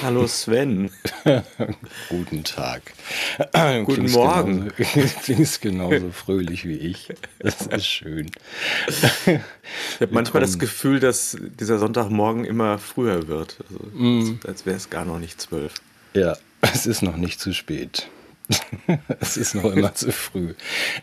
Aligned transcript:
Hallo 0.00 0.28
Sven. 0.28 0.90
Guten 2.08 2.44
Tag. 2.44 2.82
Guten 3.52 3.84
klingst 3.84 4.14
Morgen. 4.14 4.72
Genauso, 4.76 5.18
klingst 5.24 5.60
genauso 5.60 6.10
fröhlich 6.12 6.64
wie 6.64 6.76
ich. 6.76 7.08
Das 7.40 7.62
ist 7.66 7.86
schön. 7.86 8.30
Ich 9.26 10.00
habe 10.00 10.12
manchmal 10.12 10.40
das 10.40 10.58
Gefühl, 10.60 11.00
dass 11.00 11.36
dieser 11.40 11.80
Sonntagmorgen 11.80 12.44
immer 12.44 12.78
früher 12.78 13.26
wird. 13.26 13.56
Also, 13.68 13.80
mm. 13.92 14.40
Als 14.46 14.66
wäre 14.66 14.76
es 14.76 14.88
gar 14.88 15.04
noch 15.04 15.18
nicht 15.18 15.40
zwölf. 15.40 15.74
Ja, 16.14 16.36
es 16.60 16.86
ist 16.86 17.02
noch 17.02 17.16
nicht 17.16 17.40
zu 17.40 17.52
spät. 17.52 18.08
es 19.20 19.36
ist 19.36 19.56
noch 19.56 19.72
immer 19.72 19.94
zu 19.94 20.12
früh. 20.12 20.54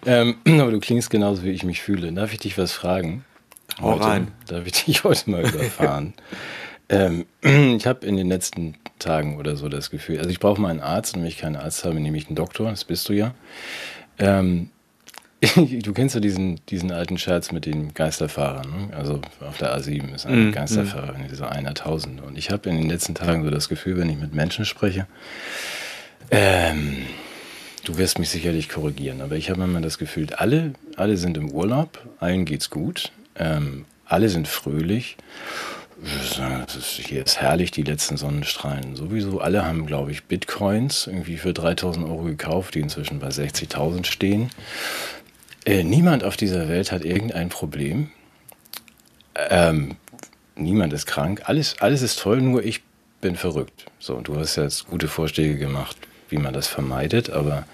Ähm, 0.05 0.38
aber 0.45 0.72
du 0.72 0.80
klingst 0.80 1.09
genauso, 1.09 1.44
wie 1.44 1.52
ich 1.52 1.66
mich 1.66 1.81
fühle. 1.81 2.12
Darf 2.14 2.31
ich 2.31 2.39
dich 2.39 2.58
was 2.58 2.72
fragen? 2.72 3.25
Hau 3.81 3.95
rein. 3.95 4.30
Darf 4.48 4.66
ich 4.66 4.86
dich 4.86 5.03
heute 5.03 5.30
mal 5.30 5.41
überfahren? 5.41 6.14
Ähm, 6.88 7.25
ich 7.41 7.86
habe 7.86 8.05
in 8.05 8.16
den 8.16 8.30
letzten 8.30 8.75
Tagen 8.99 9.38
oder 9.38 9.55
so 9.55 9.70
das 9.70 9.90
Gefühl, 9.90 10.17
also 10.20 10.30
ich 10.30 10.40
brauche 10.40 10.62
mal 10.62 10.70
einen 10.70 10.80
Arzt, 10.80 11.16
und 11.16 11.22
wenn 11.22 11.27
ich 11.27 11.38
keinen 11.38 11.55
Arzt 11.55 11.84
habe, 11.84 11.99
nehme 11.99 12.17
ich 12.17 12.27
einen 12.27 12.36
Doktor, 12.36 12.70
das 12.70 12.86
bist 12.86 13.08
du 13.09 13.13
ja. 13.13 13.34
Ähm, 14.17 14.70
du 15.55 15.94
kennst 15.94 16.16
ja 16.16 16.22
diesen, 16.22 16.59
diesen 16.70 16.91
alten 16.91 17.17
Scherz 17.17 17.52
mit 17.52 17.66
den 17.66 17.94
Geisterfahrern, 17.94 18.70
ne? 18.70 18.95
also 18.95 19.22
auf 19.41 19.58
der 19.58 19.77
A7 19.77 20.13
ist 20.16 20.26
ein 20.26 20.50
mm, 20.50 20.52
Geisterfahrer, 20.53 21.17
mm. 21.17 21.27
dieser 21.30 21.52
einer 21.52 21.73
Tausend. 21.73 22.22
Und 22.22 22.38
ich 22.38 22.52
habe 22.52 22.70
in 22.70 22.77
den 22.77 22.89
letzten 22.89 23.16
Tagen 23.16 23.44
so 23.44 23.50
das 23.50 23.70
Gefühl, 23.70 23.98
wenn 23.98 24.09
ich 24.09 24.17
mit 24.17 24.34
Menschen 24.34 24.66
spreche, 24.66 25.08
ähm, 26.31 27.05
du 27.83 27.98
wirst 27.98 28.17
mich 28.17 28.30
sicherlich 28.30 28.70
korrigieren, 28.70 29.22
aber 29.22 29.36
ich 29.36 29.50
habe 29.50 29.64
immer 29.64 29.81
das 29.81 29.98
Gefühl, 29.98 30.27
alle, 30.36 30.73
alle 30.95 31.17
sind 31.17 31.38
im 31.38 31.52
Urlaub, 31.52 32.03
allen 32.20 32.45
geht's 32.45 32.70
gut, 32.70 33.11
ähm, 33.36 33.86
alle 34.05 34.30
sind 34.30 34.48
fröhlich 34.48 35.17
hier 36.04 37.24
ist 37.24 37.40
herrlich, 37.40 37.72
die 37.72 37.84
letzten 37.84 38.18
Sonnenstrahlen. 38.18 38.96
Sowieso 38.96 39.40
alle 39.40 39.66
haben, 39.66 39.86
glaube 39.86 40.12
ich, 40.12 40.26
Bitcoins 40.26 41.08
irgendwie 41.08 41.38
für 41.38 41.54
3000 41.54 42.06
Euro 42.06 42.24
gekauft, 42.24 42.76
die 42.76 42.82
inzwischen 42.82 43.20
bei 43.20 43.30
60.000 43.30 44.06
stehen. 44.06 44.50
Äh, 45.66 45.84
niemand 45.84 46.23
auf 46.23 46.36
dieser 46.38 46.68
Welt 46.68 46.92
hat 46.92 47.06
irgendein 47.06 47.50
Problem. 47.50 48.12
Ähm, 49.50 49.96
niemand 50.56 50.94
ist 50.94 51.06
krank. 51.06 51.44
Alles, 51.46 51.80
alles 51.80 52.02
ist 52.02 52.20
toll, 52.20 52.42
nur 52.42 52.64
ich 52.64 52.82
bin 53.22 53.36
verrückt. 53.36 53.86
So, 54.00 54.16
und 54.16 54.28
du 54.28 54.38
hast 54.38 54.58
jetzt 54.58 54.88
gute 54.88 55.08
Vorschläge 55.08 55.58
gemacht, 55.58 55.98
wie 56.30 56.38
man 56.38 56.54
das 56.54 56.68
vermeidet, 56.68 57.30
aber. 57.30 57.66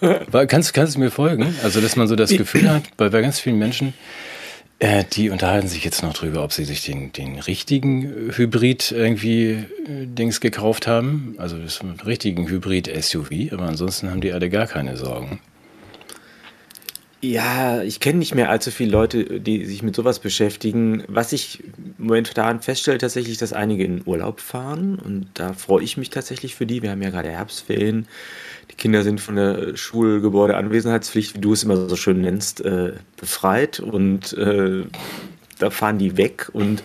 kannst, 0.48 0.74
kannst 0.74 0.96
du 0.96 0.98
mir 0.98 1.10
folgen? 1.10 1.54
Also, 1.62 1.80
dass 1.80 1.96
man 1.96 2.08
so 2.08 2.16
das 2.16 2.30
Gefühl 2.36 2.68
hat, 2.68 2.96
bei, 2.96 3.08
bei 3.08 3.22
ganz 3.22 3.40
vielen 3.40 3.58
Menschen, 3.58 3.94
äh, 4.78 5.04
die 5.04 5.30
unterhalten 5.30 5.68
sich 5.68 5.84
jetzt 5.84 6.02
noch 6.02 6.12
drüber, 6.12 6.44
ob 6.44 6.52
sie 6.52 6.64
sich 6.64 6.84
den, 6.84 7.12
den 7.12 7.38
richtigen 7.38 8.32
Hybrid 8.34 8.92
irgendwie 8.92 9.52
äh, 9.52 10.06
Dings 10.06 10.40
gekauft 10.40 10.86
haben. 10.86 11.34
Also 11.38 11.58
das 11.58 11.80
richtigen 12.04 12.48
Hybrid-SUV, 12.48 13.52
aber 13.52 13.64
ansonsten 13.64 14.10
haben 14.10 14.20
die 14.20 14.32
alle 14.32 14.50
gar 14.50 14.66
keine 14.66 14.96
Sorgen. 14.96 15.40
Ja, 17.22 17.82
ich 17.82 18.00
kenne 18.00 18.18
nicht 18.18 18.34
mehr 18.34 18.50
allzu 18.50 18.70
viele 18.70 18.90
Leute, 18.90 19.40
die 19.40 19.64
sich 19.64 19.82
mit 19.82 19.96
sowas 19.96 20.18
beschäftigen. 20.18 21.02
Was 21.08 21.32
ich 21.32 21.64
momentan 21.96 22.60
feststelle, 22.60 22.98
tatsächlich, 22.98 23.38
dass 23.38 23.54
einige 23.54 23.84
in 23.84 24.02
Urlaub 24.04 24.40
fahren 24.40 24.98
und 24.98 25.28
da 25.34 25.54
freue 25.54 25.82
ich 25.82 25.96
mich 25.96 26.10
tatsächlich 26.10 26.54
für 26.54 26.66
die. 26.66 26.82
Wir 26.82 26.90
haben 26.90 27.02
ja 27.02 27.10
gerade 27.10 27.30
Herbstferien. 27.30 28.06
Die 28.70 28.74
Kinder 28.74 29.02
sind 29.02 29.20
von 29.20 29.36
der 29.36 29.76
Schulgebäudeanwesenheitspflicht, 29.76 31.36
wie 31.36 31.40
du 31.40 31.52
es 31.52 31.62
immer 31.62 31.88
so 31.88 31.96
schön 31.96 32.20
nennst, 32.20 32.64
äh, 32.64 32.94
befreit 33.16 33.80
und 33.80 34.32
äh, 34.34 34.84
da 35.58 35.70
fahren 35.70 35.98
die 35.98 36.16
weg 36.16 36.50
und 36.52 36.82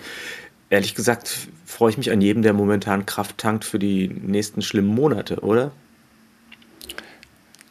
ehrlich 0.70 0.96
gesagt 0.96 1.50
freue 1.66 1.92
ich 1.92 1.98
mich 1.98 2.12
an 2.12 2.22
jedem, 2.22 2.44
der 2.44 2.54
momentan 2.54 3.06
Kraft 3.06 3.38
tankt 3.38 3.66
für 3.66 3.80
die 3.80 4.08
nächsten 4.08 4.62
schlimmen 4.62 4.94
Monate, 4.94 5.40
oder? 5.40 5.72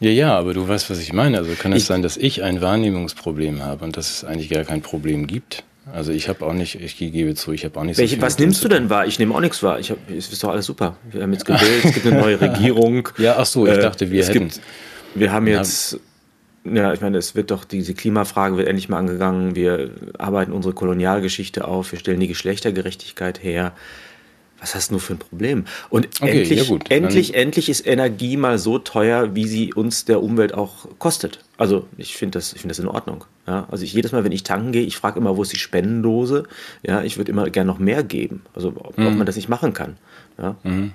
Ja, 0.01 0.11
ja, 0.11 0.39
aber 0.39 0.55
du 0.55 0.67
weißt, 0.67 0.89
was 0.89 0.99
ich 0.99 1.13
meine. 1.13 1.37
Also 1.39 1.53
kann 1.53 1.75
es 1.75 1.87
sein, 1.87 2.01
dass 2.01 2.17
ich 2.17 2.43
ein 2.43 2.63
Wahrnehmungsproblem 2.63 3.63
habe 3.63 3.85
und 3.85 3.99
dass 3.99 4.11
es 4.11 4.25
eigentlich 4.25 4.49
gar 4.49 4.65
kein 4.65 4.81
Problem 4.81 5.27
gibt? 5.27 5.63
Also 5.93 6.13
ich 6.13 6.29
habe 6.29 6.45
auch 6.47 6.53
nicht, 6.53 6.81
ich 6.81 6.97
gebe 6.97 7.35
zu, 7.35 7.53
ich 7.53 7.65
habe 7.65 7.79
auch 7.79 7.85
nicht 7.85 7.99
Welche, 7.99 8.17
so 8.17 8.23
Was 8.23 8.39
nimmst 8.39 8.63
du 8.65 8.69
denn 8.69 8.91
wahr? 8.91 9.07
Ich 9.07 9.19
nehme 9.19 9.35
auch 9.35 9.41
nichts 9.41 9.63
wahr. 9.63 9.79
Ich 9.79 9.91
hab, 9.91 9.99
es 10.11 10.33
ist 10.33 10.43
doch 10.43 10.51
alles 10.51 10.67
super. 10.67 10.97
Wir 11.11 11.23
haben 11.23 11.33
jetzt 11.33 11.45
gewählt, 11.45 11.85
es 11.85 11.95
gibt 11.95 12.07
eine 12.07 12.21
neue 12.21 12.41
Regierung. 12.41 13.09
Ja, 13.19 13.37
ach 13.39 13.47
so, 13.47 13.67
ich 13.67 13.73
äh, 13.73 13.81
dachte, 13.81 14.11
wir 14.11 14.25
hätten. 14.25 14.49
Gibt, 14.49 14.61
wir 15.15 15.33
haben 15.33 15.47
jetzt, 15.47 15.99
ja, 16.65 16.93
ich 16.93 17.01
meine, 17.01 17.19
es 17.19 17.35
wird 17.35 17.51
doch, 17.51 17.65
diese 17.65 17.95
Klimafrage 17.95 18.57
wird 18.57 18.69
endlich 18.69 18.89
mal 18.89 18.99
angegangen. 18.99 19.57
Wir 19.57 19.91
arbeiten 20.19 20.53
unsere 20.53 20.75
Kolonialgeschichte 20.75 21.67
auf, 21.67 21.93
wir 21.93 21.99
stellen 21.99 22.21
die 22.21 22.29
Geschlechtergerechtigkeit 22.29 23.43
her 23.43 23.73
was 24.61 24.75
hast 24.75 24.91
du 24.91 24.99
für 24.99 25.15
ein 25.15 25.19
Problem? 25.19 25.65
Und 25.89 26.09
okay, 26.21 26.41
endlich, 26.41 26.59
ja 26.59 26.65
gut, 26.65 26.91
endlich, 26.91 27.35
endlich 27.35 27.69
ist 27.69 27.87
Energie 27.87 28.37
mal 28.37 28.59
so 28.59 28.79
teuer, 28.79 29.35
wie 29.35 29.47
sie 29.47 29.73
uns 29.73 30.05
der 30.05 30.23
Umwelt 30.23 30.55
auch 30.55 30.87
kostet. 30.99 31.41
Also 31.57 31.87
ich 31.97 32.17
finde 32.17 32.39
das, 32.39 32.53
find 32.53 32.71
das 32.71 32.79
in 32.79 32.87
Ordnung. 32.87 33.25
Ja? 33.47 33.67
Also 33.71 33.85
ich, 33.85 33.93
jedes 33.93 34.13
Mal, 34.13 34.25
wenn 34.25 34.33
ich 34.33 34.43
tanken 34.43 34.73
gehe, 34.73 34.83
ich 34.83 34.97
frage 34.97 35.19
immer, 35.19 35.37
wo 35.37 35.43
ist 35.43 35.53
die 35.53 35.59
Spendendose? 35.59 36.45
Ja, 36.83 37.03
ich 37.03 37.17
würde 37.17 37.33
immer 37.33 37.49
gerne 37.51 37.71
noch 37.71 37.79
mehr 37.79 38.03
geben. 38.03 38.43
Also 38.55 38.69
ob, 38.77 38.99
mhm. 38.99 39.07
ob, 39.07 39.15
man 39.15 39.27
das 39.27 39.37
nicht 39.37 39.49
machen 39.49 39.73
kann. 39.73 39.97
Ja? 40.39 40.57
Mhm. 40.63 40.93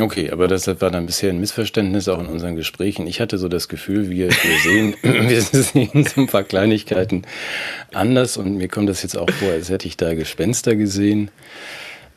Okay, 0.00 0.30
aber 0.30 0.48
das 0.48 0.66
war 0.66 0.90
dann 0.90 1.04
bisher 1.04 1.28
ein 1.28 1.38
Missverständnis 1.38 2.08
auch 2.08 2.18
in 2.18 2.26
unseren 2.26 2.56
Gesprächen. 2.56 3.06
Ich 3.06 3.20
hatte 3.20 3.36
so 3.36 3.48
das 3.48 3.68
Gefühl, 3.68 4.08
wir, 4.08 4.30
wir, 4.30 4.58
sehen, 4.62 4.94
wir 5.02 5.42
sehen 5.42 6.06
so 6.06 6.22
ein 6.22 6.28
paar 6.28 6.44
Kleinigkeiten 6.44 7.22
anders 7.92 8.38
und 8.38 8.56
mir 8.56 8.68
kommt 8.68 8.88
das 8.88 9.02
jetzt 9.02 9.18
auch 9.18 9.28
vor, 9.28 9.50
als 9.50 9.68
hätte 9.68 9.86
ich 9.86 9.98
da 9.98 10.14
Gespenster 10.14 10.76
gesehen. 10.76 11.30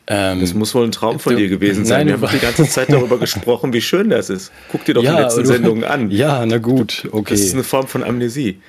Ähm, 0.07 0.39
das 0.41 0.53
muss 0.53 0.75
wohl 0.75 0.85
ein 0.85 0.91
Traum 0.91 1.19
von 1.19 1.33
du, 1.33 1.39
dir 1.39 1.49
gewesen 1.49 1.85
sein. 1.85 2.07
Nein, 2.07 2.21
Wir 2.21 2.27
haben 2.27 2.37
die 2.37 2.45
ganze 2.45 2.67
Zeit 2.67 2.91
darüber 2.91 3.17
gesprochen, 3.19 3.73
wie 3.73 3.81
schön 3.81 4.09
das 4.09 4.29
ist. 4.29 4.51
Guck 4.71 4.85
dir 4.85 4.93
doch 4.93 5.03
ja, 5.03 5.15
die 5.15 5.21
letzten 5.23 5.41
du, 5.41 5.47
Sendungen 5.47 5.83
an. 5.83 6.11
Ja, 6.11 6.45
na 6.45 6.59
gut, 6.59 7.07
okay. 7.11 7.33
Das 7.33 7.41
ist 7.41 7.53
eine 7.53 7.63
Form 7.63 7.87
von 7.87 8.03
Amnesie. 8.03 8.59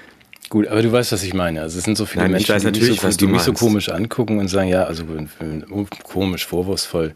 Gut, 0.49 0.69
aber 0.69 0.81
du 0.81 0.93
weißt, 0.93 1.11
was 1.11 1.25
ich 1.25 1.35
meine. 1.35 1.61
Also 1.61 1.79
es 1.79 1.85
sind 1.85 1.97
so 1.97 2.07
viele 2.07 2.23
Nein, 2.23 2.33
Menschen, 2.33 2.73
die, 2.73 2.81
mich 2.81 3.01
so, 3.01 3.09
die 3.09 3.27
mich 3.27 3.43
so, 3.43 3.53
komisch 3.53 3.89
angucken 3.89 4.39
und 4.39 4.47
sagen, 4.47 4.69
ja, 4.69 4.85
also 4.85 5.05
komisch, 6.05 6.47
vorwurfsvoll, 6.47 7.15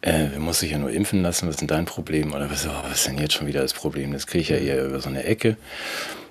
äh, 0.00 0.38
muss 0.38 0.60
sich 0.60 0.70
ja 0.70 0.78
nur 0.78 0.90
impfen 0.90 1.22
lassen, 1.22 1.46
was 1.46 1.56
ist 1.56 1.60
denn 1.60 1.68
dein 1.68 1.84
Problem? 1.84 2.32
Oder 2.32 2.50
was, 2.50 2.66
oh, 2.66 2.70
was 2.88 3.00
ist 3.00 3.08
denn 3.08 3.18
jetzt 3.18 3.34
schon 3.34 3.46
wieder 3.46 3.60
das 3.60 3.74
Problem? 3.74 4.12
Das 4.12 4.26
kriege 4.26 4.42
ich 4.42 4.48
ja 4.48 4.56
eher 4.56 4.86
über 4.86 5.00
so 5.00 5.10
eine 5.10 5.24
Ecke. 5.24 5.58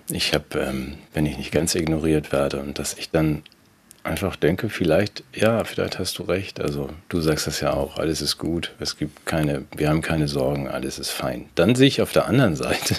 Ich 0.10 0.34
habe, 0.34 0.60
ähm, 0.60 0.96
wenn 1.14 1.28
ich 1.28 1.38
nicht 1.38 1.52
ganz 1.52 1.76
ignoriert 1.76 2.32
werde 2.32 2.60
und 2.60 2.80
dass 2.80 2.96
ich 2.96 3.12
dann 3.12 3.44
einfach 4.04 4.36
denke, 4.36 4.70
vielleicht, 4.70 5.24
ja, 5.34 5.64
vielleicht 5.64 6.00
hast 6.00 6.18
du 6.18 6.24
recht. 6.24 6.60
Also 6.60 6.90
du 7.10 7.22
sagst 7.22 7.48
das 7.48 7.62
ja 7.62 7.74
auch, 7.74 7.98
alles 7.98 8.22
ist 8.22 8.38
gut, 8.38 8.74
es 8.80 8.98
gibt 8.98 9.26
keine, 9.26 9.64
wir 9.76 9.90
haben 9.90 10.02
keine 10.02 10.28
Sorgen, 10.28 10.68
alles 10.68 11.00
ist 11.00 11.12
fein. 11.12 11.46
Dann 11.56 11.76
sehe 11.76 11.88
ich 11.88 12.02
auf 12.02 12.12
der 12.12 12.26
anderen 12.26 12.56
Seite, 12.56 12.96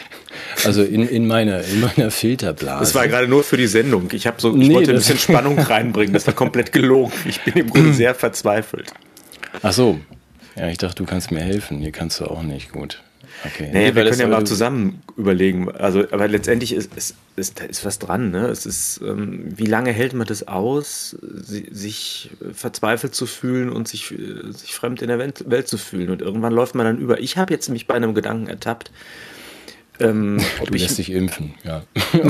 also 0.64 0.82
in, 0.82 1.08
in, 1.08 1.26
meiner, 1.26 1.62
in 1.64 1.80
meiner 1.80 2.10
Filterblase. 2.10 2.80
Das 2.80 2.94
war 2.94 3.08
gerade 3.08 3.28
nur 3.28 3.42
für 3.44 3.56
die 3.56 3.66
Sendung. 3.66 4.08
Ich, 4.12 4.28
so, 4.38 4.50
ich 4.50 4.68
nee, 4.68 4.74
wollte 4.74 4.90
ein 4.90 4.96
bisschen 4.96 5.18
Spannung 5.18 5.58
reinbringen, 5.58 6.12
das 6.12 6.26
war 6.26 6.34
komplett 6.34 6.72
gelogen. 6.72 7.12
Ich 7.26 7.40
bin 7.42 7.54
im 7.54 7.70
Grunde 7.70 7.92
sehr 7.94 8.14
verzweifelt. 8.14 8.92
Ach 9.62 9.72
so, 9.72 10.00
ja, 10.56 10.68
ich 10.68 10.78
dachte, 10.78 10.96
du 10.96 11.04
kannst 11.04 11.30
mir 11.30 11.40
helfen. 11.40 11.78
Hier 11.78 11.92
kannst 11.92 12.20
du 12.20 12.26
auch 12.26 12.42
nicht. 12.42 12.72
Gut. 12.72 13.02
Okay. 13.44 13.70
Nee, 13.72 13.90
nee 13.90 13.94
wir 13.94 14.04
können 14.04 14.20
ja 14.20 14.28
mal 14.28 14.46
zusammen 14.46 15.02
überlegen. 15.16 15.70
Also, 15.70 16.04
aber 16.10 16.28
letztendlich 16.28 16.72
ist, 16.72 16.94
ist, 16.94 17.14
ist, 17.36 17.60
ist 17.60 17.84
was 17.84 17.98
dran. 17.98 18.30
Ne? 18.30 18.46
Es 18.46 18.64
ist, 18.64 19.00
ähm, 19.06 19.44
wie 19.56 19.66
lange 19.66 19.92
hält 19.92 20.14
man 20.14 20.26
das 20.26 20.48
aus, 20.48 21.16
sich 21.20 22.30
verzweifelt 22.52 23.14
zu 23.14 23.26
fühlen 23.26 23.70
und 23.70 23.86
sich, 23.88 24.14
sich 24.50 24.74
fremd 24.74 25.02
in 25.02 25.08
der 25.08 25.18
Welt, 25.18 25.44
Welt 25.48 25.68
zu 25.68 25.78
fühlen? 25.78 26.10
Und 26.10 26.22
irgendwann 26.22 26.52
läuft 26.52 26.74
man 26.74 26.86
dann 26.86 26.98
über. 26.98 27.20
Ich 27.20 27.36
habe 27.36 27.52
jetzt 27.52 27.68
mich 27.68 27.86
bei 27.86 27.94
einem 27.94 28.14
Gedanken 28.14 28.46
ertappt. 28.46 28.90
Ähm, 30.00 30.40
ob 30.60 30.68
du 30.68 30.74
ich, 30.74 30.82
lässt 30.82 30.98
dich 30.98 31.10
impfen, 31.10 31.54
ja. 31.64 31.84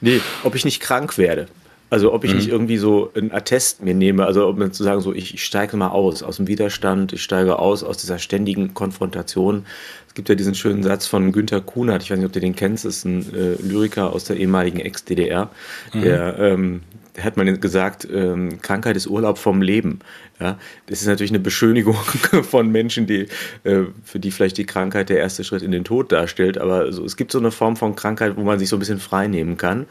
nee, 0.00 0.20
ob 0.42 0.54
ich 0.54 0.64
nicht 0.64 0.80
krank 0.80 1.16
werde. 1.16 1.46
Also 1.92 2.10
ob 2.14 2.24
ich 2.24 2.30
mhm. 2.30 2.36
nicht 2.38 2.48
irgendwie 2.48 2.78
so 2.78 3.12
ein 3.14 3.32
Attest 3.32 3.82
mir 3.82 3.92
nehme, 3.92 4.24
also 4.24 4.48
um 4.48 4.72
zu 4.72 4.82
sagen, 4.82 5.02
so 5.02 5.12
ich, 5.12 5.44
steige 5.44 5.76
mal 5.76 5.88
aus, 5.88 6.22
aus 6.22 6.38
dem 6.38 6.46
Widerstand, 6.46 7.12
ich 7.12 7.22
steige 7.22 7.58
aus 7.58 7.84
aus 7.84 7.98
dieser 7.98 8.18
ständigen 8.18 8.72
Konfrontation. 8.72 9.66
Es 10.08 10.14
gibt 10.14 10.30
ja 10.30 10.34
diesen 10.34 10.54
schönen 10.54 10.82
Satz 10.82 11.06
von 11.06 11.32
Günter 11.32 11.60
Kunert, 11.60 12.02
ich 12.02 12.10
weiß 12.10 12.16
nicht, 12.16 12.24
ob 12.24 12.32
du 12.32 12.40
den 12.40 12.56
kennst, 12.56 12.86
das 12.86 12.96
ist 12.96 13.04
ein 13.04 13.34
äh, 13.34 13.56
Lyriker 13.60 14.10
aus 14.10 14.24
der 14.24 14.38
ehemaligen 14.38 14.80
Ex-DDR, 14.80 15.50
mhm. 15.92 16.00
der 16.00 16.38
ähm, 16.38 16.80
hat 17.20 17.36
man 17.36 17.60
gesagt, 17.60 18.08
ähm, 18.10 18.60
Krankheit 18.62 18.96
ist 18.96 19.06
Urlaub 19.06 19.36
vom 19.36 19.60
Leben. 19.60 20.00
Ja, 20.40 20.58
das 20.86 21.02
ist 21.02 21.06
natürlich 21.06 21.30
eine 21.30 21.40
Beschönigung 21.40 21.94
von 22.42 22.70
Menschen, 22.70 23.06
die, 23.06 23.28
äh, 23.64 23.84
für 24.02 24.18
die 24.18 24.30
vielleicht 24.30 24.56
die 24.56 24.64
Krankheit 24.64 25.10
der 25.10 25.18
erste 25.18 25.44
Schritt 25.44 25.62
in 25.62 25.72
den 25.72 25.84
Tod 25.84 26.10
darstellt. 26.10 26.58
Aber 26.58 26.90
so, 26.92 27.04
es 27.04 27.16
gibt 27.16 27.30
so 27.32 27.38
eine 27.38 27.50
Form 27.50 27.76
von 27.76 27.94
Krankheit, 27.94 28.36
wo 28.36 28.42
man 28.42 28.58
sich 28.58 28.68
so 28.68 28.76
ein 28.76 28.78
bisschen 28.78 28.98
frei 28.98 29.26
nehmen 29.26 29.56
kann. 29.58 29.86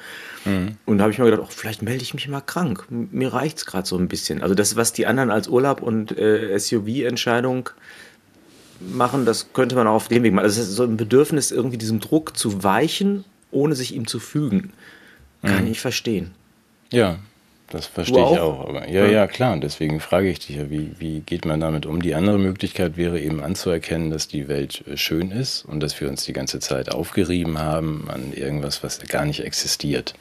Mhm. 0.45 0.77
Und 0.85 0.97
da 0.97 1.03
habe 1.03 1.13
ich 1.13 1.19
mir 1.19 1.25
gedacht, 1.25 1.43
oh, 1.43 1.49
vielleicht 1.49 1.83
melde 1.83 2.01
ich 2.01 2.13
mich 2.13 2.27
mal 2.27 2.41
krank. 2.41 2.85
Mir 2.89 3.33
reicht 3.33 3.59
es 3.59 3.65
gerade 3.65 3.87
so 3.87 3.97
ein 3.97 4.07
bisschen. 4.07 4.41
Also 4.41 4.55
das, 4.55 4.75
was 4.75 4.91
die 4.91 5.05
anderen 5.05 5.29
als 5.29 5.47
Urlaub 5.47 5.81
und 5.81 6.17
äh, 6.17 6.57
SUV-Entscheidung 6.57 7.69
machen, 8.79 9.25
das 9.25 9.53
könnte 9.53 9.75
man 9.75 9.85
auch 9.85 9.93
auf 9.93 10.07
dem 10.07 10.23
Weg 10.23 10.33
machen. 10.33 10.45
Also 10.45 10.59
es 10.59 10.69
ist 10.69 10.75
so 10.75 10.83
ein 10.83 10.97
Bedürfnis, 10.97 11.51
irgendwie 11.51 11.77
diesem 11.77 11.99
Druck 11.99 12.35
zu 12.35 12.63
weichen, 12.63 13.25
ohne 13.51 13.75
sich 13.75 13.93
ihm 13.93 14.07
zu 14.07 14.19
fügen. 14.19 14.73
Kann 15.43 15.65
mhm. 15.65 15.71
ich 15.71 15.79
verstehen. 15.79 16.31
Ja, 16.91 17.19
Das 17.69 17.85
verstehe 17.85 18.19
ich 18.19 18.39
auch. 18.39 18.67
Aber, 18.67 18.89
ja, 18.89 19.05
ja, 19.05 19.27
klar. 19.27 19.53
Und 19.53 19.63
deswegen 19.63 20.01
frage 20.01 20.29
ich 20.29 20.39
dich 20.39 20.57
ja, 20.57 20.69
wie, 20.69 20.91
wie 20.99 21.21
geht 21.21 21.45
man 21.45 21.61
damit 21.61 21.85
um? 21.85 22.01
Die 22.01 22.15
andere 22.15 22.37
Möglichkeit 22.37 22.97
wäre 22.97 23.19
eben 23.19 23.41
anzuerkennen, 23.41 24.11
dass 24.11 24.27
die 24.27 24.49
Welt 24.49 24.83
äh, 24.87 24.97
schön 24.97 25.31
ist 25.31 25.63
und 25.63 25.79
dass 25.79 25.99
wir 26.01 26.09
uns 26.09 26.25
die 26.25 26.33
ganze 26.33 26.59
Zeit 26.59 26.91
aufgerieben 26.91 27.59
haben 27.59 28.09
an 28.09 28.33
irgendwas, 28.33 28.83
was 28.83 28.99
gar 29.07 29.25
nicht 29.25 29.39
existiert. 29.39 30.15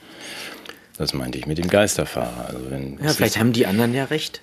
Das 0.96 1.12
meinte 1.12 1.38
ich 1.38 1.46
mit 1.46 1.58
dem 1.58 1.69
Geisterfahrer. 1.69 2.46
Also 2.46 2.70
wenn 2.70 2.99
ja, 3.02 3.08
vielleicht 3.08 3.38
haben 3.38 3.52
die 3.52 3.67
anderen 3.67 3.94
ja 3.94 4.05
recht. 4.05 4.43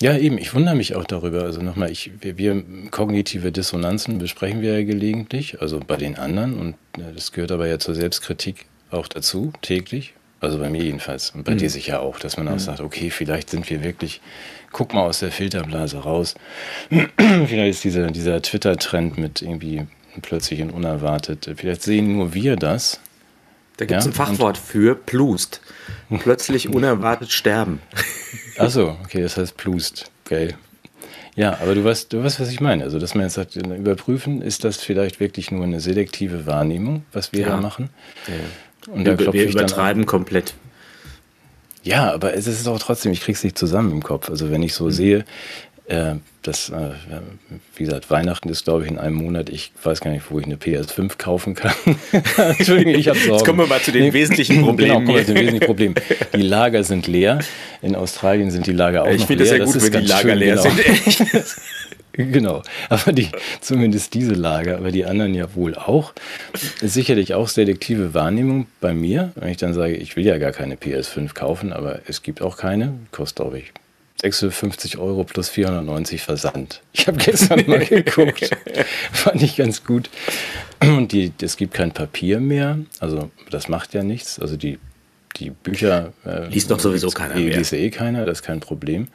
Ja, 0.00 0.16
eben, 0.16 0.38
ich 0.38 0.54
wundere 0.54 0.76
mich 0.76 0.94
auch 0.94 1.04
darüber. 1.04 1.42
Also 1.42 1.60
nochmal, 1.60 1.90
ich, 1.90 2.12
wir, 2.20 2.38
wir, 2.38 2.62
kognitive 2.92 3.50
Dissonanzen 3.50 4.18
besprechen 4.18 4.60
wir 4.60 4.78
ja 4.78 4.84
gelegentlich, 4.84 5.60
also 5.60 5.80
bei 5.84 5.96
den 5.96 6.16
anderen. 6.16 6.56
Und 6.56 6.74
äh, 6.96 7.12
das 7.12 7.32
gehört 7.32 7.50
aber 7.50 7.66
ja 7.66 7.80
zur 7.80 7.96
Selbstkritik 7.96 8.66
auch 8.92 9.08
dazu, 9.08 9.52
täglich. 9.62 10.14
Also 10.40 10.58
bei 10.58 10.70
mir 10.70 10.82
jedenfalls 10.82 11.30
und 11.30 11.44
bei 11.44 11.52
mhm. 11.52 11.58
dir 11.58 11.70
sicher 11.70 12.00
auch, 12.00 12.18
dass 12.18 12.36
man 12.36 12.46
auch 12.48 12.52
mhm. 12.52 12.58
sagt, 12.60 12.80
okay, 12.80 13.10
vielleicht 13.10 13.50
sind 13.50 13.68
wir 13.70 13.82
wirklich, 13.82 14.20
guck 14.70 14.94
mal 14.94 15.02
aus 15.02 15.20
der 15.20 15.32
Filterblase 15.32 15.98
raus. 15.98 16.34
vielleicht 17.18 17.70
ist 17.70 17.84
dieser, 17.84 18.06
dieser 18.08 18.40
Twitter-Trend 18.40 19.18
mit 19.18 19.42
irgendwie 19.42 19.86
plötzlich 20.22 20.62
und 20.62 20.70
unerwartet, 20.70 21.50
vielleicht 21.56 21.82
sehen 21.82 22.16
nur 22.16 22.34
wir 22.34 22.56
das. 22.56 23.00
Da 23.78 23.84
gibt 23.84 23.98
es 24.00 24.06
ja? 24.06 24.10
ein 24.10 24.14
Fachwort 24.14 24.58
und 24.58 24.64
für 24.64 24.94
Plust. 24.94 25.60
Plötzlich 26.20 26.68
unerwartet 26.74 27.30
sterben. 27.30 27.80
Achso, 28.58 28.96
okay, 29.04 29.22
das 29.22 29.36
heißt 29.36 29.56
Plust. 29.56 30.10
Geil. 30.24 30.54
Ja, 31.36 31.56
aber 31.62 31.76
du 31.76 31.84
weißt, 31.84 32.12
du 32.12 32.24
weißt, 32.24 32.40
was 32.40 32.50
ich 32.50 32.60
meine. 32.60 32.82
Also, 32.82 32.98
dass 32.98 33.14
man 33.14 33.22
jetzt 33.24 33.34
sagt, 33.34 33.54
überprüfen, 33.54 34.42
ist 34.42 34.64
das 34.64 34.78
vielleicht 34.78 35.20
wirklich 35.20 35.52
nur 35.52 35.62
eine 35.62 35.78
selektive 35.78 36.46
Wahrnehmung, 36.46 37.04
was 37.12 37.32
wir 37.32 37.42
ja. 37.42 37.50
da 37.50 37.56
machen? 37.58 37.90
Ja. 38.26 38.34
Und 38.92 39.04
wir, 39.04 39.16
da 39.16 39.32
wir 39.32 39.48
übertreiben 39.48 40.06
komplett. 40.06 40.54
Ja, 41.82 42.12
aber 42.12 42.34
es 42.34 42.46
ist 42.46 42.66
auch 42.66 42.78
trotzdem, 42.78 43.12
ich 43.12 43.20
krieg's 43.20 43.44
nicht 43.44 43.56
zusammen 43.56 43.92
im 43.92 44.02
Kopf. 44.02 44.28
Also 44.28 44.50
wenn 44.50 44.62
ich 44.62 44.74
so 44.74 44.86
mhm. 44.86 44.90
sehe, 44.90 45.24
äh, 45.86 46.16
das, 46.42 46.68
äh, 46.70 46.90
wie 47.76 47.84
gesagt, 47.84 48.10
Weihnachten 48.10 48.48
ist, 48.48 48.64
glaube 48.64 48.84
ich, 48.84 48.90
in 48.90 48.98
einem 48.98 49.16
Monat. 49.16 49.48
Ich 49.48 49.72
weiß 49.82 50.00
gar 50.00 50.10
nicht, 50.10 50.30
wo 50.30 50.38
ich 50.38 50.46
eine 50.46 50.56
PS5 50.56 51.16
kaufen 51.18 51.54
kann. 51.54 51.72
Entschuldigung, 52.36 52.94
ich 52.94 53.08
habe 53.08 53.18
Sorgen. 53.18 53.32
Jetzt 53.34 53.46
kommen 53.46 53.58
wir 53.58 53.66
mal 53.66 53.80
zu 53.80 53.92
den 53.92 54.12
wesentlichen 54.12 54.56
genau, 54.56 54.66
Problemen. 54.66 54.92
Genau, 54.92 55.06
kommen 55.06 55.18
wir 55.18 55.26
zu 55.26 55.34
den 55.34 55.42
wesentlichen 55.42 55.66
Problemen. 55.66 55.94
Die 56.34 56.42
Lager 56.42 56.84
sind 56.84 57.06
leer. 57.06 57.40
In 57.82 57.94
Australien 57.94 58.50
sind 58.50 58.66
die 58.66 58.72
Lager 58.72 59.04
auch 59.04 59.08
ich 59.08 59.20
noch 59.20 59.28
leer. 59.28 59.40
Ich 59.40 59.48
finde 59.48 59.64
es 59.64 59.72
ja 59.72 59.80
gut, 59.80 59.92
wenn 59.92 60.02
die 60.02 60.08
Lager 60.08 60.28
schön, 60.30 60.38
leer 60.38 60.56
genau. 60.56 61.32
sind. 61.34 61.44
Genau, 62.18 62.64
aber 62.88 63.12
die, 63.12 63.28
zumindest 63.60 64.12
diese 64.12 64.34
Lager, 64.34 64.78
aber 64.78 64.90
die 64.90 65.04
anderen 65.04 65.34
ja 65.34 65.54
wohl 65.54 65.76
auch. 65.76 66.12
Ist 66.80 66.94
sicherlich 66.94 67.34
auch 67.34 67.46
selektive 67.46 68.12
Wahrnehmung 68.12 68.66
bei 68.80 68.92
mir, 68.92 69.30
wenn 69.36 69.50
ich 69.50 69.56
dann 69.56 69.72
sage, 69.72 69.94
ich 69.94 70.16
will 70.16 70.26
ja 70.26 70.38
gar 70.38 70.50
keine 70.50 70.74
PS5 70.74 71.32
kaufen, 71.32 71.72
aber 71.72 72.00
es 72.08 72.22
gibt 72.22 72.42
auch 72.42 72.56
keine, 72.56 72.94
kostet 73.12 73.36
glaube 73.36 73.60
ich 73.60 73.72
56 74.20 74.98
Euro 74.98 75.22
plus 75.22 75.48
490 75.48 76.20
Versand. 76.20 76.82
Ich 76.92 77.06
habe 77.06 77.18
gestern 77.18 77.64
mal 77.68 77.78
geguckt, 77.86 78.50
fand 79.12 79.40
ich 79.40 79.56
ganz 79.56 79.84
gut. 79.84 80.10
Und 80.80 81.12
die, 81.12 81.30
es 81.40 81.56
gibt 81.56 81.74
kein 81.74 81.92
Papier 81.92 82.40
mehr, 82.40 82.78
also 82.98 83.30
das 83.50 83.68
macht 83.68 83.94
ja 83.94 84.02
nichts. 84.02 84.40
Also 84.40 84.56
die, 84.56 84.80
die 85.36 85.50
Bücher. 85.50 86.12
Äh, 86.26 86.48
liest 86.48 86.72
doch 86.72 86.80
sowieso 86.80 87.10
keiner 87.10 87.36
mehr. 87.36 87.56
Liest 87.56 87.72
eh 87.72 87.90
keiner, 87.90 88.26
das 88.26 88.38
ist 88.38 88.44
kein 88.44 88.58
Problem. 88.58 89.06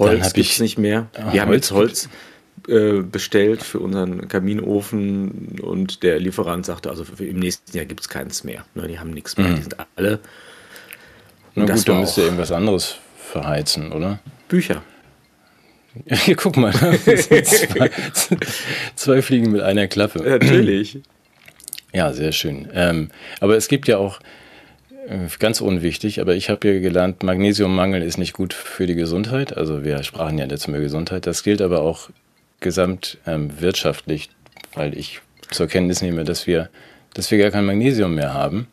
Holz 0.00 0.32
gibt 0.32 0.48
es 0.48 0.60
nicht 0.60 0.78
mehr. 0.78 1.08
Ah, 1.14 1.32
Wir 1.32 1.42
haben 1.42 1.52
jetzt 1.52 1.70
Holz 1.70 2.08
äh, 2.68 3.02
bestellt 3.02 3.62
für 3.62 3.78
unseren 3.78 4.28
Kaminofen 4.28 5.58
und 5.62 6.02
der 6.02 6.18
Lieferant 6.18 6.66
sagte, 6.66 6.90
also 6.90 7.04
für, 7.04 7.24
im 7.24 7.38
nächsten 7.38 7.76
Jahr 7.76 7.86
gibt 7.86 8.00
es 8.00 8.08
keins 8.08 8.44
mehr. 8.44 8.64
Ne, 8.74 8.88
die 8.88 8.98
haben 8.98 9.10
nichts 9.10 9.36
mehr, 9.36 9.48
mhm. 9.48 9.56
die 9.56 9.62
sind 9.62 9.76
alle. 9.96 10.20
Na 11.54 11.64
gut, 11.66 11.88
dann 11.88 12.00
müsst 12.00 12.18
ihr 12.18 12.24
irgendwas 12.24 12.52
anderes 12.52 12.96
verheizen, 13.16 13.92
oder? 13.92 14.18
Bücher. 14.48 14.82
Ja, 16.06 16.34
guck 16.36 16.56
mal, 16.56 16.72
zwei, 17.04 17.90
zwei, 18.94 19.22
Fliegen 19.22 19.50
mit 19.50 19.60
einer 19.60 19.88
Klappe. 19.88 20.20
Natürlich. 20.20 21.00
Ja, 21.92 22.12
sehr 22.12 22.30
schön. 22.30 22.68
Ähm, 22.72 23.10
aber 23.40 23.56
es 23.56 23.66
gibt 23.66 23.88
ja 23.88 23.98
auch, 23.98 24.20
ganz 25.38 25.60
unwichtig, 25.60 26.20
aber 26.20 26.34
ich 26.34 26.50
habe 26.50 26.68
ja 26.68 26.80
gelernt, 26.80 27.22
Magnesiummangel 27.22 28.02
ist 28.02 28.18
nicht 28.18 28.32
gut 28.32 28.54
für 28.54 28.86
die 28.86 28.94
Gesundheit. 28.94 29.56
Also 29.56 29.82
wir 29.82 30.02
sprachen 30.04 30.38
ja 30.38 30.44
letztes 30.44 30.68
Mal 30.68 30.80
Gesundheit. 30.80 31.26
Das 31.26 31.42
gilt 31.42 31.60
aber 31.62 31.82
auch 31.82 32.10
gesamtwirtschaftlich, 32.60 34.28
ähm, 34.28 34.60
weil 34.74 34.96
ich 34.96 35.20
zur 35.50 35.66
Kenntnis 35.66 36.02
nehme, 36.02 36.24
dass 36.24 36.46
wir, 36.46 36.70
dass 37.14 37.30
wir 37.30 37.38
gar 37.38 37.50
kein 37.50 37.66
Magnesium 37.66 38.14
mehr 38.14 38.34
haben. 38.34 38.68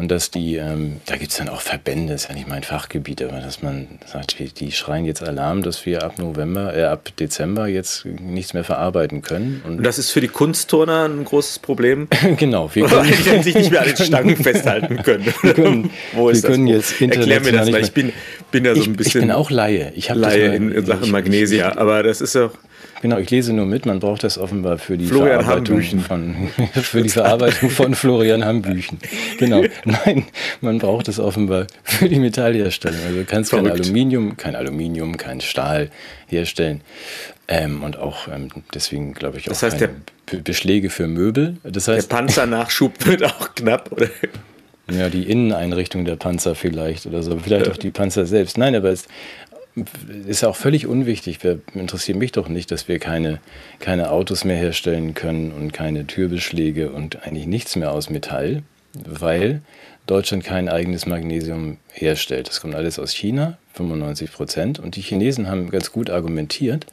Und 0.00 0.10
dass 0.10 0.30
die, 0.30 0.56
ähm, 0.56 0.96
da 1.04 1.16
gibt 1.16 1.30
es 1.30 1.36
dann 1.36 1.50
auch 1.50 1.60
Verbände, 1.60 2.14
ist 2.14 2.30
ja 2.30 2.34
nicht 2.34 2.48
mein 2.48 2.62
Fachgebiet, 2.62 3.20
aber 3.20 3.38
dass 3.40 3.60
man 3.60 3.86
sagt, 4.06 4.36
die 4.58 4.72
schreien 4.72 5.04
jetzt 5.04 5.22
Alarm, 5.22 5.60
dass 5.62 5.84
wir 5.84 6.02
ab 6.02 6.18
November, 6.18 6.74
äh, 6.74 6.84
ab 6.84 7.10
Dezember 7.20 7.66
jetzt 7.66 8.06
nichts 8.06 8.54
mehr 8.54 8.64
verarbeiten 8.64 9.20
können. 9.20 9.60
Und, 9.66 9.76
Und 9.76 9.82
das 9.84 9.98
ist 9.98 10.10
für 10.10 10.22
die 10.22 10.28
Kunstturner 10.28 11.04
ein 11.04 11.22
großes 11.26 11.58
Problem. 11.58 12.08
genau. 12.38 12.70
Wir 12.72 12.86
können, 12.86 13.12
die 13.12 13.42
sich 13.42 13.54
nicht 13.54 13.70
mehr 13.70 13.82
an 13.82 13.88
den 13.88 13.96
Stangen 14.06 14.36
festhalten 14.36 15.02
können. 15.02 15.26
Wir 15.42 15.52
können, 15.52 15.90
Wo 16.14 16.30
ist 16.30 16.44
wir 16.44 16.50
können 16.50 16.66
jetzt 16.66 16.98
Erklär 17.00 17.40
mir 17.40 17.52
das, 17.52 17.70
weil 17.70 17.82
ich 17.82 17.92
bin, 17.92 18.12
bin 18.50 18.64
ja 18.64 18.74
so 18.74 18.82
ein 18.82 18.96
bisschen. 18.96 19.20
Ich 19.20 19.26
bin 19.26 19.32
auch 19.32 19.50
Laie. 19.50 19.92
Ich 19.96 20.08
Laie 20.08 20.54
in, 20.54 20.72
in 20.72 20.86
Sachen 20.86 21.10
Magnesia, 21.10 21.76
aber 21.76 22.02
das 22.02 22.22
ist 22.22 22.34
ja. 22.34 22.50
Genau, 23.02 23.18
ich 23.18 23.30
lese 23.30 23.52
nur 23.52 23.64
mit, 23.64 23.86
man 23.86 23.98
braucht 23.98 24.24
das 24.24 24.36
offenbar 24.36 24.78
für 24.78 24.98
die 24.98 25.06
Florian 25.06 25.42
Verarbeitung 25.42 26.00
von 26.00 26.48
für 26.74 27.02
die 27.02 27.08
Verarbeitung 27.08 27.70
von 27.70 27.94
Florian 27.94 28.44
Hambüchen. 28.44 28.98
Genau. 29.38 29.64
Nein, 29.84 30.26
man 30.60 30.78
braucht 30.78 31.08
es 31.08 31.18
offenbar 31.18 31.66
für 31.82 32.08
die 32.08 32.18
Metallherstellung. 32.18 33.00
Also 33.06 33.18
du 33.18 33.24
kannst 33.24 33.50
Verrückt. 33.50 33.68
kein 33.70 33.80
Aluminium, 33.80 34.36
kein 34.36 34.54
Aluminium, 34.54 35.16
kein 35.16 35.40
Stahl 35.40 35.90
herstellen. 36.26 36.82
Ähm, 37.48 37.82
und 37.82 37.98
auch 37.98 38.28
ähm, 38.28 38.48
deswegen 38.74 39.14
glaube 39.14 39.38
ich 39.38 39.46
auch 39.46 39.52
das 39.52 39.62
heißt, 39.62 39.78
keine 39.78 39.94
der, 40.30 40.38
Beschläge 40.38 40.90
für 40.90 41.08
Möbel. 41.08 41.56
Das 41.64 41.88
heißt, 41.88 42.10
der 42.10 42.16
Panzernachschub 42.16 42.92
wird 43.06 43.24
auch 43.24 43.54
knapp, 43.54 43.90
oder? 43.92 44.08
Ja, 44.90 45.08
die 45.08 45.30
Inneneinrichtung 45.30 46.04
der 46.04 46.16
Panzer 46.16 46.54
vielleicht 46.54 47.06
oder 47.06 47.22
so, 47.22 47.38
vielleicht 47.38 47.70
auch 47.70 47.76
die 47.76 47.90
Panzer 47.90 48.26
selbst. 48.26 48.58
Nein, 48.58 48.74
aber 48.74 48.90
es, 48.90 49.06
ist 50.26 50.44
auch 50.44 50.56
völlig 50.56 50.86
unwichtig. 50.86 51.38
interessiert 51.74 52.18
mich 52.18 52.32
doch 52.32 52.48
nicht, 52.48 52.70
dass 52.70 52.88
wir 52.88 52.98
keine, 52.98 53.40
keine 53.78 54.10
Autos 54.10 54.44
mehr 54.44 54.56
herstellen 54.56 55.14
können 55.14 55.52
und 55.52 55.72
keine 55.72 56.06
Türbeschläge 56.06 56.90
und 56.90 57.24
eigentlich 57.24 57.46
nichts 57.46 57.76
mehr 57.76 57.92
aus 57.92 58.10
Metall, 58.10 58.62
weil 58.94 59.62
Deutschland 60.06 60.42
kein 60.44 60.68
eigenes 60.68 61.06
Magnesium 61.06 61.76
herstellt. 61.92 62.48
Das 62.48 62.60
kommt 62.60 62.74
alles 62.74 62.98
aus 62.98 63.12
China, 63.12 63.58
95 63.74 64.32
Prozent. 64.32 64.78
Und 64.78 64.96
die 64.96 65.02
Chinesen 65.02 65.48
haben 65.48 65.70
ganz 65.70 65.92
gut 65.92 66.10
argumentiert, 66.10 66.86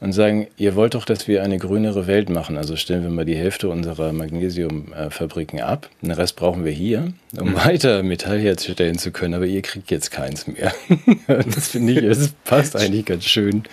und 0.00 0.12
sagen, 0.12 0.46
ihr 0.58 0.74
wollt 0.74 0.94
doch, 0.94 1.04
dass 1.04 1.26
wir 1.26 1.42
eine 1.42 1.58
grünere 1.58 2.06
Welt 2.06 2.28
machen. 2.28 2.56
Also 2.58 2.76
stellen 2.76 3.02
wir 3.02 3.10
mal 3.10 3.24
die 3.24 3.36
Hälfte 3.36 3.68
unserer 3.68 4.12
Magnesiumfabriken 4.12 5.60
ab. 5.60 5.88
Den 6.02 6.10
Rest 6.10 6.36
brauchen 6.36 6.64
wir 6.64 6.72
hier, 6.72 7.12
um 7.38 7.50
mhm. 7.50 7.56
weiter 7.56 8.02
Metall 8.02 8.38
herstellen 8.38 8.98
zu 8.98 9.10
können. 9.10 9.34
Aber 9.34 9.46
ihr 9.46 9.62
kriegt 9.62 9.90
jetzt 9.90 10.10
keins 10.10 10.46
mehr. 10.46 10.72
das 11.26 11.68
finde 11.68 11.94
ich, 11.94 12.00
das 12.00 12.28
passt 12.44 12.76
eigentlich 12.76 13.06
ganz 13.06 13.24
schön. 13.24 13.64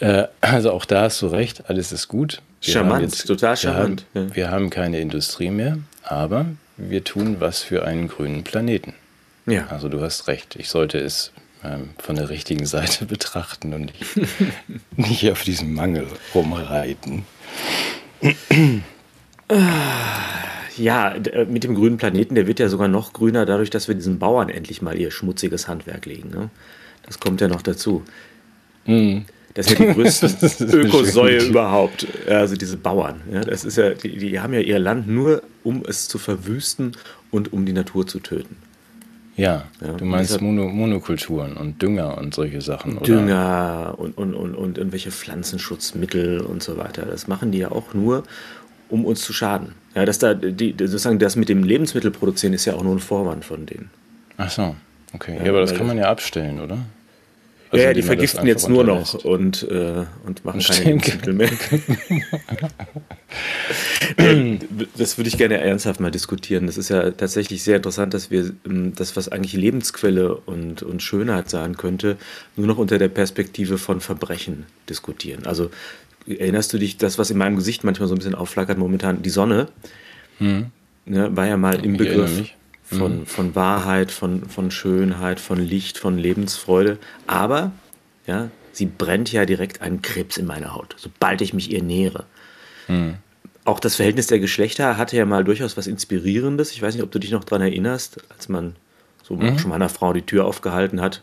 Äh, 0.00 0.24
also 0.40 0.72
auch 0.72 0.84
da 0.84 1.02
hast 1.02 1.22
du 1.22 1.28
recht, 1.28 1.68
alles 1.68 1.92
ist 1.92 2.08
gut. 2.08 2.42
Wir 2.62 2.74
charmant, 2.74 3.02
jetzt, 3.02 3.26
total 3.26 3.56
charmant. 3.56 4.04
Wir 4.12 4.22
haben, 4.22 4.36
wir 4.36 4.50
haben 4.50 4.70
keine 4.70 5.00
Industrie 5.00 5.50
mehr, 5.50 5.78
aber 6.02 6.46
wir 6.76 7.04
tun 7.04 7.36
was 7.38 7.62
für 7.62 7.84
einen 7.84 8.08
grünen 8.08 8.42
Planeten. 8.42 8.94
Ja. 9.46 9.68
Also 9.68 9.88
du 9.88 10.00
hast 10.00 10.26
recht. 10.26 10.56
Ich 10.56 10.68
sollte 10.68 10.98
es 10.98 11.32
von 11.98 12.16
der 12.16 12.28
richtigen 12.28 12.66
Seite 12.66 13.04
betrachten 13.06 13.74
und 13.74 13.86
nicht, 13.86 14.16
nicht 14.96 15.30
auf 15.30 15.42
diesen 15.42 15.74
Mangel 15.74 16.06
rumreiten. 16.34 17.24
Ja, 20.78 21.12
äh, 21.12 21.44
mit 21.46 21.64
dem 21.64 21.74
grünen 21.74 21.96
Planeten, 21.96 22.34
der 22.34 22.46
wird 22.46 22.60
ja 22.60 22.68
sogar 22.68 22.88
noch 22.88 23.12
grüner 23.12 23.44
dadurch, 23.44 23.70
dass 23.70 23.88
wir 23.88 23.94
diesen 23.94 24.18
Bauern 24.18 24.48
endlich 24.48 24.80
mal 24.80 24.96
ihr 24.96 25.10
schmutziges 25.10 25.68
Handwerk 25.68 26.06
legen. 26.06 26.30
Ne? 26.30 26.50
Das 27.04 27.18
kommt 27.18 27.40
ja 27.40 27.48
noch 27.48 27.62
dazu. 27.62 28.04
Mhm. 28.86 29.24
Das 29.54 29.66
ist 29.66 29.78
ja 29.78 29.86
die 29.86 29.94
größte 30.00 30.26
Ökosäue 30.64 31.38
überhaupt. 31.38 32.06
Also 32.28 32.54
diese 32.54 32.76
Bauern. 32.76 33.22
Ja, 33.32 33.40
das 33.40 33.64
ist 33.64 33.76
ja, 33.76 33.90
die, 33.90 34.18
die 34.18 34.40
haben 34.40 34.54
ja 34.54 34.60
ihr 34.60 34.78
Land 34.78 35.08
nur, 35.08 35.42
um 35.64 35.82
es 35.86 36.06
zu 36.06 36.18
verwüsten 36.18 36.92
und 37.30 37.52
um 37.52 37.66
die 37.66 37.72
Natur 37.72 38.06
zu 38.06 38.20
töten. 38.20 38.56
Ja, 39.38 39.64
ja 39.80 39.92
du 39.92 40.04
meinst 40.04 40.40
Mono, 40.40 40.68
Monokulturen 40.68 41.56
und 41.56 41.80
Dünger 41.80 42.18
und 42.18 42.34
solche 42.34 42.60
Sachen, 42.60 43.00
Dünger 43.02 43.94
und, 43.96 44.18
und, 44.18 44.34
und, 44.34 44.54
und 44.54 44.78
irgendwelche 44.78 45.12
Pflanzenschutzmittel 45.12 46.40
und 46.40 46.62
so 46.62 46.76
weiter. 46.76 47.06
Das 47.06 47.28
machen 47.28 47.52
die 47.52 47.58
ja 47.58 47.70
auch 47.70 47.94
nur, 47.94 48.24
um 48.88 49.04
uns 49.04 49.20
zu 49.22 49.32
schaden. 49.32 49.74
Ja, 49.94 50.04
dass 50.04 50.18
da 50.18 50.34
die, 50.34 50.74
sozusagen 50.76 51.20
das 51.20 51.36
mit 51.36 51.48
dem 51.48 51.62
Lebensmittelproduzieren 51.62 52.52
ist 52.52 52.64
ja 52.64 52.74
auch 52.74 52.82
nur 52.82 52.96
ein 52.96 52.98
Vorwand 52.98 53.44
von 53.44 53.64
denen. 53.64 53.90
Ach 54.36 54.50
so, 54.50 54.74
okay. 55.14 55.36
Ja, 55.38 55.44
ja 55.44 55.50
aber 55.50 55.60
das 55.60 55.74
kann 55.74 55.86
man 55.86 55.96
ja 55.96 56.10
abstellen, 56.10 56.60
oder? 56.60 56.78
Also 57.70 57.84
ja, 57.84 57.92
die 57.92 58.02
vergiften 58.02 58.46
jetzt 58.46 58.68
nur 58.68 58.84
noch 58.84 59.14
und, 59.24 59.62
äh, 59.64 60.04
und 60.24 60.44
machen 60.44 60.60
keine 60.60 60.84
Lebensmittel 60.84 61.34
mehr. 61.34 61.50
das 64.96 65.18
würde 65.18 65.28
ich 65.28 65.36
gerne 65.36 65.58
ernsthaft 65.58 66.00
mal 66.00 66.10
diskutieren. 66.10 66.66
Das 66.66 66.78
ist 66.78 66.88
ja 66.88 67.10
tatsächlich 67.10 67.62
sehr 67.62 67.76
interessant, 67.76 68.14
dass 68.14 68.30
wir 68.30 68.52
ähm, 68.66 68.94
das, 68.94 69.16
was 69.16 69.28
eigentlich 69.28 69.52
Lebensquelle 69.52 70.34
und, 70.34 70.82
und 70.82 71.02
Schönheit 71.02 71.50
sein 71.50 71.76
könnte, 71.76 72.16
nur 72.56 72.66
noch 72.66 72.78
unter 72.78 72.96
der 72.98 73.08
Perspektive 73.08 73.76
von 73.76 74.00
Verbrechen 74.00 74.64
diskutieren. 74.88 75.44
Also 75.46 75.70
erinnerst 76.26 76.72
du 76.72 76.78
dich, 76.78 76.96
das, 76.96 77.18
was 77.18 77.30
in 77.30 77.36
meinem 77.38 77.56
Gesicht 77.56 77.84
manchmal 77.84 78.08
so 78.08 78.14
ein 78.14 78.18
bisschen 78.18 78.34
aufflackert 78.34 78.78
momentan, 78.78 79.22
die 79.22 79.30
Sonne, 79.30 79.68
hm. 80.38 80.66
ne, 81.04 81.36
war 81.36 81.46
ja 81.46 81.56
mal 81.58 81.84
im 81.84 81.94
ich 81.94 81.98
Begriff 81.98 82.50
von, 82.88 83.20
mhm. 83.20 83.26
von 83.26 83.54
Wahrheit, 83.54 84.10
von, 84.10 84.48
von 84.48 84.70
Schönheit, 84.70 85.40
von 85.40 85.58
Licht, 85.58 85.98
von 85.98 86.16
Lebensfreude. 86.16 86.98
Aber 87.26 87.72
ja, 88.26 88.48
sie 88.72 88.86
brennt 88.86 89.30
ja 89.32 89.44
direkt 89.44 89.82
einen 89.82 90.02
Krebs 90.02 90.36
in 90.36 90.46
meiner 90.46 90.74
Haut, 90.74 90.94
sobald 90.98 91.40
ich 91.40 91.52
mich 91.52 91.70
ihr 91.70 91.82
nähere. 91.82 92.24
Mhm. 92.88 93.16
Auch 93.64 93.80
das 93.80 93.96
Verhältnis 93.96 94.28
der 94.28 94.38
Geschlechter 94.38 94.96
hatte 94.96 95.16
ja 95.16 95.26
mal 95.26 95.44
durchaus 95.44 95.76
was 95.76 95.86
Inspirierendes. 95.86 96.72
Ich 96.72 96.80
weiß 96.80 96.94
nicht, 96.94 97.02
ob 97.02 97.10
du 97.10 97.18
dich 97.18 97.32
noch 97.32 97.44
daran 97.44 97.62
erinnerst, 97.62 98.18
als 98.30 98.48
man 98.48 98.76
so 99.22 99.34
mhm. 99.34 99.58
schon 99.58 99.68
mal 99.68 99.76
einer 99.76 99.90
Frau 99.90 100.14
die 100.14 100.22
Tür 100.22 100.46
aufgehalten 100.46 101.02
hat. 101.02 101.22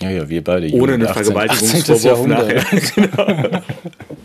Ja, 0.00 0.10
ja, 0.10 0.28
wir 0.28 0.44
beide. 0.44 0.70
Ohne 0.72 0.94
einen 0.94 1.08
Vergewaltigungsvorwurf 1.08 2.26
nachher. 2.26 2.62
genau. 2.94 3.26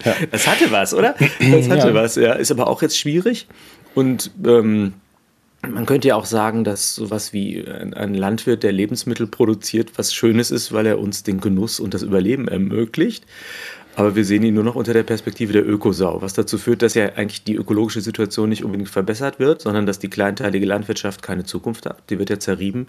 ja. 0.06 0.16
Das 0.30 0.46
hatte 0.46 0.72
was, 0.72 0.94
oder? 0.94 1.16
Das 1.40 1.70
hatte 1.70 1.88
ja. 1.88 1.94
was, 1.94 2.16
ja. 2.16 2.34
Ist 2.34 2.52
aber 2.52 2.68
auch 2.68 2.82
jetzt 2.82 2.98
schwierig. 2.98 3.48
Und 3.96 4.30
ähm, 4.46 4.94
man 5.70 5.86
könnte 5.86 6.10
ja 6.10 6.16
auch 6.16 6.26
sagen, 6.26 6.64
dass 6.64 6.96
sowas 6.96 7.34
wie 7.34 7.66
ein 7.68 8.14
Landwirt, 8.14 8.64
der 8.64 8.72
Lebensmittel 8.72 9.28
produziert, 9.28 9.92
was 9.98 10.14
Schönes 10.14 10.52
ist, 10.52 10.72
weil 10.72 10.86
er 10.86 11.00
uns 11.00 11.24
den 11.24 11.40
Genuss 11.40 11.80
und 11.80 11.94
das 11.94 12.04
Überleben 12.04 12.48
ermöglicht. 12.48 13.26
Aber 13.96 14.16
wir 14.16 14.26
sehen 14.26 14.44
ihn 14.44 14.56
nur 14.56 14.64
noch 14.64 14.76
unter 14.76 14.94
der 14.94 15.04
Perspektive 15.04 15.54
der 15.54 15.68
Ökosau, 15.68 16.22
was 16.22 16.34
dazu 16.34 16.58
führt, 16.58 16.82
dass 16.82 16.96
ja 16.96 17.14
eigentlich 17.14 17.44
die 17.44 17.56
ökologische 17.56 18.02
Situation 18.02 18.50
nicht 18.50 18.64
unbedingt 18.64 18.90
verbessert 18.90 19.40
wird, 19.40 19.62
sondern 19.62 19.86
dass 19.86 20.00
die 20.00 20.10
kleinteilige 20.10 20.66
Landwirtschaft 20.66 21.22
keine 21.22 21.44
Zukunft 21.44 21.86
hat. 21.86 22.10
Die 22.10 22.18
wird 22.18 22.32
ja 22.32 22.40
zerrieben 22.40 22.88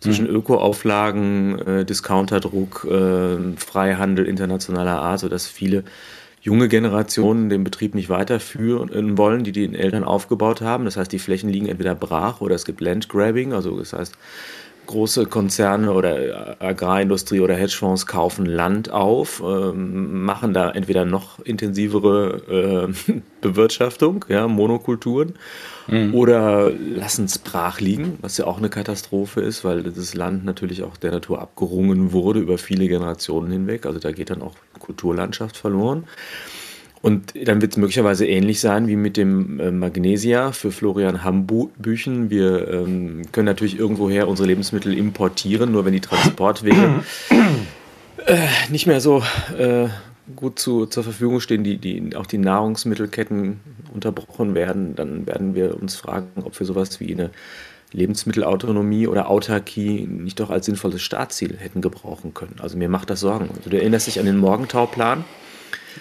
zwischen 0.00 0.26
mhm. 0.26 0.34
Öko-Auflagen, 0.34 1.58
äh, 1.60 1.84
Discounterdruck, 1.84 2.86
äh, 2.90 3.56
Freihandel 3.56 4.26
internationaler 4.26 5.00
Art, 5.00 5.20
sodass 5.20 5.46
viele 5.46 5.84
junge 6.40 6.68
Generationen 6.68 7.50
den 7.50 7.64
Betrieb 7.64 7.94
nicht 7.94 8.08
weiterführen 8.08 9.18
wollen, 9.18 9.44
die 9.44 9.52
die 9.52 9.74
Eltern 9.74 10.04
aufgebaut 10.04 10.60
haben. 10.62 10.84
Das 10.86 10.96
heißt, 10.96 11.12
die 11.12 11.18
Flächen 11.18 11.50
liegen 11.50 11.66
entweder 11.66 11.94
brach 11.94 12.40
oder 12.40 12.54
es 12.54 12.64
gibt 12.64 12.80
Landgrabbing, 12.80 13.52
also 13.52 13.78
das 13.78 13.92
heißt, 13.92 14.14
große 14.90 15.26
Konzerne 15.26 15.92
oder 15.92 16.56
Agrarindustrie 16.60 17.40
oder 17.40 17.54
Hedgefonds 17.54 18.06
kaufen 18.06 18.44
Land 18.44 18.90
auf, 18.90 19.40
äh, 19.40 19.72
machen 19.72 20.52
da 20.52 20.70
entweder 20.70 21.04
noch 21.04 21.38
intensivere 21.38 22.88
äh, 23.08 23.20
Bewirtschaftung, 23.40 24.24
ja, 24.28 24.48
Monokulturen, 24.48 25.34
mhm. 25.86 26.12
oder 26.12 26.70
lassen 26.70 27.26
es 27.26 27.38
brach 27.38 27.80
liegen, 27.80 28.18
was 28.20 28.36
ja 28.36 28.46
auch 28.46 28.58
eine 28.58 28.68
Katastrophe 28.68 29.40
ist, 29.40 29.64
weil 29.64 29.84
das 29.84 30.14
Land 30.14 30.44
natürlich 30.44 30.82
auch 30.82 30.96
der 30.96 31.12
Natur 31.12 31.40
abgerungen 31.40 32.12
wurde 32.12 32.40
über 32.40 32.58
viele 32.58 32.88
Generationen 32.88 33.52
hinweg. 33.52 33.86
Also 33.86 34.00
da 34.00 34.10
geht 34.10 34.30
dann 34.30 34.42
auch 34.42 34.54
Kulturlandschaft 34.80 35.56
verloren. 35.56 36.04
Und 37.02 37.32
dann 37.46 37.62
wird 37.62 37.72
es 37.72 37.78
möglicherweise 37.78 38.26
ähnlich 38.26 38.60
sein 38.60 38.86
wie 38.86 38.96
mit 38.96 39.16
dem 39.16 39.58
äh, 39.58 39.70
Magnesia 39.70 40.52
für 40.52 40.70
Florian 40.70 41.24
Hambüchen. 41.24 42.28
Wir 42.28 42.68
ähm, 42.68 43.22
können 43.32 43.46
natürlich 43.46 43.78
irgendwoher 43.78 44.28
unsere 44.28 44.46
Lebensmittel 44.48 44.96
importieren, 44.96 45.72
nur 45.72 45.86
wenn 45.86 45.94
die 45.94 46.00
Transportwege 46.00 47.02
äh, 48.26 48.46
nicht 48.68 48.86
mehr 48.86 49.00
so 49.00 49.22
äh, 49.58 49.88
gut 50.36 50.58
zu, 50.58 50.84
zur 50.86 51.02
Verfügung 51.02 51.40
stehen, 51.40 51.64
die, 51.64 51.78
die, 51.78 52.14
auch 52.16 52.26
die 52.26 52.38
Nahrungsmittelketten 52.38 53.60
unterbrochen 53.94 54.54
werden, 54.54 54.94
dann 54.94 55.26
werden 55.26 55.54
wir 55.54 55.80
uns 55.80 55.96
fragen, 55.96 56.42
ob 56.44 56.58
wir 56.58 56.66
sowas 56.66 57.00
wie 57.00 57.12
eine 57.14 57.30
Lebensmittelautonomie 57.92 59.06
oder 59.06 59.28
Autarkie 59.30 60.06
nicht 60.06 60.38
doch 60.38 60.50
als 60.50 60.66
sinnvolles 60.66 61.02
Startziel 61.02 61.56
hätten 61.58 61.80
gebrauchen 61.80 62.34
können. 62.34 62.56
Also 62.60 62.76
mir 62.76 62.88
macht 62.88 63.10
das 63.10 63.20
Sorgen. 63.20 63.48
Also 63.56 63.70
du 63.70 63.76
erinnerst 63.76 64.06
dich 64.06 64.20
an 64.20 64.26
den 64.26 64.36
Morgentauplan? 64.36 65.24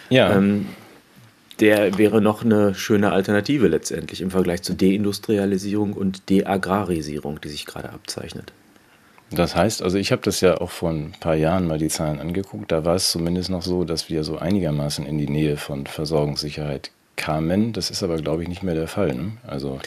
Ja. 0.10 0.36
Ähm, 0.36 0.68
der 1.60 1.98
wäre 1.98 2.22
noch 2.22 2.44
eine 2.44 2.74
schöne 2.74 3.12
Alternative 3.12 3.68
letztendlich 3.68 4.22
im 4.22 4.32
Vergleich 4.32 4.62
zur 4.62 4.75
Deindustrialisierung 4.75 5.94
und 5.94 6.30
Deagrarisierung, 6.30 7.42
die 7.42 7.50
sich 7.50 7.66
gerade 7.66 7.89
abzeichnet. 7.89 8.54
Das 9.32 9.56
heißt, 9.56 9.84
also 9.84 9.98
ich 9.98 10.12
habe 10.12 10.24
das 10.24 10.42
ja 10.42 10.60
auch 10.60 10.72
vor 10.72 10.89
ein 10.89 11.13
paar 11.20 11.36
Jahren 11.36 11.68
mal 11.68 11.78
die 11.78 11.89
Zahlen 11.89 12.20
angeguckt. 12.20 12.72
Da 12.72 12.84
war 12.84 12.96
es 12.96 13.12
zumindest 13.12 13.50
noch 13.50 13.62
so, 13.62 13.84
dass 13.84 14.10
wir 14.10 14.24
so 14.24 14.39
einigermaßen 14.39 15.06
in 15.06 15.18
die 15.18 15.30
Nähe 15.30 15.58
von 15.58 15.86
Versorgungssicherheit 15.86 16.92
kamen. 17.16 17.74
Das 17.74 17.92
ist 17.92 18.01
aber, 18.01 18.18
glaube 18.18 18.42
ich, 18.44 18.50
nicht 18.50 18.63
mehr 18.63 18.74
der 18.74 18.88
Fall. 18.88 19.13
Ne? 19.13 19.34
Also 19.46 19.80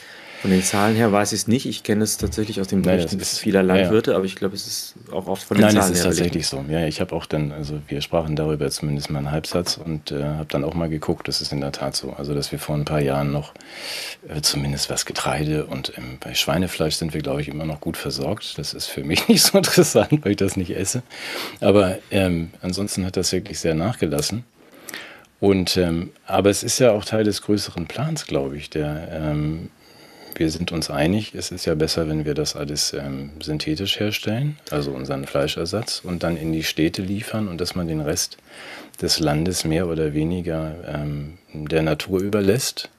von 0.43 0.51
den 0.51 0.65
Zahlen 0.65 0.97
her 0.97 1.13
weiß 1.13 1.33
ich 1.35 1.43
es 1.43 1.47
nicht. 1.47 1.67
Ich 1.67 1.85
kenne 1.85 2.03
es 2.03 2.17
tatsächlich 2.17 2.61
aus 2.61 2.67
den 2.67 2.83
Berichten 2.83 3.21
vieler 3.21 3.63
Landwirte, 3.63 4.11
ja, 4.11 4.15
ja. 4.15 4.17
aber 4.19 4.27
ich 4.27 4.35
glaube, 4.35 4.57
es 4.57 4.67
ist 4.67 4.95
auch 5.13 5.29
oft 5.29 5.45
von 5.45 5.57
den 5.57 5.67
Nein, 5.67 5.77
Zahlen 5.77 5.83
her. 5.83 5.83
Nein, 5.85 5.93
es 5.93 5.99
ist 5.99 6.05
tatsächlich 6.05 6.49
so. 6.49 6.65
Ja, 6.69 6.85
ich 6.85 7.01
habe 7.01 7.15
auch 7.15 7.27
dann, 7.27 7.53
also 7.53 7.81
wir 7.87 8.01
sprachen 8.01 8.35
darüber 8.35 8.69
zumindest 8.69 9.09
mal 9.09 9.21
einen 9.21 9.31
Halbsatz 9.31 9.77
und 9.77 10.11
äh, 10.11 10.21
habe 10.21 10.49
dann 10.49 10.65
auch 10.65 10.75
mal 10.75 10.89
geguckt, 10.89 11.29
das 11.29 11.41
ist 11.41 11.53
in 11.53 11.61
der 11.61 11.71
Tat 11.71 11.95
so. 11.95 12.13
Also, 12.15 12.35
dass 12.35 12.51
wir 12.51 12.59
vor 12.59 12.75
ein 12.75 12.85
paar 12.85 13.01
Jahren 13.01 13.31
noch 13.31 13.55
äh, 14.29 14.41
zumindest 14.41 14.91
was 14.91 15.07
Getreide 15.07 15.67
und 15.67 15.93
ähm, 15.97 16.19
bei 16.19 16.35
Schweinefleisch 16.35 16.97
sind 16.97 17.15
wir, 17.15 17.23
glaube 17.23 17.41
ich, 17.41 17.47
immer 17.47 17.65
noch 17.65 17.81
gut 17.81 17.97
versorgt. 17.97 18.59
Das 18.59 18.75
ist 18.75 18.87
für 18.87 19.05
mich 19.05 19.29
nicht 19.29 19.45
so 19.45 19.59
interessant, 19.59 20.25
weil 20.25 20.33
ich 20.33 20.39
das 20.39 20.57
nicht 20.57 20.75
esse. 20.75 21.05
Aber 21.61 21.99
ähm, 22.11 22.51
ansonsten 22.63 23.07
hat 23.07 23.17
das 23.17 23.31
wirklich 23.31 23.61
sehr 23.61 23.77
nachgelassen. 23.77 24.43
Und 25.39 25.77
ähm, 25.77 26.11
aber 26.27 26.51
es 26.51 26.65
ist 26.65 26.81
ja 26.81 26.91
auch 26.91 27.05
Teil 27.05 27.23
des 27.23 27.43
größeren 27.43 27.87
Plans, 27.87 28.27
glaube 28.27 28.57
ich, 28.57 28.71
der 28.71 29.09
ähm, 29.13 29.71
wir 30.35 30.51
sind 30.51 30.73
uns 30.73 30.91
einig, 30.91 31.35
es 31.35 31.51
ist 31.51 31.65
ja 31.67 31.75
besser, 31.75 32.09
wenn 32.09 32.25
wir 32.25 32.35
das 32.35 32.57
alles 32.57 32.93
ähm, 32.93 33.31
synthetisch 33.41 33.99
herstellen, 33.99 34.59
also 34.71 34.93
unseren 34.93 35.27
Fleischersatz, 35.27 36.01
und 36.05 36.23
dann 36.23 36.37
in 36.37 36.53
die 36.53 36.65
Städte 36.65 37.03
liefern 37.03 37.49
und 37.49 37.61
dass 37.61 37.75
man 37.75 37.89
den 37.89 38.01
Rest 38.01 38.39
des 39.01 39.21
Landes 39.21 39.65
mehr 39.65 39.89
oder 39.89 40.15
weniger 40.15 40.75
ähm, 40.87 41.39
der 41.53 41.83
Natur 41.83 42.21
überlässt. 42.21 42.91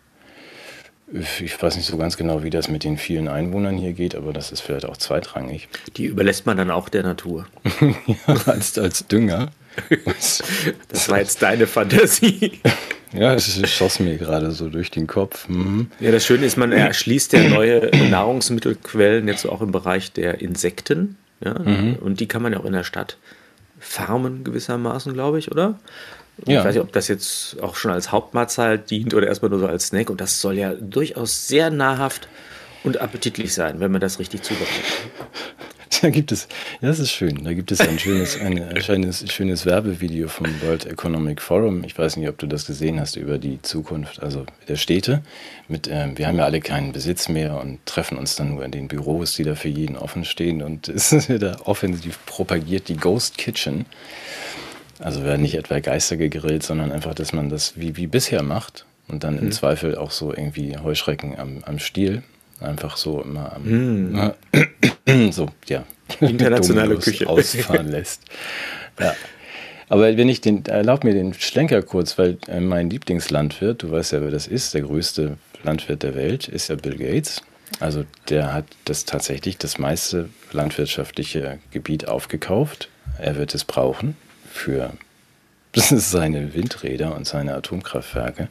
Ich 1.42 1.62
weiß 1.62 1.76
nicht 1.76 1.86
so 1.86 1.98
ganz 1.98 2.18
genau, 2.18 2.42
wie 2.44 2.50
das 2.50 2.70
mit 2.70 2.84
den 2.84 2.98
vielen 2.98 3.28
Einwohnern 3.28 3.78
hier 3.78 3.94
geht, 3.94 4.16
aber 4.16 4.34
das 4.34 4.52
ist 4.52 4.62
vielleicht 4.62 4.86
auch 4.86 4.98
zweitrangig. 4.98 5.68
Die 5.98 6.06
überlässt 6.06 6.46
man 6.46 6.58
dann 6.58 6.72
auch 6.72 6.90
der 6.90 7.04
Natur. 7.04 7.46
ja, 8.08 8.36
als, 8.46 8.78
als 8.80 9.06
Dünger. 9.08 9.52
das 10.90 11.10
war 11.10 11.20
jetzt 11.20 11.42
deine 11.42 11.68
Fantasie. 11.68 12.60
Ja, 13.16 13.36
es 13.36 13.62
schoss 13.70 14.00
mir 14.00 14.18
gerade 14.18 14.50
so 14.50 14.70
durch 14.70 14.90
den 14.90 15.06
Kopf. 15.06 15.48
Mhm. 15.48 15.92
Ja, 16.00 16.12
das 16.12 16.26
Schöne 16.26 16.48
ist, 16.48 16.58
man 16.58 16.72
erschließt 16.72 17.34
ja 17.34 17.48
neue 17.48 17.92
Nahrungsmittelquellen 18.10 19.28
jetzt 19.28 19.46
auch 19.46 19.62
im 19.62 19.72
Bereich 19.72 20.12
der 20.14 20.42
Insekten. 20.42 21.16
Ja? 21.40 21.60
Mhm. 21.60 21.98
Und 22.02 22.20
die 22.20 22.28
kann 22.28 22.42
man 22.42 22.54
ja 22.54 22.60
auch 22.60 22.66
in 22.66 22.74
der 22.74 22.84
Stadt 22.84 23.18
farmen 23.80 24.44
gewissermaßen, 24.44 25.14
glaube 25.14 25.38
ich, 25.38 25.52
oder? 25.52 25.80
Ja. 26.46 26.60
Ich 26.60 26.66
weiß 26.66 26.74
nicht, 26.74 26.84
ob 26.84 26.92
das 26.92 27.08
jetzt 27.08 27.62
auch 27.62 27.76
schon 27.76 27.92
als 27.92 28.12
Hauptmahlzeit 28.12 28.90
dient 28.90 29.14
oder 29.14 29.28
erstmal 29.28 29.52
nur 29.52 29.60
so 29.60 29.68
als 29.68 29.88
Snack. 29.88 30.10
Und 30.10 30.20
das 30.20 30.42
soll 30.42 30.58
ja 30.58 30.74
durchaus 30.74 31.48
sehr 31.48 31.70
nahrhaft 31.70 32.28
und 32.84 33.00
appetitlich 33.00 33.54
sein, 33.54 33.80
wenn 33.80 33.92
man 33.92 34.02
das 34.02 34.20
richtig 34.20 34.42
zubereitet. 34.42 34.74
Da 36.02 36.10
gibt 36.10 36.32
es, 36.32 36.48
ja, 36.82 36.90
das 36.90 37.00
ist 37.00 37.12
schön. 37.12 37.44
Da 37.44 37.54
gibt 37.54 37.72
es 37.72 37.80
ein 37.80 38.00
schönes, 38.00 38.40
ein, 38.40 38.62
ein 38.62 39.14
schönes 39.14 39.66
Werbevideo 39.66 40.28
vom 40.28 40.48
World 40.62 40.86
Economic 40.86 41.42
Forum. 41.42 41.84
Ich 41.84 41.98
weiß 41.98 42.18
nicht, 42.18 42.28
ob 42.30 42.38
du 42.38 42.48
das 42.48 42.66
gesehen 42.66 43.00
hast 43.00 43.16
über 43.16 43.38
die 43.38 43.62
Zukunft, 43.62 44.22
also 44.22 44.46
der 44.68 44.76
Städte. 44.76 45.22
Mit, 45.68 45.88
äh, 45.88 46.10
wir 46.16 46.28
haben 46.28 46.38
ja 46.38 46.46
alle 46.46 46.62
keinen 46.62 46.92
Besitz 46.92 47.30
mehr 47.30 47.60
und 47.60 47.86
treffen 47.86 48.18
uns 48.18 48.36
dann 48.36 48.56
nur 48.56 48.66
in 48.66 48.72
den 48.72 48.88
Büros, 48.88 49.36
die 49.36 49.44
da 49.44 49.56
für 49.56 49.70
jeden 49.70 49.96
offen 49.96 50.26
stehen. 50.26 50.62
Und 50.62 50.88
es 50.90 51.30
wird 51.30 51.44
da 51.44 51.58
offensiv 51.64 52.20
propagiert, 52.26 52.90
die 52.90 52.98
Ghost 52.98 53.38
Kitchen. 53.38 53.86
Also 55.00 55.24
werden 55.24 55.42
nicht 55.42 55.56
etwa 55.56 55.80
Geister 55.80 56.18
gegrillt, 56.18 56.64
sondern 56.64 56.92
einfach, 56.92 57.14
dass 57.14 57.34
man 57.34 57.50
das 57.50 57.74
wie, 57.78 57.98
wie 57.98 58.08
bisher 58.08 58.44
macht 58.44 58.86
und 59.08 59.24
dann 59.24 59.38
im 59.38 59.46
mhm. 59.46 59.52
Zweifel 59.52 59.98
auch 59.98 60.12
so 60.12 60.32
irgendwie 60.32 60.78
Heuschrecken 60.78 61.38
am, 61.38 61.64
am 61.66 61.80
Stiel 61.80 62.24
einfach 62.60 62.98
so 62.98 63.22
immer 63.22 63.54
am, 63.54 64.12
mm. 64.12 65.32
so, 65.32 65.50
ja, 65.68 65.86
internationale 66.20 66.98
Küche 66.98 67.28
ausfahren 67.28 67.90
lässt. 67.90 68.22
Ja. 69.00 69.14
Aber 69.90 70.18
wenn 70.18 70.30
ich 70.30 70.42
den, 70.42 70.66
erlaub 70.66 71.04
mir 71.04 71.14
den 71.14 71.34
Schlenker 71.34 71.82
kurz, 71.82 72.18
weil 72.18 72.38
äh, 72.48 72.60
mein 72.60 72.90
Lieblingslandwirt, 72.90 73.84
du 73.84 73.92
weißt 73.92 74.14
ja, 74.14 74.22
wer 74.22 74.32
das 74.32 74.48
ist, 74.48 74.74
der 74.74 74.82
größte 74.82 75.38
Landwirt 75.64 76.04
der 76.04 76.16
Welt, 76.16 76.48
ist 76.48 76.70
ja 76.70 76.76
Bill 76.76 76.98
Gates. 76.98 77.42
Also 77.80 78.06
der 78.30 78.54
hat 78.54 78.66
das 78.86 79.06
tatsächlich 79.06 79.58
das 79.58 79.78
meiste 79.78 80.30
landwirtschaftliche 80.52 81.60
Gebiet 81.72 82.08
aufgekauft. 82.08 82.90
Er 83.20 83.36
wird 83.36 83.54
es 83.56 83.66
brauchen 83.66 84.16
für 84.52 84.94
seine 85.74 86.54
Windräder 86.54 87.16
und 87.16 87.28
seine 87.28 87.56
Atomkraftwerke. 87.56 88.48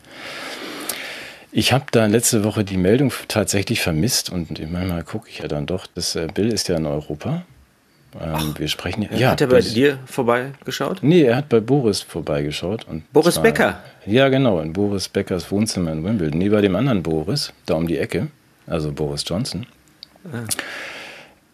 Ich 1.55 1.73
habe 1.75 1.85
da 1.91 2.07
letzte 2.07 2.45
Woche 2.45 2.65
die 2.65 2.79
Meldung 2.79 3.13
tatsächlich 3.29 3.83
vermisst 3.83 4.31
und 4.31 4.59
manchmal 4.73 5.05
gucke 5.05 5.29
ich 5.29 5.41
ja 5.41 5.49
dann 5.49 5.67
doch, 5.67 5.87
das 5.87 6.17
äh, 6.17 6.27
Bill 6.33 6.51
ist 6.51 6.69
ja 6.69 6.77
in 6.77 6.87
Europa 6.87 7.45
Ähm, 8.21 8.55
wir 8.59 8.69
sprechen 8.69 9.09
ja. 9.15 9.31
Hat 9.31 9.41
er 9.41 9.47
bei 9.47 9.61
dir 9.61 9.99
vorbeigeschaut? 10.07 11.03
Nee, 11.03 11.23
er 11.23 11.37
hat 11.37 11.49
bei 11.49 11.61
Boris 11.61 12.01
vorbeigeschaut. 12.01 12.87
Und 12.89 13.11
Boris 13.13 13.35
zwar, 13.35 13.45
Becker? 13.45 13.83
Ja, 14.07 14.29
genau, 14.29 14.61
in 14.61 14.73
Boris 14.73 15.09
Beckers 15.09 15.51
Wohnzimmer 15.51 15.93
in 15.93 16.05
Wimbledon. 16.05 16.39
Nee, 16.39 16.49
bei 16.49 16.61
dem 16.61 16.77
anderen 16.77 17.03
Boris, 17.03 17.53
da 17.67 17.75
um 17.75 17.87
die 17.87 17.99
Ecke, 17.99 18.29
also 18.67 18.93
Boris 18.93 19.25
Johnson. 19.27 19.67
Ah. 20.33 20.45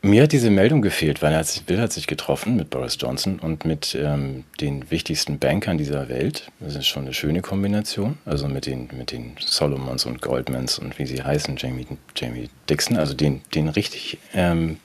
Mir 0.00 0.22
hat 0.22 0.32
diese 0.32 0.50
Meldung 0.50 0.80
gefehlt, 0.80 1.22
weil 1.22 1.32
er 1.32 1.40
hat 1.40 1.48
sich, 1.48 1.64
Bill 1.64 1.80
hat 1.80 1.92
sich 1.92 2.06
getroffen 2.06 2.54
mit 2.54 2.70
Boris 2.70 2.96
Johnson 3.00 3.40
und 3.40 3.64
mit 3.64 3.96
ähm, 4.00 4.44
den 4.60 4.88
wichtigsten 4.92 5.40
Bankern 5.40 5.76
dieser 5.76 6.08
Welt. 6.08 6.52
Das 6.60 6.76
ist 6.76 6.86
schon 6.86 7.02
eine 7.02 7.14
schöne 7.14 7.42
Kombination. 7.42 8.16
Also 8.24 8.46
mit 8.46 8.66
den, 8.66 8.88
mit 8.96 9.10
den 9.10 9.36
Solomons 9.44 10.06
und 10.06 10.22
Goldmans 10.22 10.78
und 10.78 11.00
wie 11.00 11.06
sie 11.06 11.22
heißen, 11.22 11.56
Jamie, 11.56 11.86
Jamie 12.14 12.48
Dixon, 12.70 12.96
also 12.96 13.12
den, 13.14 13.42
den 13.54 13.68
richtig. 13.68 14.18
Ähm, 14.34 14.78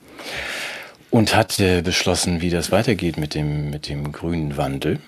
und 1.10 1.36
hat 1.36 1.60
äh, 1.60 1.80
beschlossen, 1.80 2.40
wie 2.40 2.50
das 2.50 2.72
weitergeht 2.72 3.16
mit 3.16 3.34
dem, 3.36 3.70
mit 3.70 3.88
dem 3.88 4.10
grünen 4.10 4.56
Wandel. 4.56 4.98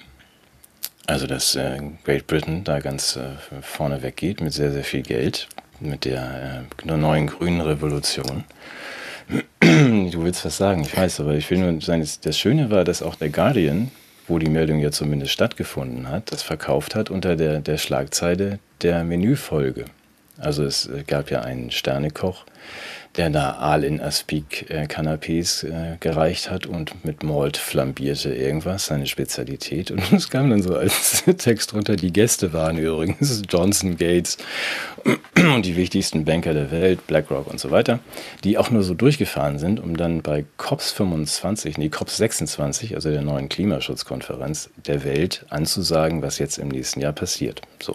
Also, 1.08 1.26
dass 1.26 1.56
äh, 1.56 1.80
Great 2.04 2.28
Britain 2.28 2.62
da 2.62 2.78
ganz 2.78 3.16
äh, 3.16 3.30
vorne 3.60 4.02
weggeht 4.02 4.40
mit 4.40 4.52
sehr, 4.52 4.70
sehr 4.70 4.84
viel 4.84 5.02
Geld, 5.02 5.48
mit 5.80 6.04
der 6.04 6.64
äh, 6.84 6.96
neuen 6.96 7.26
grünen 7.26 7.60
Revolution. 7.60 8.44
Du 9.60 10.22
willst 10.22 10.44
was 10.44 10.56
sagen, 10.56 10.82
ich 10.82 10.96
weiß, 10.96 11.20
aber 11.20 11.34
ich 11.34 11.50
will 11.50 11.58
nur 11.58 11.80
sagen, 11.80 12.06
das 12.22 12.38
Schöne 12.38 12.70
war, 12.70 12.84
dass 12.84 13.02
auch 13.02 13.16
der 13.16 13.30
Guardian, 13.30 13.90
wo 14.28 14.38
die 14.38 14.48
Meldung 14.48 14.78
ja 14.78 14.90
zumindest 14.90 15.32
stattgefunden 15.32 16.08
hat, 16.08 16.32
das 16.32 16.42
verkauft 16.42 16.94
hat 16.94 17.10
unter 17.10 17.36
der, 17.36 17.60
der 17.60 17.78
Schlagzeile 17.78 18.58
der 18.82 19.04
Menüfolge. 19.04 19.86
Also 20.38 20.64
es 20.64 20.88
gab 21.06 21.30
ja 21.30 21.42
einen 21.42 21.70
Sternekoch, 21.70 22.44
der 23.16 23.30
da 23.30 23.52
Aal 23.52 23.84
in 23.84 24.00
Aspik 24.00 24.70
äh, 24.70 24.84
Canapés 24.84 25.64
äh, 25.64 25.96
gereicht 26.00 26.50
hat 26.50 26.66
und 26.66 27.04
mit 27.04 27.22
Malt 27.22 27.56
flambierte 27.56 28.34
irgendwas, 28.34 28.86
seine 28.86 29.06
Spezialität. 29.06 29.90
Und 29.90 30.00
es 30.12 30.28
kam 30.28 30.50
dann 30.50 30.62
so 30.62 30.76
als 30.76 31.24
Text 31.38 31.72
drunter, 31.72 31.96
die 31.96 32.12
Gäste 32.12 32.52
waren 32.52 32.78
übrigens 32.78 33.42
Johnson 33.48 33.96
Gates 33.96 34.36
und 35.36 35.64
die 35.64 35.76
wichtigsten 35.76 36.24
Banker 36.24 36.52
der 36.52 36.70
Welt, 36.70 37.06
BlackRock 37.06 37.46
und 37.46 37.58
so 37.58 37.70
weiter, 37.70 38.00
die 38.44 38.58
auch 38.58 38.70
nur 38.70 38.82
so 38.82 38.94
durchgefahren 38.94 39.58
sind, 39.58 39.80
um 39.80 39.96
dann 39.96 40.22
bei 40.22 40.44
COPS 40.58 40.92
25, 40.92 41.78
nee, 41.78 41.88
COPS 41.88 42.18
26, 42.18 42.94
also 42.94 43.10
der 43.10 43.22
neuen 43.22 43.48
Klimaschutzkonferenz 43.48 44.70
der 44.86 45.04
Welt, 45.04 45.46
anzusagen, 45.48 46.22
was 46.22 46.38
jetzt 46.38 46.58
im 46.58 46.68
nächsten 46.68 47.00
Jahr 47.00 47.12
passiert. 47.12 47.62
So. 47.80 47.94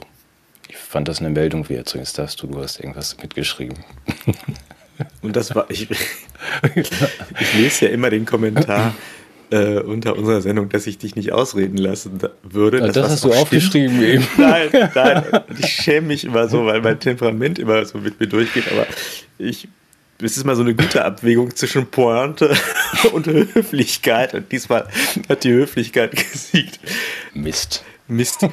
Ich 0.67 0.77
fand 0.77 1.07
das 1.07 1.19
eine 1.19 1.29
Meldung 1.29 1.67
wert. 1.69 1.89
So, 1.89 1.97
jetzt 1.97 2.17
darfst 2.17 2.41
du, 2.41 2.47
du 2.47 2.61
hast 2.61 2.79
irgendwas 2.79 3.17
mitgeschrieben. 3.21 3.77
Und 5.21 5.35
das 5.35 5.55
war, 5.55 5.65
ich, 5.69 5.89
ich 6.75 7.53
lese 7.55 7.85
ja 7.85 7.91
immer 7.91 8.09
den 8.09 8.25
Kommentar 8.25 8.93
äh, 9.51 9.79
unter 9.79 10.15
unserer 10.15 10.41
Sendung, 10.41 10.69
dass 10.69 10.87
ich 10.87 10.97
dich 10.97 11.15
nicht 11.15 11.31
ausreden 11.31 11.77
lassen 11.77 12.19
würde. 12.43 12.79
Ja, 12.79 12.85
das, 12.85 12.93
das 12.93 13.11
hast 13.11 13.23
du 13.23 13.33
aufgeschrieben 13.33 13.97
stimmt. 13.97 14.09
eben. 14.09 14.27
Nein, 14.37 14.89
nein, 14.93 15.23
ich 15.59 15.67
schäme 15.67 16.07
mich 16.07 16.23
immer 16.23 16.47
so, 16.47 16.65
weil 16.65 16.81
mein 16.81 16.99
Temperament 16.99 17.59
immer 17.59 17.83
so 17.85 17.97
mit 17.97 18.19
mir 18.19 18.27
durchgeht, 18.27 18.71
aber 18.71 18.85
ich 19.37 19.67
es 20.23 20.37
ist 20.37 20.45
mal 20.45 20.55
so 20.55 20.61
eine 20.61 20.75
gute 20.75 21.03
Abwägung 21.03 21.55
zwischen 21.55 21.87
Pointe 21.87 22.55
und 23.11 23.25
Höflichkeit. 23.25 24.33
Und 24.33 24.51
diesmal 24.51 24.87
hat 25.27 25.43
die 25.43 25.51
Höflichkeit 25.51 26.11
gesiegt. 26.11 26.79
Mist. 27.33 27.83
Mist. 28.07 28.47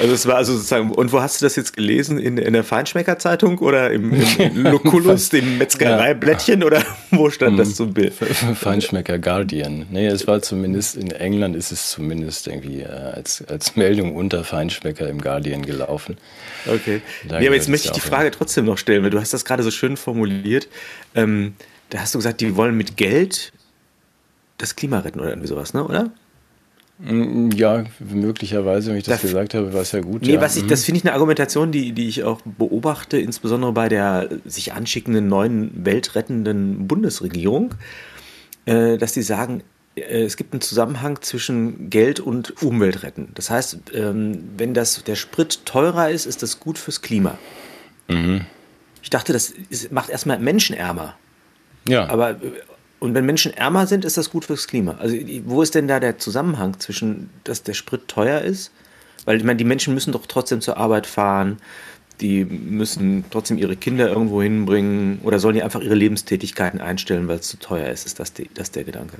Also 0.00 0.14
es 0.14 0.26
war 0.26 0.36
also 0.36 0.54
sozusagen, 0.54 0.90
und 0.90 1.12
wo 1.12 1.20
hast 1.20 1.40
du 1.40 1.46
das 1.46 1.56
jetzt 1.56 1.76
gelesen? 1.76 2.18
In, 2.18 2.38
in 2.38 2.52
der 2.52 2.64
Feinschmecker-Zeitung 2.64 3.58
oder 3.58 3.90
im, 3.90 4.12
im 4.38 4.62
Lucullus, 4.64 5.28
dem 5.28 5.58
Metzgereiblättchen 5.58 6.62
oder 6.64 6.82
wo 7.10 7.30
stand 7.30 7.58
das 7.58 7.74
zum 7.74 7.94
Bild? 7.94 8.12
Feinschmecker 8.12 9.18
Guardian. 9.18 9.86
Nee, 9.90 10.06
es 10.06 10.26
war 10.26 10.42
zumindest, 10.42 10.96
in 10.96 11.10
England 11.10 11.56
ist 11.56 11.72
es 11.72 11.90
zumindest 11.90 12.46
irgendwie 12.46 12.80
äh, 12.80 12.86
als, 12.88 13.44
als 13.48 13.76
Meldung 13.76 14.14
unter 14.14 14.44
Feinschmecker 14.44 15.08
im 15.08 15.20
Guardian 15.20 15.62
gelaufen. 15.62 16.16
Okay. 16.66 17.00
nee, 17.24 17.46
aber 17.46 17.54
jetzt 17.54 17.68
möchte 17.68 17.88
ich 17.88 17.92
die 17.92 18.00
Frage 18.00 18.30
trotzdem 18.30 18.64
noch 18.64 18.78
stellen, 18.78 19.02
weil 19.02 19.10
du 19.10 19.20
hast 19.20 19.32
das 19.32 19.44
gerade 19.44 19.62
so 19.62 19.70
schön 19.70 19.96
formuliert. 19.96 20.68
Ähm, 21.14 21.54
da 21.90 22.00
hast 22.00 22.14
du 22.14 22.18
gesagt, 22.18 22.40
die 22.40 22.56
wollen 22.56 22.76
mit 22.76 22.96
Geld 22.96 23.52
das 24.58 24.76
Klima 24.76 24.98
retten 24.98 25.20
oder 25.20 25.30
irgendwie 25.30 25.48
sowas, 25.48 25.72
ne? 25.72 25.84
oder? 25.84 26.10
Mm, 26.98 27.50
ja, 27.50 27.84
möglicherweise, 28.00 28.90
wenn 28.90 28.98
ich 28.98 29.04
das, 29.04 29.20
das 29.20 29.30
gesagt 29.30 29.54
habe, 29.54 29.72
war 29.72 29.82
es 29.82 29.92
ja 29.92 30.00
gut. 30.00 30.22
Nee, 30.22 30.34
ja. 30.34 30.40
was 30.40 30.56
ich, 30.56 30.66
das 30.66 30.80
mhm. 30.80 30.84
finde 30.84 30.98
ich 30.98 31.04
eine 31.04 31.12
Argumentation, 31.14 31.70
die, 31.70 31.92
die 31.92 32.08
ich 32.08 32.24
auch 32.24 32.40
beobachte, 32.44 33.18
insbesondere 33.18 33.72
bei 33.72 33.88
der 33.88 34.28
sich 34.44 34.72
anschickenden 34.72 35.28
neuen 35.28 35.84
weltrettenden 35.84 36.88
Bundesregierung, 36.88 37.74
äh, 38.66 38.98
dass 38.98 39.12
die 39.12 39.22
sagen, 39.22 39.62
äh, 39.94 40.24
es 40.24 40.36
gibt 40.36 40.52
einen 40.52 40.60
Zusammenhang 40.60 41.22
zwischen 41.22 41.88
Geld 41.88 42.18
und 42.18 42.62
Umweltretten. 42.62 43.28
Das 43.34 43.50
heißt, 43.50 43.78
ähm, 43.94 44.50
wenn 44.56 44.74
das, 44.74 45.04
der 45.04 45.14
Sprit 45.14 45.64
teurer 45.66 46.10
ist, 46.10 46.26
ist 46.26 46.42
das 46.42 46.58
gut 46.58 46.78
fürs 46.78 47.00
Klima. 47.00 47.38
Mhm. 48.08 48.42
Ich 49.02 49.10
dachte, 49.10 49.32
das 49.32 49.52
ist, 49.70 49.92
macht 49.92 50.10
erstmal 50.10 50.40
Menschen 50.40 50.76
ärmer. 50.76 51.14
Ja. 51.86 52.08
Aber 52.08 52.36
und 53.00 53.14
wenn 53.14 53.24
Menschen 53.24 53.52
ärmer 53.52 53.86
sind, 53.86 54.04
ist 54.04 54.16
das 54.16 54.30
gut 54.30 54.44
fürs 54.44 54.66
Klima. 54.66 54.96
Also 54.98 55.16
wo 55.44 55.62
ist 55.62 55.74
denn 55.74 55.88
da 55.88 56.00
der 56.00 56.18
Zusammenhang 56.18 56.78
zwischen, 56.80 57.30
dass 57.44 57.62
der 57.62 57.74
Sprit 57.74 58.08
teuer 58.08 58.40
ist? 58.40 58.72
Weil 59.24 59.36
ich 59.36 59.44
meine, 59.44 59.56
die 59.56 59.64
Menschen 59.64 59.94
müssen 59.94 60.12
doch 60.12 60.26
trotzdem 60.26 60.60
zur 60.60 60.76
Arbeit 60.78 61.06
fahren, 61.06 61.58
die 62.20 62.44
müssen 62.44 63.24
trotzdem 63.30 63.58
ihre 63.58 63.76
Kinder 63.76 64.08
irgendwo 64.08 64.42
hinbringen 64.42 65.20
oder 65.22 65.38
sollen 65.38 65.54
die 65.54 65.62
einfach 65.62 65.80
ihre 65.80 65.94
Lebenstätigkeiten 65.94 66.80
einstellen, 66.80 67.28
weil 67.28 67.38
es 67.38 67.48
zu 67.48 67.58
teuer 67.58 67.88
ist? 67.88 68.06
Ist 68.06 68.18
das, 68.18 68.32
die, 68.32 68.50
das 68.54 68.72
der 68.72 68.84
Gedanke? 68.84 69.18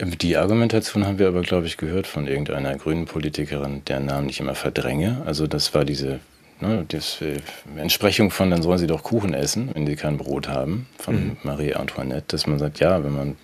Die 0.00 0.36
Argumentation 0.36 1.06
haben 1.06 1.18
wir 1.18 1.28
aber, 1.28 1.42
glaube 1.42 1.66
ich, 1.66 1.76
gehört 1.76 2.06
von 2.06 2.26
irgendeiner 2.26 2.76
grünen 2.76 3.06
Politikerin, 3.06 3.82
deren 3.86 4.06
Namen 4.06 4.28
ich 4.28 4.40
immer 4.40 4.54
verdränge. 4.54 5.22
Also 5.24 5.46
das 5.46 5.72
war 5.72 5.84
diese 5.84 6.20
Ne, 6.60 6.84
das, 6.88 7.20
äh, 7.20 7.40
Entsprechung 7.76 8.30
von, 8.30 8.50
dann 8.50 8.62
sollen 8.62 8.78
sie 8.78 8.86
doch 8.86 9.02
Kuchen 9.02 9.34
essen, 9.34 9.70
wenn 9.74 9.86
sie 9.86 9.96
kein 9.96 10.16
Brot 10.16 10.48
haben, 10.48 10.86
von 10.98 11.14
mhm. 11.14 11.36
Marie 11.42 11.74
Antoinette, 11.74 12.26
dass 12.28 12.46
man 12.46 12.58
sagt, 12.58 12.80
ja, 12.80 13.02
wenn 13.02 13.14
man 13.14 13.36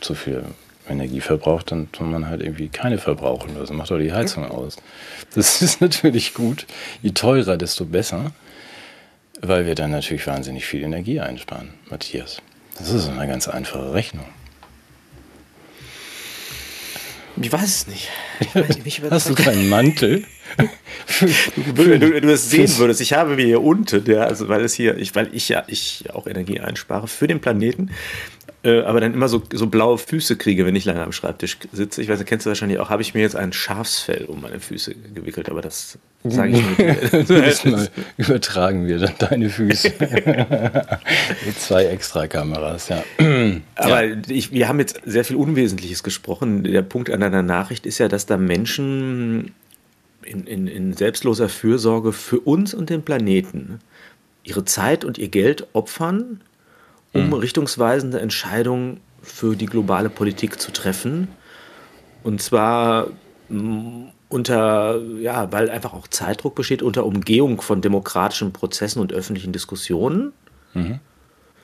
zu 0.00 0.14
viel 0.14 0.44
Energie 0.88 1.20
verbraucht, 1.20 1.72
dann 1.72 1.88
soll 1.96 2.06
man 2.06 2.28
halt 2.28 2.42
irgendwie 2.42 2.68
keine 2.68 2.98
verbrauchen. 2.98 3.56
Also 3.58 3.74
macht 3.74 3.90
doch 3.90 3.98
die 3.98 4.12
Heizung 4.12 4.50
aus. 4.50 4.76
Das 5.34 5.62
ist 5.62 5.80
natürlich 5.80 6.34
gut. 6.34 6.66
Je 7.02 7.10
teurer, 7.10 7.56
desto 7.56 7.84
besser, 7.84 8.32
weil 9.40 9.66
wir 9.66 9.74
dann 9.74 9.90
natürlich 9.90 10.26
wahnsinnig 10.26 10.66
viel 10.66 10.82
Energie 10.82 11.20
einsparen, 11.20 11.70
Matthias. 11.90 12.40
Das 12.78 12.90
ist 12.90 13.08
eine 13.08 13.26
ganz 13.26 13.48
einfache 13.48 13.92
Rechnung. 13.92 14.26
Ich 17.36 17.52
weiß 17.52 17.64
es 17.64 17.86
nicht. 17.88 18.08
Ich 18.40 18.84
nicht 18.84 19.02
Hast 19.10 19.28
du 19.28 19.34
keinen 19.34 19.68
Mantel? 19.68 20.24
Wenn 21.74 22.00
du, 22.00 22.20
du 22.20 22.20
das 22.20 22.50
sehen 22.50 22.70
würdest, 22.78 23.00
ich 23.00 23.12
habe 23.12 23.36
mir 23.36 23.44
hier 23.44 23.62
unten, 23.62 24.04
ja, 24.10 24.22
also 24.22 24.48
weil 24.48 24.64
es 24.64 24.74
hier, 24.74 24.96
ich, 24.96 25.14
weil 25.14 25.28
ich 25.32 25.48
ja 25.48 25.64
ich 25.66 26.04
auch 26.12 26.26
Energie 26.26 26.60
einspare 26.60 27.08
für 27.08 27.26
den 27.26 27.40
Planeten, 27.40 27.90
äh, 28.64 28.80
aber 28.80 29.00
dann 29.00 29.12
immer 29.12 29.28
so, 29.28 29.42
so 29.52 29.66
blaue 29.66 29.98
Füße 29.98 30.36
kriege, 30.36 30.64
wenn 30.64 30.74
ich 30.74 30.86
lange 30.86 31.02
am 31.02 31.12
Schreibtisch 31.12 31.58
sitze. 31.72 32.00
Ich 32.00 32.08
weiß, 32.08 32.18
du 32.18 32.24
kennst 32.24 32.46
du 32.46 32.50
wahrscheinlich 32.50 32.78
auch, 32.78 32.88
habe 32.88 33.02
ich 33.02 33.12
mir 33.12 33.20
jetzt 33.20 33.36
ein 33.36 33.52
Schafsfell 33.52 34.24
um 34.24 34.40
meine 34.40 34.58
Füße 34.58 34.94
gewickelt, 35.14 35.50
aber 35.50 35.60
das 35.60 35.98
sage 36.24 36.52
ich 36.52 36.78
nicht. 36.78 37.64
mal 37.66 37.88
übertragen 38.16 38.86
wir 38.86 39.00
dann 39.00 39.12
deine 39.18 39.50
Füße. 39.50 39.92
Mit 41.44 41.60
zwei 41.60 41.84
extra 41.84 42.26
Kameras, 42.26 42.88
ja. 42.88 43.04
Aber 43.74 44.02
ja. 44.02 44.16
Ich, 44.28 44.52
wir 44.52 44.66
haben 44.66 44.78
jetzt 44.78 44.98
sehr 45.04 45.26
viel 45.26 45.36
Unwesentliches 45.36 46.02
gesprochen. 46.02 46.64
Der 46.64 46.80
Punkt 46.80 47.10
an 47.10 47.20
deiner 47.20 47.42
Nachricht 47.42 47.84
ist 47.84 47.98
ja, 47.98 48.08
dass 48.08 48.24
da 48.24 48.38
Menschen 48.38 49.52
in, 50.24 50.46
in, 50.46 50.66
in 50.66 50.92
selbstloser 50.94 51.48
Fürsorge 51.48 52.12
für 52.12 52.40
uns 52.40 52.74
und 52.74 52.90
den 52.90 53.02
Planeten 53.02 53.80
ihre 54.42 54.64
Zeit 54.64 55.04
und 55.04 55.18
ihr 55.18 55.28
Geld 55.28 55.66
opfern, 55.72 56.40
um 57.12 57.28
mhm. 57.28 57.32
richtungsweisende 57.34 58.20
Entscheidungen 58.20 59.00
für 59.22 59.56
die 59.56 59.66
globale 59.66 60.10
Politik 60.10 60.60
zu 60.60 60.70
treffen. 60.70 61.28
Und 62.22 62.42
zwar 62.42 63.08
mm, 63.48 64.04
unter, 64.28 65.00
ja, 65.20 65.50
weil 65.52 65.70
einfach 65.70 65.94
auch 65.94 66.08
Zeitdruck 66.08 66.54
besteht, 66.54 66.82
unter 66.82 67.06
Umgehung 67.06 67.60
von 67.60 67.80
demokratischen 67.80 68.52
Prozessen 68.52 69.00
und 69.00 69.12
öffentlichen 69.12 69.52
Diskussionen. 69.52 70.32
Mhm. 70.74 71.00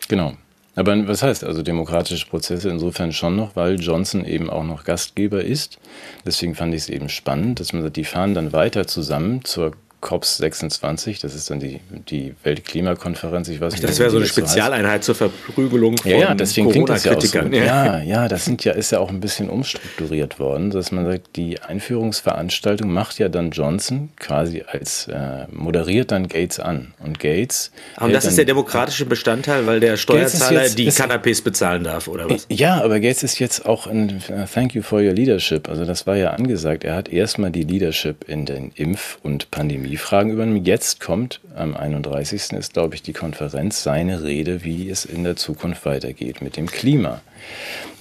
Genau. 0.08 0.36
Aber 0.80 1.06
was 1.06 1.22
heißt 1.22 1.44
also 1.44 1.62
demokratische 1.62 2.26
Prozesse 2.26 2.70
insofern 2.70 3.12
schon 3.12 3.36
noch, 3.36 3.54
weil 3.54 3.78
Johnson 3.78 4.24
eben 4.24 4.48
auch 4.48 4.64
noch 4.64 4.84
Gastgeber 4.84 5.44
ist. 5.44 5.78
Deswegen 6.24 6.54
fand 6.54 6.72
ich 6.72 6.80
es 6.80 6.88
eben 6.88 7.10
spannend, 7.10 7.60
dass 7.60 7.74
man 7.74 7.82
sagt, 7.82 7.96
die 7.96 8.04
fahren 8.04 8.32
dann 8.32 8.54
weiter 8.54 8.86
zusammen 8.86 9.44
zur 9.44 9.72
COPS 10.00 10.38
26, 10.38 11.18
das 11.18 11.34
ist 11.34 11.50
dann 11.50 11.60
die, 11.60 11.80
die 12.08 12.34
Weltklimakonferenz. 12.42 13.48
Ich 13.48 13.60
weiß 13.60 13.74
nicht, 13.74 13.84
das 13.84 13.98
wäre 13.98 14.10
so 14.10 14.16
eine 14.16 14.26
Spezialeinheit 14.26 15.04
zur 15.04 15.14
Verprügelung 15.14 15.98
von 15.98 16.10
ja, 16.10 16.18
ja, 16.18 16.34
deswegen 16.34 16.70
klingt 16.70 16.88
das 16.88 17.04
ja 17.04 17.16
auch 17.16 17.20
so. 17.20 17.38
Ja, 17.38 18.00
ja, 18.00 18.28
das 18.28 18.44
sind 18.44 18.64
ja, 18.64 18.72
ist 18.72 18.92
ja 18.92 18.98
auch 18.98 19.10
ein 19.10 19.20
bisschen 19.20 19.50
umstrukturiert 19.50 20.38
worden, 20.38 20.70
dass 20.70 20.90
man 20.90 21.04
sagt, 21.04 21.36
die 21.36 21.60
Einführungsveranstaltung 21.60 22.90
macht 22.90 23.18
ja 23.18 23.28
dann 23.28 23.50
Johnson 23.50 24.10
quasi 24.16 24.64
als 24.66 25.06
äh, 25.08 25.46
moderiert 25.50 26.10
dann 26.12 26.28
Gates 26.28 26.60
an. 26.60 26.94
Und 26.98 27.20
Gates. 27.20 27.70
Und 27.98 28.12
das 28.12 28.24
ist 28.24 28.38
der 28.38 28.44
demokratische 28.46 29.04
Bestandteil, 29.04 29.66
weil 29.66 29.80
der 29.80 29.96
Steuerzahler 29.96 30.62
jetzt, 30.62 30.78
die 30.78 30.90
Canapés 30.90 31.42
bezahlen 31.42 31.84
darf, 31.84 32.08
oder 32.08 32.28
was? 32.28 32.46
Ja, 32.48 32.82
aber 32.82 33.00
Gates 33.00 33.22
ist 33.22 33.38
jetzt 33.38 33.66
auch 33.66 33.86
ein 33.86 34.22
Thank 34.52 34.74
you 34.74 34.82
for 34.82 35.00
your 35.00 35.12
leadership. 35.12 35.68
Also 35.68 35.84
das 35.84 36.06
war 36.06 36.16
ja 36.16 36.30
angesagt. 36.30 36.84
Er 36.84 36.94
hat 36.94 37.08
erstmal 37.08 37.50
die 37.50 37.62
Leadership 37.62 38.28
in 38.28 38.46
den 38.46 38.72
Impf- 38.72 39.18
und 39.22 39.50
Pandemiefragen 39.90 40.32
übernommen. 40.32 40.64
Jetzt 40.64 41.00
kommt 41.00 41.40
am 41.56 41.76
31. 41.76 42.52
ist, 42.52 42.74
glaube 42.74 42.94
ich, 42.94 43.02
die 43.02 43.12
Konferenz, 43.12 43.82
seine 43.82 44.22
Rede, 44.22 44.62
wie 44.62 44.88
es 44.88 45.04
in 45.04 45.24
der 45.24 45.34
Zukunft 45.36 45.84
weitergeht 45.84 46.42
mit 46.42 46.56
dem 46.56 46.66
Klima. 46.66 47.20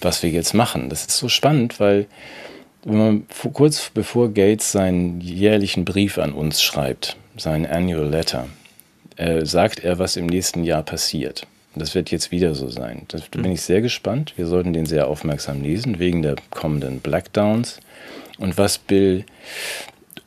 Was 0.01 0.21
wir 0.21 0.29
jetzt 0.29 0.53
machen. 0.53 0.89
Das 0.89 1.01
ist 1.01 1.17
so 1.17 1.29
spannend, 1.29 1.79
weil 1.79 2.05
man 2.85 3.25
kurz 3.53 3.89
bevor 3.91 4.31
Gates 4.33 4.71
seinen 4.71 5.19
jährlichen 5.19 5.83
Brief 5.83 6.19
an 6.19 6.33
uns 6.33 6.61
schreibt, 6.61 7.17
sein 7.37 7.65
Annual 7.65 8.07
Letter, 8.07 8.47
äh, 9.15 9.45
sagt 9.45 9.83
er, 9.83 9.97
was 9.97 10.15
im 10.15 10.27
nächsten 10.27 10.63
Jahr 10.63 10.83
passiert. 10.83 11.47
Das 11.75 11.95
wird 11.95 12.11
jetzt 12.11 12.31
wieder 12.31 12.55
so 12.55 12.69
sein. 12.69 13.03
Da 13.07 13.19
bin 13.31 13.51
ich 13.51 13.61
sehr 13.61 13.81
gespannt. 13.81 14.33
Wir 14.35 14.47
sollten 14.47 14.73
den 14.73 14.85
sehr 14.85 15.07
aufmerksam 15.07 15.61
lesen, 15.63 15.99
wegen 15.99 16.21
der 16.21 16.35
kommenden 16.49 16.99
Blackdowns 16.99 17.79
und 18.37 18.57
was 18.57 18.77
Bill 18.77 19.25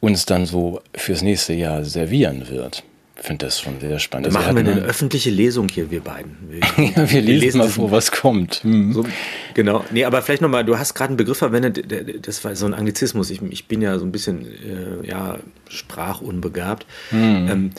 uns 0.03 0.27
dann 0.27 0.47
so 0.47 0.83
fürs 0.95 1.23
nächste 1.23 1.55
Jahr 1.55 1.85
servieren 1.85 2.49
wird. 2.51 2.83
Ich 3.17 3.25
finde 3.25 3.47
das 3.47 3.61
schon 3.61 3.79
sehr 3.79 4.01
spannend. 4.01 4.27
Dann 4.27 4.37
also 4.37 4.53
machen 4.53 4.67
wir 4.67 4.73
eine 4.73 4.83
öffentliche 4.83 5.31
Lesung 5.31 5.69
hier, 5.69 5.93
wir 5.93 6.01
beiden. 6.01 6.37
Wir, 6.49 6.59
ja, 6.97 7.09
wir, 7.09 7.21
lesen, 7.21 7.41
lesen 7.41 7.59
mal 7.59 7.69
vor, 7.69 7.93
was 7.93 8.11
kommt. 8.11 8.65
Hm. 8.65 8.93
So, 8.93 9.05
genau. 9.55 9.85
Nee, 9.93 10.05
aber 10.05 10.23
vielleicht 10.23 10.43
nochmal, 10.43 10.65
du 10.65 10.77
hast 10.77 10.95
gerade 10.95 11.11
einen 11.11 11.19
Begriff 11.19 11.39
verwendet, 11.39 12.27
das 12.27 12.45
war 12.45 12.57
so 12.57 12.67
ein 12.67 12.75
Anglizismus. 12.75 13.31
Ich, 13.31 13.41
ich 13.43 13.69
bin 13.69 13.81
ja 13.81 13.97
so 14.01 14.05
ein 14.05 14.11
bisschen 14.11 14.45
äh, 14.45 15.07
ja, 15.07 15.39
sprachunbegabt. 15.69 16.85
Hm. 17.11 17.49
Ähm, 17.49 17.71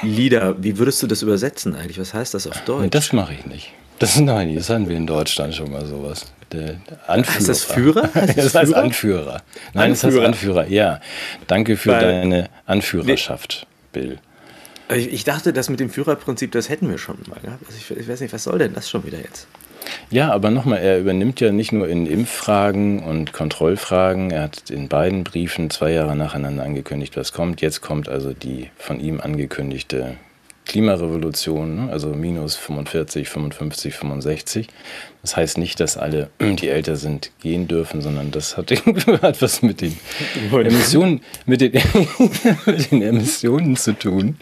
Lieder, 0.00 0.56
wie 0.62 0.78
würdest 0.78 1.02
du 1.02 1.06
das 1.06 1.20
übersetzen 1.20 1.76
eigentlich? 1.76 2.00
Was 2.00 2.14
heißt 2.14 2.32
das 2.32 2.46
auf 2.46 2.58
Deutsch? 2.64 2.88
Das 2.90 3.12
mache 3.12 3.34
ich 3.34 3.44
nicht. 3.44 3.72
Das, 3.98 4.18
nein, 4.20 4.54
das 4.54 4.70
hatten 4.70 4.88
wir 4.88 4.96
in 4.96 5.06
Deutschland 5.06 5.54
schon 5.54 5.70
mal 5.70 5.84
sowas. 5.84 6.32
Der 6.52 6.76
Anführer. 7.06 7.34
Heißt 7.36 7.48
das 7.48 7.64
Führer? 7.64 8.02
Heißt 8.14 8.28
das, 8.38 8.52
das 8.52 8.54
heißt 8.54 8.72
Führer? 8.72 8.82
Anführer. 8.82 9.42
Nein, 9.74 9.90
Anführer. 9.90 9.90
das 9.90 10.02
heißt 10.04 10.18
Anführer, 10.18 10.66
ja. 10.68 11.00
Danke 11.46 11.76
für 11.76 11.92
Weil, 11.92 12.00
deine 12.00 12.48
Anführerschaft, 12.66 13.66
nee. 13.94 14.00
Bill. 14.00 14.18
Ich 14.96 15.24
dachte, 15.24 15.52
das 15.52 15.68
mit 15.68 15.80
dem 15.80 15.90
Führerprinzip, 15.90 16.50
das 16.52 16.70
hätten 16.70 16.88
wir 16.88 16.96
schon 16.96 17.18
mal 17.28 17.38
gehabt. 17.40 17.62
Also 17.66 17.76
ich, 17.78 17.90
ich 17.98 18.08
weiß 18.08 18.22
nicht, 18.22 18.32
was 18.32 18.44
soll 18.44 18.58
denn 18.58 18.72
das 18.72 18.88
schon 18.88 19.04
wieder 19.04 19.18
jetzt? 19.18 19.46
Ja, 20.10 20.32
aber 20.32 20.50
nochmal, 20.50 20.78
er 20.78 20.98
übernimmt 20.98 21.40
ja 21.40 21.52
nicht 21.52 21.72
nur 21.72 21.88
in 21.88 22.06
Impffragen 22.06 23.02
und 23.02 23.32
Kontrollfragen. 23.32 24.30
Er 24.30 24.42
hat 24.42 24.70
in 24.70 24.88
beiden 24.88 25.24
Briefen 25.24 25.68
zwei 25.70 25.92
Jahre 25.92 26.16
nacheinander 26.16 26.62
angekündigt, 26.62 27.16
was 27.16 27.32
kommt. 27.32 27.60
Jetzt 27.60 27.82
kommt 27.82 28.08
also 28.08 28.32
die 28.32 28.70
von 28.78 29.00
ihm 29.00 29.20
angekündigte 29.20 30.16
Klimarevolution, 30.68 31.74
ne? 31.74 31.90
also 31.90 32.08
minus 32.08 32.54
45, 32.56 33.28
55, 33.28 33.94
65. 33.94 34.68
Das 35.22 35.36
heißt 35.36 35.58
nicht, 35.58 35.80
dass 35.80 35.96
alle, 35.96 36.30
die 36.40 36.68
älter 36.68 36.96
sind, 36.96 37.32
gehen 37.40 37.66
dürfen, 37.66 38.00
sondern 38.02 38.30
das 38.30 38.56
hat, 38.56 38.70
hat 39.22 39.42
was 39.42 39.62
mit 39.62 39.80
den 39.80 39.98
Emissionen, 40.52 41.22
mit 41.46 41.60
den, 41.62 41.72
mit 42.66 42.92
den 42.92 43.02
Emissionen 43.02 43.76
zu 43.76 43.94
tun. 43.94 44.36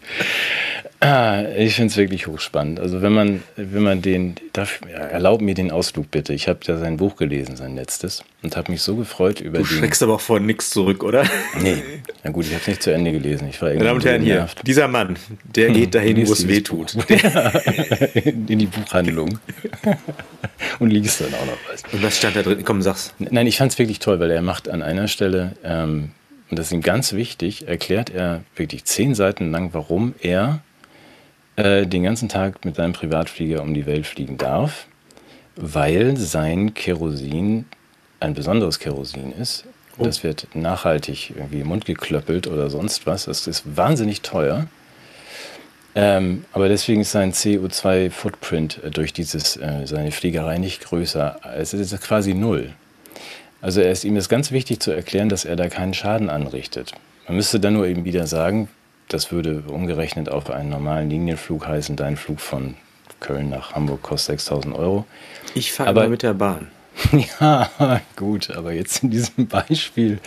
Ah, 1.00 1.42
ich 1.56 1.74
finde 1.74 1.90
es 1.90 1.96
wirklich 1.98 2.26
hochspannend. 2.26 2.80
Also 2.80 3.02
wenn 3.02 3.12
man, 3.12 3.42
wenn 3.56 3.82
man 3.82 4.00
den, 4.00 4.34
darf, 4.54 4.80
erlaub 4.90 5.42
mir 5.42 5.54
den 5.54 5.70
Ausflug 5.70 6.10
bitte. 6.10 6.32
Ich 6.32 6.48
habe 6.48 6.60
ja 6.64 6.78
sein 6.78 6.96
Buch 6.96 7.16
gelesen, 7.16 7.56
sein 7.56 7.76
letztes, 7.76 8.24
und 8.42 8.56
habe 8.56 8.72
mich 8.72 8.80
so 8.80 8.96
gefreut 8.96 9.40
über 9.40 9.58
du 9.58 9.64
den. 9.64 9.68
Du 9.68 9.78
schreckst 9.78 10.02
aber 10.02 10.14
auch 10.14 10.20
vor 10.20 10.40
nichts 10.40 10.70
zurück, 10.70 11.04
oder? 11.04 11.24
Nee, 11.60 11.82
na 12.24 12.30
gut, 12.30 12.46
ich 12.46 12.52
habe 12.52 12.62
es 12.62 12.68
nicht 12.68 12.82
zu 12.82 12.92
Ende 12.92 13.12
gelesen. 13.12 13.48
Ich 13.50 13.60
war 13.60 13.68
Meine 13.68 13.84
Damen 13.84 13.96
und 13.96 14.04
Herren, 14.06 14.22
hier, 14.22 14.48
dieser 14.64 14.88
Mann, 14.88 15.16
der 15.44 15.70
geht 15.70 15.94
dahin, 15.94 16.26
wo 16.26 16.32
es 16.32 16.48
weh 16.48 16.62
tut. 16.62 16.94
in 18.14 18.58
die 18.58 18.66
Buchhandlung. 18.66 19.38
und 20.78 20.90
liest 20.90 21.20
dann 21.20 21.34
auch 21.34 21.46
noch 21.46 21.58
was. 21.70 21.82
Und 21.92 22.02
was 22.02 22.16
stand 22.16 22.36
da 22.36 22.42
drin? 22.42 22.62
Komm, 22.64 22.80
sag's. 22.80 23.12
Nein, 23.18 23.46
ich 23.46 23.58
fand 23.58 23.72
es 23.72 23.78
wirklich 23.78 23.98
toll, 23.98 24.18
weil 24.18 24.30
er 24.30 24.40
macht 24.40 24.68
an 24.68 24.82
einer 24.82 25.08
Stelle, 25.08 25.52
ähm, 25.62 26.12
und 26.50 26.58
das 26.58 26.66
ist 26.66 26.72
ihm 26.72 26.80
ganz 26.80 27.12
wichtig, 27.12 27.68
erklärt 27.68 28.08
er 28.08 28.42
wirklich 28.54 28.84
zehn 28.84 29.14
Seiten 29.14 29.50
lang, 29.50 29.70
warum 29.72 30.14
er 30.20 30.60
äh, 31.56 31.86
den 31.86 32.02
ganzen 32.02 32.28
Tag 32.28 32.64
mit 32.64 32.76
seinem 32.76 32.92
Privatflieger 32.92 33.62
um 33.62 33.74
die 33.74 33.86
Welt 33.86 34.06
fliegen 34.06 34.38
darf, 34.38 34.86
weil 35.56 36.16
sein 36.16 36.74
Kerosin 36.74 37.64
ein 38.20 38.34
besonderes 38.34 38.78
Kerosin 38.78 39.32
ist. 39.32 39.64
Oh. 39.98 40.04
Das 40.04 40.22
wird 40.22 40.48
nachhaltig 40.54 41.32
irgendwie 41.34 41.60
im 41.60 41.68
Mund 41.68 41.86
geklöppelt 41.86 42.46
oder 42.46 42.68
sonst 42.70 43.06
was. 43.06 43.24
Das 43.24 43.46
ist 43.46 43.76
wahnsinnig 43.76 44.22
teuer. 44.22 44.66
Ähm, 45.94 46.44
aber 46.52 46.68
deswegen 46.68 47.00
ist 47.00 47.12
sein 47.12 47.32
CO2-Footprint 47.32 48.84
äh, 48.84 48.90
durch 48.90 49.14
dieses, 49.14 49.56
äh, 49.56 49.86
seine 49.86 50.12
Fliegerei 50.12 50.58
nicht 50.58 50.84
größer. 50.84 51.40
Es 51.56 51.72
ist 51.72 51.98
quasi 52.02 52.34
null. 52.34 52.74
Also 53.62 53.80
er 53.80 53.90
ist, 53.90 54.04
ihm 54.04 54.16
ist 54.16 54.28
ganz 54.28 54.52
wichtig 54.52 54.80
zu 54.80 54.90
erklären, 54.90 55.30
dass 55.30 55.46
er 55.46 55.56
da 55.56 55.68
keinen 55.68 55.94
Schaden 55.94 56.28
anrichtet. 56.28 56.92
Man 57.26 57.36
müsste 57.36 57.58
dann 57.58 57.72
nur 57.72 57.86
eben 57.86 58.04
wieder 58.04 58.26
sagen, 58.26 58.68
das 59.08 59.32
würde 59.32 59.62
umgerechnet 59.68 60.28
auf 60.28 60.50
einen 60.50 60.70
normalen 60.70 61.10
Linienflug 61.10 61.66
heißen, 61.66 61.96
dein 61.96 62.16
Flug 62.16 62.40
von 62.40 62.74
Köln 63.20 63.50
nach 63.50 63.74
Hamburg 63.74 64.02
kostet 64.02 64.40
6000 64.40 64.74
Euro. 64.76 65.06
Ich 65.54 65.72
fahre 65.72 65.90
aber 65.90 66.08
mit 66.08 66.22
der 66.22 66.34
Bahn. 66.34 66.68
Ja, 67.40 67.70
gut, 68.16 68.50
aber 68.50 68.72
jetzt 68.72 69.02
in 69.02 69.10
diesem 69.10 69.46
Beispiel, 69.48 70.18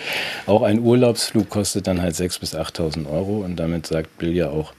auch 0.45 0.61
ein 0.61 0.79
Urlaubsflug 0.79 1.49
kostet 1.49 1.87
dann 1.87 2.01
halt 2.01 2.15
6.000 2.15 2.39
bis 2.39 2.55
8.000 2.55 3.09
Euro 3.09 3.39
und 3.39 3.55
damit 3.55 3.87
sagt 3.87 4.17
Bill 4.17 4.35
ja 4.35 4.49
auch, 4.49 4.73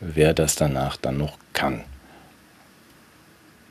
wer 0.00 0.34
das 0.34 0.56
danach 0.56 0.96
dann 0.96 1.16
noch 1.16 1.38
kann. 1.52 1.84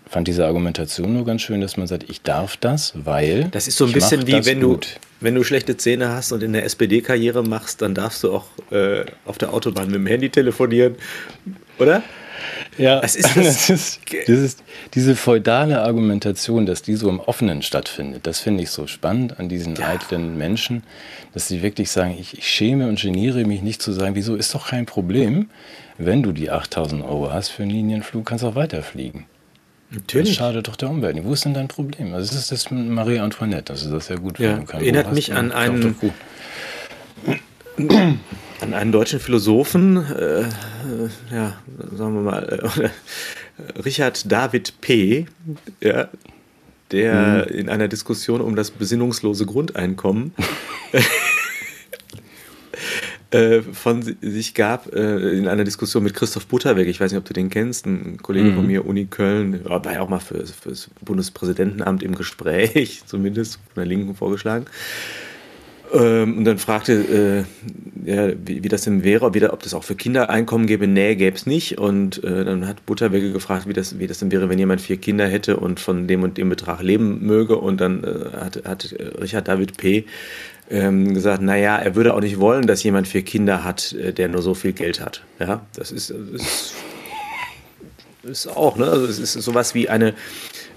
Fand 0.08 0.28
diese 0.28 0.46
Argumentation 0.46 1.14
nur 1.14 1.26
ganz 1.26 1.42
schön, 1.42 1.62
dass 1.62 1.78
man 1.78 1.88
sagt, 1.88 2.10
ich 2.10 2.22
darf 2.22 2.58
das, 2.58 2.94
weil. 2.96 3.46
Das 3.52 3.68
ist 3.68 3.78
so 3.78 3.86
ein 3.86 3.92
bisschen 3.92 4.28
wie 4.28 4.46
wenn 4.46 4.60
du, 4.60 4.80
wenn 5.20 5.34
du 5.36 5.44
schlechte 5.44 5.78
Zähne 5.78 6.10
hast 6.10 6.32
und 6.32 6.44
in 6.44 6.54
der 6.54 6.64
SPD-Karriere 6.64 7.44
machst, 7.44 7.82
dann 7.82 7.96
darfst 7.96 8.24
du 8.24 8.34
auch 8.34 8.46
äh, 8.72 9.06
auf 9.26 9.38
der 9.38 9.54
Autobahn 9.54 9.88
mit 9.88 9.96
dem 9.96 10.08
Handy 10.08 10.30
telefonieren, 10.30 10.96
oder? 11.80 12.04
Ja, 12.78 13.00
das 13.00 13.16
ist, 13.16 13.30
das 13.36 13.70
ist, 13.70 14.00
das 14.28 14.40
ist 14.40 14.64
diese 14.94 15.16
feudale 15.16 15.82
Argumentation, 15.82 16.66
dass 16.66 16.82
die 16.82 16.96
so 16.96 17.10
im 17.10 17.20
Offenen 17.20 17.62
stattfindet. 17.62 18.28
Das 18.28 18.40
finde 18.40 18.64
ich 18.64 18.70
so 18.70 18.88
spannend 18.88 19.40
an 19.40 19.50
diesen 19.50 19.76
ja. 19.76 19.90
eitlen 19.90 20.38
Menschen, 20.38 20.84
dass 21.34 21.48
sie 21.48 21.62
wirklich 21.62 21.90
sagen, 21.90 22.16
ich, 22.20 22.38
ich, 22.38 22.48
schäme 22.48 22.88
und 22.88 23.00
geniere 23.00 23.46
mich 23.46 23.62
nicht 23.62 23.82
zu 23.82 23.92
sagen, 23.92 24.16
wieso 24.16 24.36
ist 24.36 24.54
doch 24.54 24.70
kein 24.70 24.86
Problem, 24.86 25.50
wenn 25.98 26.24
du 26.24 26.32
die 26.32 26.50
8000 26.50 27.04
Euro 27.04 27.32
hast 27.32 27.50
für 27.50 27.64
einen 27.64 27.72
Linienflug, 27.72 28.26
kannst 28.26 28.44
du 28.44 28.50
auch 28.50 28.56
weiterfliegen. 28.56 29.26
Natürlich. 29.92 30.30
Das 30.30 30.38
schadet 30.38 30.68
doch 30.68 30.76
der 30.76 30.90
Umwelt. 30.90 31.18
Wo 31.24 31.34
ist 31.34 31.46
denn 31.46 31.54
dein 31.54 31.68
Problem? 31.68 32.14
Also 32.14 32.34
das 32.34 32.44
ist 32.44 32.52
das 32.52 32.72
mit 32.72 32.88
Marie 32.88 33.20
Antoinette, 33.20 33.74
dass 33.74 33.90
das 33.90 34.10
ja 34.10 34.16
gut 34.16 34.40
ja, 34.40 34.58
kann. 34.58 34.82
Erinnert 34.82 35.14
mich 35.14 35.34
an 35.34 35.52
einen, 35.52 35.96
an 38.62 38.74
einen 38.74 38.92
deutschen 38.92 39.20
Philosophen, 39.20 39.98
äh, 39.98 40.42
äh, 40.42 40.46
ja, 41.32 41.54
sagen 41.96 42.16
wir 42.16 42.22
mal, 42.22 42.44
äh, 42.44 43.80
Richard 43.82 44.32
David 44.32 44.82
P., 44.82 45.28
ja, 45.82 46.10
der 46.92 47.48
mhm. 47.50 47.56
in 47.56 47.70
einer 47.70 47.88
Diskussion 47.88 48.42
um 48.42 48.56
das 48.56 48.72
besinnungslose 48.72 49.46
Grundeinkommen 49.46 50.34
äh, 53.36 53.62
von 53.62 54.02
sich 54.22 54.54
gab 54.54 54.94
äh, 54.94 55.38
in 55.38 55.48
einer 55.48 55.66
Diskussion 55.66 56.04
mit 56.04 56.14
Christoph 56.14 56.48
Butterweg. 56.48 56.88
Ich 56.88 57.02
weiß 57.02 57.12
nicht, 57.12 57.20
ob 57.20 57.26
du 57.26 57.34
den 57.34 57.50
kennst, 57.50 57.86
ein 57.86 58.18
Kollege 58.22 58.52
mhm. 58.52 58.56
von 58.56 58.68
mir, 58.68 58.86
Uni 58.86 59.06
Köln, 59.06 59.66
war 59.66 59.92
ja 59.92 60.00
auch 60.00 60.08
mal 60.08 60.20
für, 60.20 60.46
für 60.46 60.70
das 60.70 60.90
Bundespräsidentenamt 61.02 62.02
im 62.02 62.16
Gespräch, 62.16 63.04
zumindest 63.06 63.56
von 63.56 63.82
der 63.82 63.86
Linken 63.86 64.16
vorgeschlagen. 64.16 64.68
Ähm, 65.94 66.38
und 66.38 66.46
dann 66.46 66.58
fragte, 66.58 67.46
äh, 68.06 68.10
ja, 68.10 68.30
wie, 68.46 68.64
wie, 68.64 68.68
das 68.70 68.84
denn 68.84 69.04
wäre, 69.04 69.26
ob, 69.26 69.36
ob 69.36 69.64
das 69.64 69.74
auch 69.74 69.84
für 69.84 69.96
Kinder 69.96 70.30
Einkommen 70.30 70.66
gäbe. 70.66 70.88
Nee, 70.88 71.16
gäbe 71.16 71.36
es 71.36 71.46
nicht. 71.46 71.78
Und 71.78 72.24
äh, 72.24 72.46
dann 72.46 72.68
hat 72.68 72.86
Butterwege 72.86 73.32
gefragt, 73.32 73.68
wie 73.68 73.74
das, 73.74 74.00
wie 74.00 74.08
das 74.08 74.20
denn 74.20 74.32
wäre, 74.32 74.50
wenn 74.50 74.60
jemand 74.60 74.82
vier 74.82 74.98
Kinder 74.98 75.28
hätte 75.28 75.58
und 75.58 75.80
von 75.80 76.08
dem 76.08 76.24
und 76.24 76.38
dem 76.38 76.50
Betrag 76.50 76.82
leben 76.82 77.26
möge. 77.26 77.58
Und 77.58 77.82
dann 77.82 78.04
äh, 78.04 78.38
hat, 78.38 78.64
hat 78.66 78.96
Richard 79.22 79.48
David 79.48 79.78
P. 79.78 80.06
Ähm, 80.70 81.14
gesagt, 81.14 81.44
naja, 81.44 81.78
er 81.78 81.96
würde 81.96 82.16
auch 82.16 82.22
nicht 82.22 82.40
wollen, 82.40 82.66
dass 82.66 82.82
jemand 82.82 83.08
vier 83.08 83.22
Kinder 83.22 83.64
hat, 83.64 83.94
äh, 83.94 84.14
der 84.14 84.30
nur 84.30 84.42
so 84.42 84.56
viel 84.56 84.74
Geld 84.74 85.00
hat. 85.00 85.22
Ja, 85.40 85.64
das 85.76 85.92
ist, 85.92 86.10
das 86.10 86.42
ist 86.42 86.74
ist 88.26 88.48
auch, 88.48 88.76
ne? 88.78 88.86
Also 88.88 89.06
es 89.06 89.20
ist 89.20 89.34
sowas 89.34 89.76
wie 89.76 89.90
eine 89.90 90.14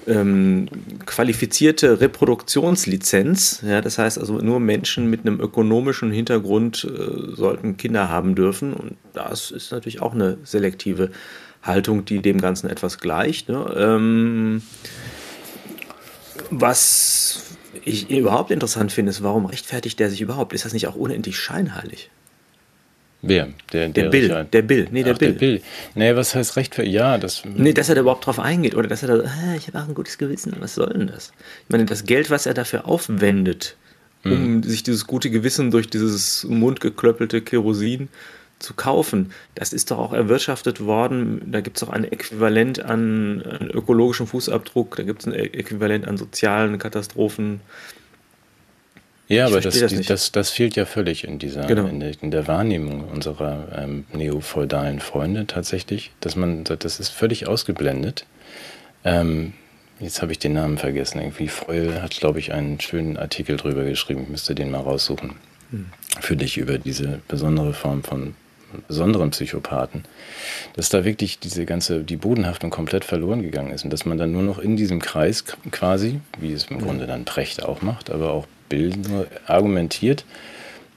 ähm, 0.06 0.68
qualifizierte 1.06 2.00
Reproduktionslizenz. 2.00 3.62
Ja, 3.66 3.80
das 3.80 3.98
heißt 3.98 4.18
also, 4.18 4.38
nur 4.38 4.60
Menschen 4.60 5.10
mit 5.10 5.20
einem 5.20 5.40
ökonomischen 5.40 6.10
Hintergrund 6.10 6.84
äh, 6.84 7.34
sollten 7.34 7.76
Kinder 7.76 8.08
haben 8.08 8.34
dürfen. 8.34 8.72
Und 8.72 8.96
das 9.14 9.50
ist 9.50 9.72
natürlich 9.72 10.00
auch 10.00 10.14
eine 10.14 10.38
selektive 10.44 11.10
Haltung, 11.62 12.04
die 12.04 12.20
dem 12.20 12.40
Ganzen 12.40 12.70
etwas 12.70 12.98
gleicht. 12.98 13.48
Ne? 13.48 13.74
Ähm, 13.76 14.62
was 16.50 17.47
ich 17.88 18.10
überhaupt 18.10 18.50
interessant 18.50 18.92
finde, 18.92 19.10
ist, 19.10 19.22
warum 19.22 19.46
rechtfertigt 19.46 19.98
der 19.98 20.10
sich 20.10 20.20
überhaupt? 20.20 20.52
Ist 20.52 20.64
das 20.64 20.72
nicht 20.72 20.86
auch 20.86 20.94
unendlich 20.94 21.36
scheinheilig? 21.36 22.10
Wer? 23.20 23.48
Der, 23.72 23.88
der, 23.88 23.88
der 23.88 24.10
Bill. 24.10 24.24
Richard. 24.24 24.54
Der 24.54 24.62
Bill. 24.62 24.88
Nee, 24.92 25.02
der 25.02 25.14
Ach, 25.14 25.18
Bill. 25.18 25.32
Der 25.32 25.38
Bill. 25.38 25.62
Nee, 25.94 26.14
was 26.14 26.34
heißt 26.34 26.56
Recht 26.56 26.74
für. 26.74 26.84
Ja, 26.84 27.18
das. 27.18 27.42
Nee, 27.44 27.72
dass 27.72 27.88
er 27.88 27.96
da 27.96 28.02
überhaupt 28.02 28.26
drauf 28.26 28.38
eingeht 28.38 28.76
oder 28.76 28.88
dass 28.88 29.02
er 29.02 29.08
da. 29.08 29.24
Ah, 29.24 29.56
ich 29.56 29.66
habe 29.66 29.78
auch 29.78 29.88
ein 29.88 29.94
gutes 29.94 30.18
Gewissen. 30.18 30.54
Was 30.60 30.74
soll 30.74 30.92
denn 30.92 31.08
das? 31.08 31.32
Ich 31.64 31.70
meine, 31.70 31.84
das 31.84 32.04
Geld, 32.04 32.30
was 32.30 32.46
er 32.46 32.54
dafür 32.54 32.86
aufwendet, 32.86 33.76
um 34.24 34.56
mhm. 34.56 34.62
sich 34.62 34.84
dieses 34.84 35.06
gute 35.06 35.30
Gewissen 35.30 35.72
durch 35.72 35.88
dieses 35.88 36.44
mundgeklöppelte 36.44 37.42
Kerosin 37.42 38.08
zu 38.58 38.74
kaufen, 38.74 39.32
das 39.54 39.72
ist 39.72 39.90
doch 39.90 39.98
auch 39.98 40.12
erwirtschaftet 40.12 40.84
worden. 40.84 41.50
Da 41.52 41.60
gibt 41.60 41.76
es 41.76 41.82
auch 41.82 41.90
ein 41.90 42.04
Äquivalent 42.04 42.80
an, 42.84 43.42
an 43.42 43.70
ökologischem 43.70 44.26
Fußabdruck, 44.26 44.96
da 44.96 45.02
gibt 45.04 45.20
es 45.20 45.26
ein 45.26 45.34
Äquivalent 45.34 46.06
an 46.06 46.16
sozialen 46.16 46.78
Katastrophen. 46.78 47.60
Ja, 49.28 49.46
aber 49.46 49.60
das, 49.60 49.78
das, 49.78 49.94
das, 50.06 50.32
das, 50.32 50.50
fehlt 50.50 50.74
ja 50.74 50.86
völlig 50.86 51.24
in 51.24 51.38
dieser 51.38 51.66
genau. 51.66 51.86
in, 51.86 52.00
der, 52.00 52.12
in, 52.22 52.30
der, 52.30 52.48
Wahrnehmung 52.48 53.04
unserer 53.04 53.68
ähm, 53.76 54.06
neofeudalen 54.12 55.00
Freunde 55.00 55.46
tatsächlich, 55.46 56.12
dass 56.20 56.34
man 56.34 56.64
das 56.64 56.98
ist 56.98 57.10
völlig 57.10 57.46
ausgeblendet. 57.46 58.24
Ähm, 59.04 59.52
jetzt 60.00 60.22
habe 60.22 60.32
ich 60.32 60.38
den 60.38 60.54
Namen 60.54 60.78
vergessen. 60.78 61.18
Irgendwie 61.20 61.48
Freul 61.48 62.00
hat, 62.00 62.16
glaube 62.16 62.38
ich, 62.38 62.54
einen 62.54 62.80
schönen 62.80 63.18
Artikel 63.18 63.58
drüber 63.58 63.84
geschrieben. 63.84 64.22
Ich 64.22 64.28
müsste 64.30 64.54
den 64.54 64.70
mal 64.70 64.80
raussuchen. 64.80 65.34
Hm. 65.70 65.86
Für 66.20 66.36
dich 66.36 66.56
über 66.56 66.78
diese 66.78 67.20
besondere 67.28 67.74
Form 67.74 68.02
von 68.02 68.34
besonderen 68.86 69.30
Psychopathen, 69.30 70.04
dass 70.74 70.88
da 70.88 71.04
wirklich 71.04 71.38
diese 71.38 71.64
ganze, 71.64 72.04
die 72.04 72.16
Bodenhaftung 72.16 72.70
komplett 72.70 73.04
verloren 73.04 73.42
gegangen 73.42 73.72
ist 73.72 73.84
und 73.84 73.90
dass 73.90 74.04
man 74.04 74.18
dann 74.18 74.32
nur 74.32 74.42
noch 74.42 74.58
in 74.58 74.76
diesem 74.76 75.00
Kreis 75.00 75.44
quasi, 75.70 76.20
wie 76.38 76.52
es 76.52 76.66
im 76.66 76.80
Grunde 76.80 77.06
dann 77.06 77.24
Precht 77.24 77.62
auch 77.62 77.82
macht, 77.82 78.10
aber 78.10 78.32
auch 78.32 78.46
Bill 78.68 78.90
nur 79.08 79.26
argumentiert 79.46 80.24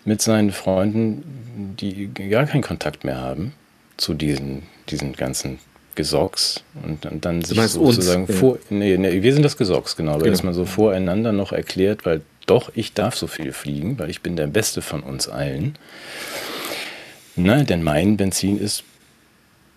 mit 0.06 0.22
seinen 0.22 0.52
Freunden, 0.52 1.76
die 1.80 2.10
gar 2.30 2.46
keinen 2.46 2.64
Kontakt 2.64 3.04
mehr 3.04 3.20
haben 3.20 3.54
zu 3.98 4.14
diesen, 4.14 4.64
diesen 4.90 5.14
ganzen 5.14 5.60
Gesocks 5.96 6.64
und, 6.84 7.06
und 7.06 7.26
dann 7.26 7.42
sich 7.44 7.60
sozusagen 7.68 8.26
uns, 8.26 8.38
vor. 8.38 8.58
Nee, 8.70 8.98
nee, 8.98 9.22
wir 9.22 9.34
sind 9.34 9.44
das 9.44 9.58
Gesocks, 9.58 9.96
genau, 9.96 10.14
aber 10.14 10.24
genau. 10.24 10.32
dass 10.32 10.44
man 10.44 10.54
so 10.54 10.66
voreinander 10.66 11.32
noch 11.32 11.52
erklärt, 11.52 12.06
weil 12.06 12.22
doch, 12.48 12.72
ich 12.76 12.94
darf 12.94 13.16
so 13.16 13.28
viel 13.28 13.54
fliegen, 13.54 14.00
weil 14.00 14.10
ich 14.10 14.22
bin 14.22 14.36
der 14.36 14.48
Beste 14.48 14.82
von 14.82 15.04
uns 15.04 15.28
allen. 15.30 15.76
Ne, 17.36 17.63
denn 17.63 17.84
mein 17.84 18.17
Benzin 18.17 18.60
ist 18.60 18.84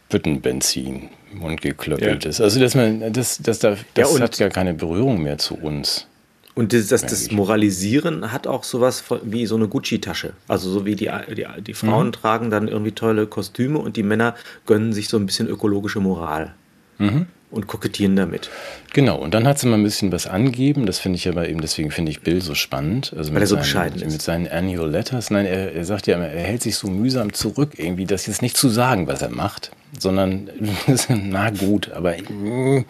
Büttenbenzin 0.08 1.08
und 1.40 1.60
geklöppeltes. 1.60 2.38
Ja. 2.38 2.44
Also 2.44 2.60
dass 2.60 2.74
man 2.74 3.12
das, 3.12 3.38
das, 3.42 3.58
das, 3.58 3.78
das 3.94 4.14
ja, 4.14 4.20
hat 4.20 4.38
gar 4.38 4.50
keine 4.50 4.74
Berührung 4.74 5.22
mehr 5.22 5.38
zu 5.38 5.56
uns. 5.56 6.06
Und 6.54 6.72
das, 6.72 6.86
das, 6.86 7.02
das, 7.02 7.32
Moralisieren 7.32 8.30
hat 8.30 8.46
auch 8.46 8.62
sowas 8.62 9.02
wie 9.24 9.44
so 9.46 9.56
eine 9.56 9.66
Gucci-Tasche. 9.66 10.34
Also 10.46 10.70
so 10.70 10.86
wie 10.86 10.94
die, 10.94 11.10
die, 11.36 11.46
die 11.62 11.74
Frauen 11.74 12.08
mhm. 12.08 12.12
tragen 12.12 12.50
dann 12.50 12.68
irgendwie 12.68 12.92
tolle 12.92 13.26
Kostüme 13.26 13.80
und 13.80 13.96
die 13.96 14.04
Männer 14.04 14.36
gönnen 14.64 14.92
sich 14.92 15.08
so 15.08 15.16
ein 15.16 15.26
bisschen 15.26 15.48
ökologische 15.48 15.98
Moral. 15.98 16.54
Mhm 16.98 17.26
und 17.54 17.66
kokettieren 17.66 18.16
damit. 18.16 18.50
Genau, 18.92 19.16
und 19.16 19.34
dann 19.34 19.46
hat 19.46 19.58
sie 19.58 19.66
mal 19.66 19.76
ein 19.76 19.82
bisschen 19.82 20.12
was 20.12 20.26
angeben. 20.26 20.86
Das 20.86 20.98
finde 20.98 21.16
ich 21.16 21.28
aber 21.28 21.48
eben, 21.48 21.60
deswegen 21.60 21.90
finde 21.90 22.10
ich 22.10 22.20
Bill 22.20 22.40
so 22.40 22.54
spannend. 22.54 23.14
Also 23.16 23.32
Weil 23.34 23.40
er 23.42 23.46
so 23.46 23.56
bescheiden 23.56 24.02
ist. 24.02 24.12
Mit 24.12 24.22
seinen 24.22 24.48
Annual 24.48 24.90
Letters. 24.90 25.30
Nein, 25.30 25.46
er, 25.46 25.72
er 25.72 25.84
sagt 25.84 26.06
ja 26.06 26.16
immer, 26.16 26.28
er 26.28 26.44
hält 26.44 26.62
sich 26.62 26.76
so 26.76 26.88
mühsam 26.88 27.32
zurück, 27.32 27.72
irgendwie 27.76 28.04
das 28.04 28.26
jetzt 28.26 28.42
nicht 28.42 28.56
zu 28.56 28.68
sagen, 28.68 29.06
was 29.06 29.22
er 29.22 29.30
macht, 29.30 29.70
sondern, 29.98 30.50
na 31.08 31.50
gut, 31.50 31.90
aber 31.92 32.14
mm, 32.16 32.84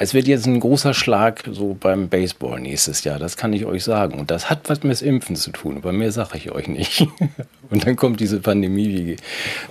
es 0.00 0.14
wird 0.14 0.28
jetzt 0.28 0.46
ein 0.46 0.60
großer 0.60 0.94
Schlag 0.94 1.42
so 1.50 1.76
beim 1.78 2.08
Baseball 2.08 2.60
nächstes 2.60 3.02
Jahr, 3.02 3.18
das 3.18 3.36
kann 3.36 3.52
ich 3.52 3.66
euch 3.66 3.82
sagen. 3.82 4.18
Und 4.18 4.30
das 4.30 4.48
hat 4.48 4.68
was 4.68 4.84
mit 4.84 5.02
Impfen 5.02 5.34
zu 5.34 5.50
tun, 5.50 5.76
aber 5.76 5.92
mehr 5.92 6.12
sage 6.12 6.38
ich 6.38 6.52
euch 6.52 6.68
nicht. 6.68 7.06
Und 7.70 7.84
dann 7.86 7.96
kommt 7.96 8.20
diese 8.20 8.40
Pandemie 8.40 9.16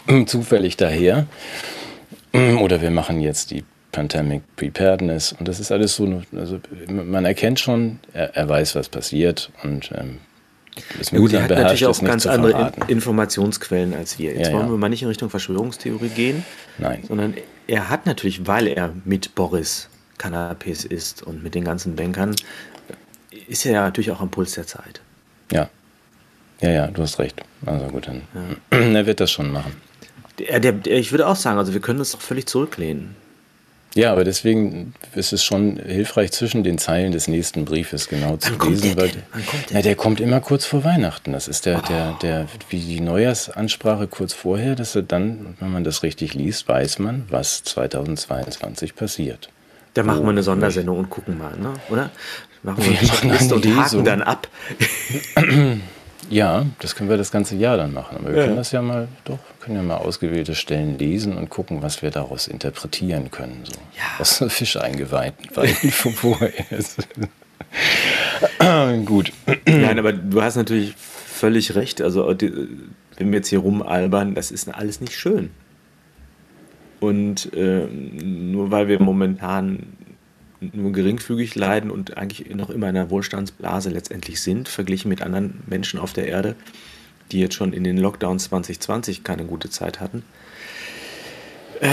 wie 0.08 0.26
zufällig 0.26 0.78
daher. 0.78 1.26
Oder 2.34 2.82
wir 2.82 2.92
machen 2.92 3.22
jetzt 3.22 3.52
die 3.52 3.64
Pandemic 3.98 4.44
Preparedness. 4.56 5.34
Und 5.34 5.48
das 5.48 5.60
ist 5.60 5.72
alles 5.72 5.96
so, 5.96 6.22
also 6.36 6.60
man 6.88 7.26
erkennt 7.26 7.60
schon, 7.60 8.00
er, 8.14 8.36
er 8.36 8.48
weiß, 8.48 8.76
was 8.76 8.90
passiert 8.90 9.52
und 9.64 9.92
ähm, 9.96 10.20
ist 11.00 11.12
ja, 11.12 11.18
gut, 11.18 11.34
er 11.34 11.42
hat 11.42 11.50
natürlich 11.50 11.88
auch 11.88 12.00
ganz 12.04 12.28
andere 12.28 12.72
In 12.82 12.98
Informationsquellen 12.98 13.96
als 13.96 14.20
wir. 14.20 14.36
Jetzt 14.36 14.50
ja, 14.50 14.54
wollen 14.54 14.68
ja. 14.68 14.72
wir 14.72 14.78
mal 14.78 14.90
nicht 14.90 15.02
in 15.02 15.08
Richtung 15.08 15.32
Verschwörungstheorie 15.32 16.10
gehen, 16.10 16.46
Nein. 16.78 17.06
sondern 17.08 17.34
er 17.66 17.90
hat 17.90 18.06
natürlich, 18.06 18.46
weil 18.46 18.68
er 18.68 18.94
mit 19.04 19.34
Boris 19.34 19.90
Cannabis 20.20 20.86
ist 20.86 21.24
und 21.24 21.42
mit 21.42 21.56
den 21.56 21.64
ganzen 21.64 21.96
Bankern, 21.96 22.36
ist 23.48 23.66
er 23.66 23.72
ja 23.72 23.82
natürlich 23.82 24.12
auch 24.12 24.22
am 24.22 24.30
Puls 24.30 24.54
der 24.54 24.68
Zeit. 24.68 25.02
Ja. 25.52 25.72
Ja, 26.62 26.70
ja, 26.70 26.88
du 26.88 27.02
hast 27.02 27.18
recht. 27.18 27.42
Also 27.66 27.88
gut, 27.88 28.08
dann. 28.08 28.22
Ja. 28.72 28.78
er 28.94 29.08
wird 29.08 29.20
das 29.22 29.32
schon 29.32 29.52
machen. 29.52 29.76
Der, 30.38 30.60
der, 30.60 30.86
ich 30.86 31.12
würde 31.12 31.26
auch 31.26 31.36
sagen, 31.36 31.58
also 31.58 31.74
wir 31.74 31.82
können 31.82 31.98
uns 31.98 32.12
doch 32.12 32.22
völlig 32.22 32.46
zurücklehnen. 32.46 33.16
Ja, 33.98 34.12
aber 34.12 34.24
deswegen 34.24 34.94
ist 35.16 35.34
es 35.34 35.44
schon 35.44 35.78
hilfreich, 35.78 36.32
zwischen 36.32 36.64
den 36.64 36.78
Zeilen 36.78 37.12
des 37.12 37.28
nächsten 37.28 37.66
Briefes 37.66 38.08
genau 38.08 38.38
zu 38.38 38.52
Wann 38.60 38.70
lesen. 38.70 38.96
Weil, 38.96 39.10
Wann 39.34 39.44
kommt 39.44 39.70
der? 39.72 39.78
Na, 39.78 39.82
der 39.82 39.96
kommt 39.96 40.20
immer 40.20 40.40
kurz 40.40 40.66
vor 40.66 40.84
Weihnachten. 40.84 41.34
Das 41.34 41.48
ist 41.48 41.66
der, 41.66 41.80
oh. 41.84 41.88
der, 41.90 42.12
der, 42.22 42.48
wie 42.70 42.80
die 42.80 43.02
Neujahrsansprache 43.02 44.08
kurz 44.08 44.34
vorher, 44.34 44.76
dass 44.76 44.96
er 44.96 45.02
dann, 45.02 45.56
wenn 45.60 45.72
man 45.72 45.84
das 45.84 46.04
richtig 46.04 46.36
liest, 46.36 46.68
weiß 46.68 47.00
man, 47.00 47.26
was 47.32 47.64
2022 47.64 48.94
passiert. 48.94 49.50
Da 49.96 50.04
machen 50.04 50.22
wir 50.22 50.30
eine 50.30 50.44
Sondersendung 50.44 51.00
und 51.00 51.10
gucken 51.10 51.40
mal, 51.40 51.58
ne? 51.58 51.74
oder? 51.90 52.12
Machen 52.62 52.84
wir, 52.84 52.92
wir 52.92 53.34
eine 53.34 53.56
und 53.56 53.66
haken 53.66 54.06
dann 54.06 54.22
ab. 54.22 54.48
Ja, 56.30 56.66
das 56.80 56.96
können 56.96 57.10
wir 57.10 57.18
das 57.18 57.32
ganze 57.32 57.56
Jahr 57.56 57.78
dann 57.78 57.94
machen. 57.94 58.18
Aber 58.18 58.30
wir 58.30 58.38
ja. 58.38 58.44
können 58.46 58.58
das 58.58 58.72
ja 58.72 58.82
mal, 58.82 59.08
doch, 59.24 59.40
können 59.62 59.78
ja 59.78 59.84
mal 59.84 59.98
ausgewählte 59.98 60.56
Stellen 60.56 60.98
lesen 60.98 61.38
und 61.38 61.50
gucken, 61.50 61.82
was 61.82 62.02
wir 62.02 62.12
daraus 62.12 62.48
interpretieren 62.48 63.32
können. 63.32 63.62
So. 63.64 63.74
Ja. 63.96 64.04
Was 64.18 64.44
Fisch 64.54 64.78
eingeweihten 64.78 65.50
von 65.92 66.14
vorher 66.14 66.72
ist. 66.72 67.08
Gut. 69.06 69.32
Nein, 69.66 70.00
aber 70.00 70.14
du 70.14 70.42
hast 70.42 70.56
natürlich 70.56 70.96
völlig 70.96 71.76
recht. 71.76 72.02
Also, 72.02 72.28
wenn 72.28 73.32
wir 73.32 73.38
jetzt 73.38 73.50
hier 73.50 73.60
rumalbern, 73.60 74.36
das 74.36 74.52
ist 74.52 74.68
alles 74.74 75.02
nicht 75.02 75.16
schön. 75.16 75.52
Und 77.00 77.54
äh, 77.54 77.86
nur 77.88 78.72
weil 78.72 78.88
wir 78.88 79.02
momentan 79.02 79.84
nur 80.60 80.92
geringfügig 80.92 81.56
leiden 81.56 81.92
und 81.92 82.18
eigentlich 82.18 82.54
noch 82.56 82.70
immer 82.70 82.90
in 82.90 82.98
einer 82.98 83.10
Wohlstandsblase 83.10 83.90
letztendlich 83.90 84.42
sind, 84.42 84.68
verglichen 84.68 85.10
mit 85.10 85.22
anderen 85.22 85.62
Menschen 85.68 86.00
auf 86.00 86.14
der 86.14 86.28
Erde, 86.28 86.56
die 87.32 87.40
jetzt 87.40 87.56
schon 87.56 87.74
in 87.74 87.84
den 87.84 87.98
Lockdowns 87.98 88.46
2020 88.46 89.24
keine 89.24 89.46
gute 89.46 89.70
Zeit 89.70 90.00
hatten, 90.00 90.24
äh, 91.82 91.90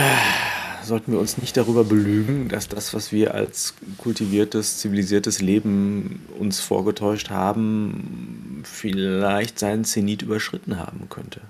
sollten 0.83 1.13
wir 1.13 1.19
uns 1.19 1.39
nicht 1.39 1.57
darüber 1.57 1.85
belügen, 1.85 2.49
dass 2.49 2.69
das, 2.69 2.95
was 2.95 3.11
wir 3.13 3.35
als 3.35 3.75
kultiviertes, 3.99 4.79
zivilisiertes 4.79 5.41
Leben 5.41 6.23
uns 6.39 6.61
vorgetäuscht 6.61 7.31
haben, 7.31 8.61
vielleicht 8.65 9.59
seinen 9.59 9.85
Zenit 9.85 10.23
überschritten 10.23 10.79
haben 10.79 11.09
könnte. 11.09 11.41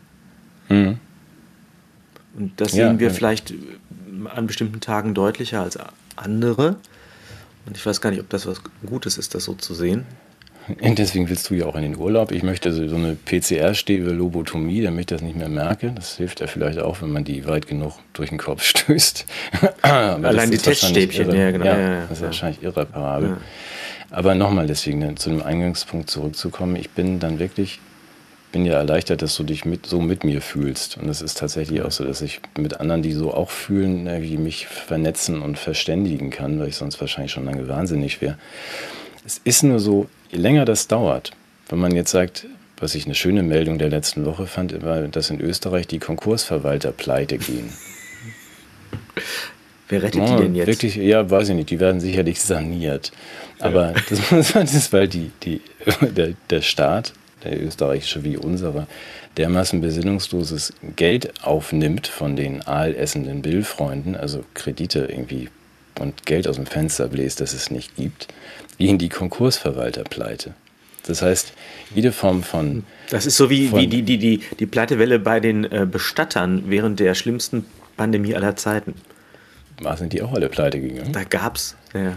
Mhm. 0.68 0.98
Und 2.36 2.60
das 2.60 2.72
ja, 2.74 2.88
sehen 2.88 2.98
wir 2.98 3.08
ja. 3.08 3.12
vielleicht 3.12 3.54
an 4.34 4.46
bestimmten 4.46 4.80
Tagen 4.80 5.14
deutlicher 5.14 5.62
als 5.62 5.78
andere. 6.16 6.76
Und 7.66 7.76
ich 7.76 7.84
weiß 7.84 8.00
gar 8.00 8.10
nicht, 8.10 8.20
ob 8.20 8.28
das 8.28 8.46
was 8.46 8.60
Gutes 8.86 9.18
ist, 9.18 9.34
das 9.34 9.44
so 9.44 9.54
zu 9.54 9.74
sehen. 9.74 10.04
Und 10.80 10.98
deswegen 10.98 11.28
willst 11.28 11.50
du 11.50 11.54
ja 11.54 11.66
auch 11.66 11.76
in 11.76 11.82
den 11.82 11.96
Urlaub. 11.96 12.32
Ich 12.32 12.42
möchte 12.42 12.72
so 12.72 12.94
eine 12.94 13.16
PCR-Stäbe-Lobotomie, 13.16 14.82
damit 14.82 15.00
ich 15.00 15.06
das 15.06 15.20
nicht 15.20 15.36
mehr 15.36 15.50
merke. 15.50 15.92
Das 15.94 16.16
hilft 16.16 16.40
ja 16.40 16.46
vielleicht 16.46 16.78
auch, 16.78 17.02
wenn 17.02 17.10
man 17.10 17.24
die 17.24 17.46
weit 17.46 17.66
genug 17.66 17.98
durch 18.14 18.30
den 18.30 18.38
Kopf 18.38 18.62
stößt. 18.64 19.26
Allein 19.82 20.50
die 20.50 20.56
Teststäbchen, 20.56 21.34
ja, 21.34 21.50
genau. 21.50 21.66
Ja, 21.66 21.78
ja, 21.78 22.00
das 22.02 22.18
ist 22.18 22.24
wahrscheinlich 22.24 22.62
irreparabel. 22.62 23.36
Aber 24.10 24.34
nochmal 24.34 24.66
deswegen, 24.66 25.16
zu 25.16 25.30
dem 25.30 25.42
Eingangspunkt 25.42 26.08
zurückzukommen, 26.08 26.76
ich 26.76 26.90
bin 26.90 27.18
dann 27.18 27.38
wirklich 27.38 27.80
bin 28.54 28.64
ja 28.64 28.74
erleichtert, 28.74 29.20
dass 29.20 29.36
du 29.36 29.42
dich 29.42 29.64
mit, 29.64 29.84
so 29.84 30.00
mit 30.00 30.22
mir 30.22 30.40
fühlst. 30.40 30.96
Und 30.96 31.08
es 31.08 31.20
ist 31.20 31.38
tatsächlich 31.38 31.82
auch 31.82 31.90
so, 31.90 32.04
dass 32.04 32.22
ich 32.22 32.40
mit 32.56 32.78
anderen, 32.78 33.02
die 33.02 33.10
so 33.10 33.34
auch 33.34 33.50
fühlen, 33.50 34.06
irgendwie 34.06 34.36
mich 34.36 34.68
vernetzen 34.68 35.42
und 35.42 35.58
verständigen 35.58 36.30
kann, 36.30 36.60
weil 36.60 36.68
ich 36.68 36.76
sonst 36.76 37.00
wahrscheinlich 37.00 37.32
schon 37.32 37.46
lange 37.46 37.66
wahnsinnig 37.66 38.20
wäre. 38.20 38.38
Es 39.26 39.40
ist 39.42 39.64
nur 39.64 39.80
so, 39.80 40.06
je 40.30 40.38
länger 40.38 40.64
das 40.64 40.86
dauert, 40.86 41.32
wenn 41.68 41.80
man 41.80 41.96
jetzt 41.96 42.12
sagt, 42.12 42.46
was 42.78 42.94
ich 42.94 43.06
eine 43.06 43.16
schöne 43.16 43.42
Meldung 43.42 43.78
der 43.78 43.88
letzten 43.88 44.24
Woche 44.24 44.46
fand, 44.46 44.84
war, 44.84 45.02
dass 45.08 45.30
in 45.30 45.40
Österreich 45.40 45.88
die 45.88 45.98
Konkursverwalter 45.98 46.92
pleite 46.92 47.38
gehen. 47.38 47.72
Wer 49.88 50.04
rettet 50.04 50.20
oh, 50.20 50.26
die 50.26 50.42
denn 50.44 50.54
jetzt? 50.54 50.68
Wirklich, 50.68 50.94
ja, 50.94 51.28
weiß 51.28 51.48
ich 51.48 51.56
nicht. 51.56 51.70
Die 51.70 51.80
werden 51.80 52.00
sicherlich 52.00 52.40
saniert. 52.40 53.10
Aber 53.58 53.90
ja. 53.90 53.96
das, 54.30 54.30
das, 54.52 54.74
ist, 54.74 54.92
weil 54.92 55.08
die, 55.08 55.32
die, 55.42 55.60
der, 56.02 56.34
der 56.50 56.62
Staat, 56.62 57.14
der 57.44 57.62
österreichische 57.62 58.24
wie 58.24 58.36
unsere, 58.36 58.86
dermaßen 59.36 59.80
besinnungsloses 59.80 60.72
Geld 60.96 61.44
aufnimmt 61.44 62.06
von 62.06 62.36
den 62.36 62.66
aalessenden 62.66 63.42
Billfreunden, 63.42 64.16
also 64.16 64.44
Kredite 64.54 65.08
irgendwie 65.10 65.48
und 66.00 66.26
Geld 66.26 66.48
aus 66.48 66.56
dem 66.56 66.66
Fenster 66.66 67.08
bläst, 67.08 67.40
das 67.40 67.52
es 67.52 67.70
nicht 67.70 67.96
gibt, 67.96 68.28
gehen 68.78 68.98
die 68.98 69.08
Konkursverwalterpleite. 69.08 70.54
Das 71.06 71.22
heißt, 71.22 71.52
jede 71.94 72.12
Form 72.12 72.42
von. 72.42 72.84
Das 73.10 73.26
ist 73.26 73.36
so 73.36 73.50
wie, 73.50 73.70
wie 73.72 73.86
die, 73.86 74.02
die, 74.02 74.18
die, 74.18 74.40
die 74.58 74.66
Pleitewelle 74.66 75.18
bei 75.18 75.38
den 75.38 75.64
äh, 75.64 75.86
Bestattern 75.90 76.64
während 76.66 76.98
der 76.98 77.14
schlimmsten 77.14 77.66
Pandemie 77.96 78.34
aller 78.34 78.56
Zeiten. 78.56 78.94
War 79.80 79.96
sind 79.96 80.12
die 80.12 80.22
auch 80.22 80.32
alle 80.32 80.48
pleite 80.48 80.80
gegangen? 80.80 81.12
Da 81.12 81.24
gab's, 81.24 81.76
ja. 81.92 82.16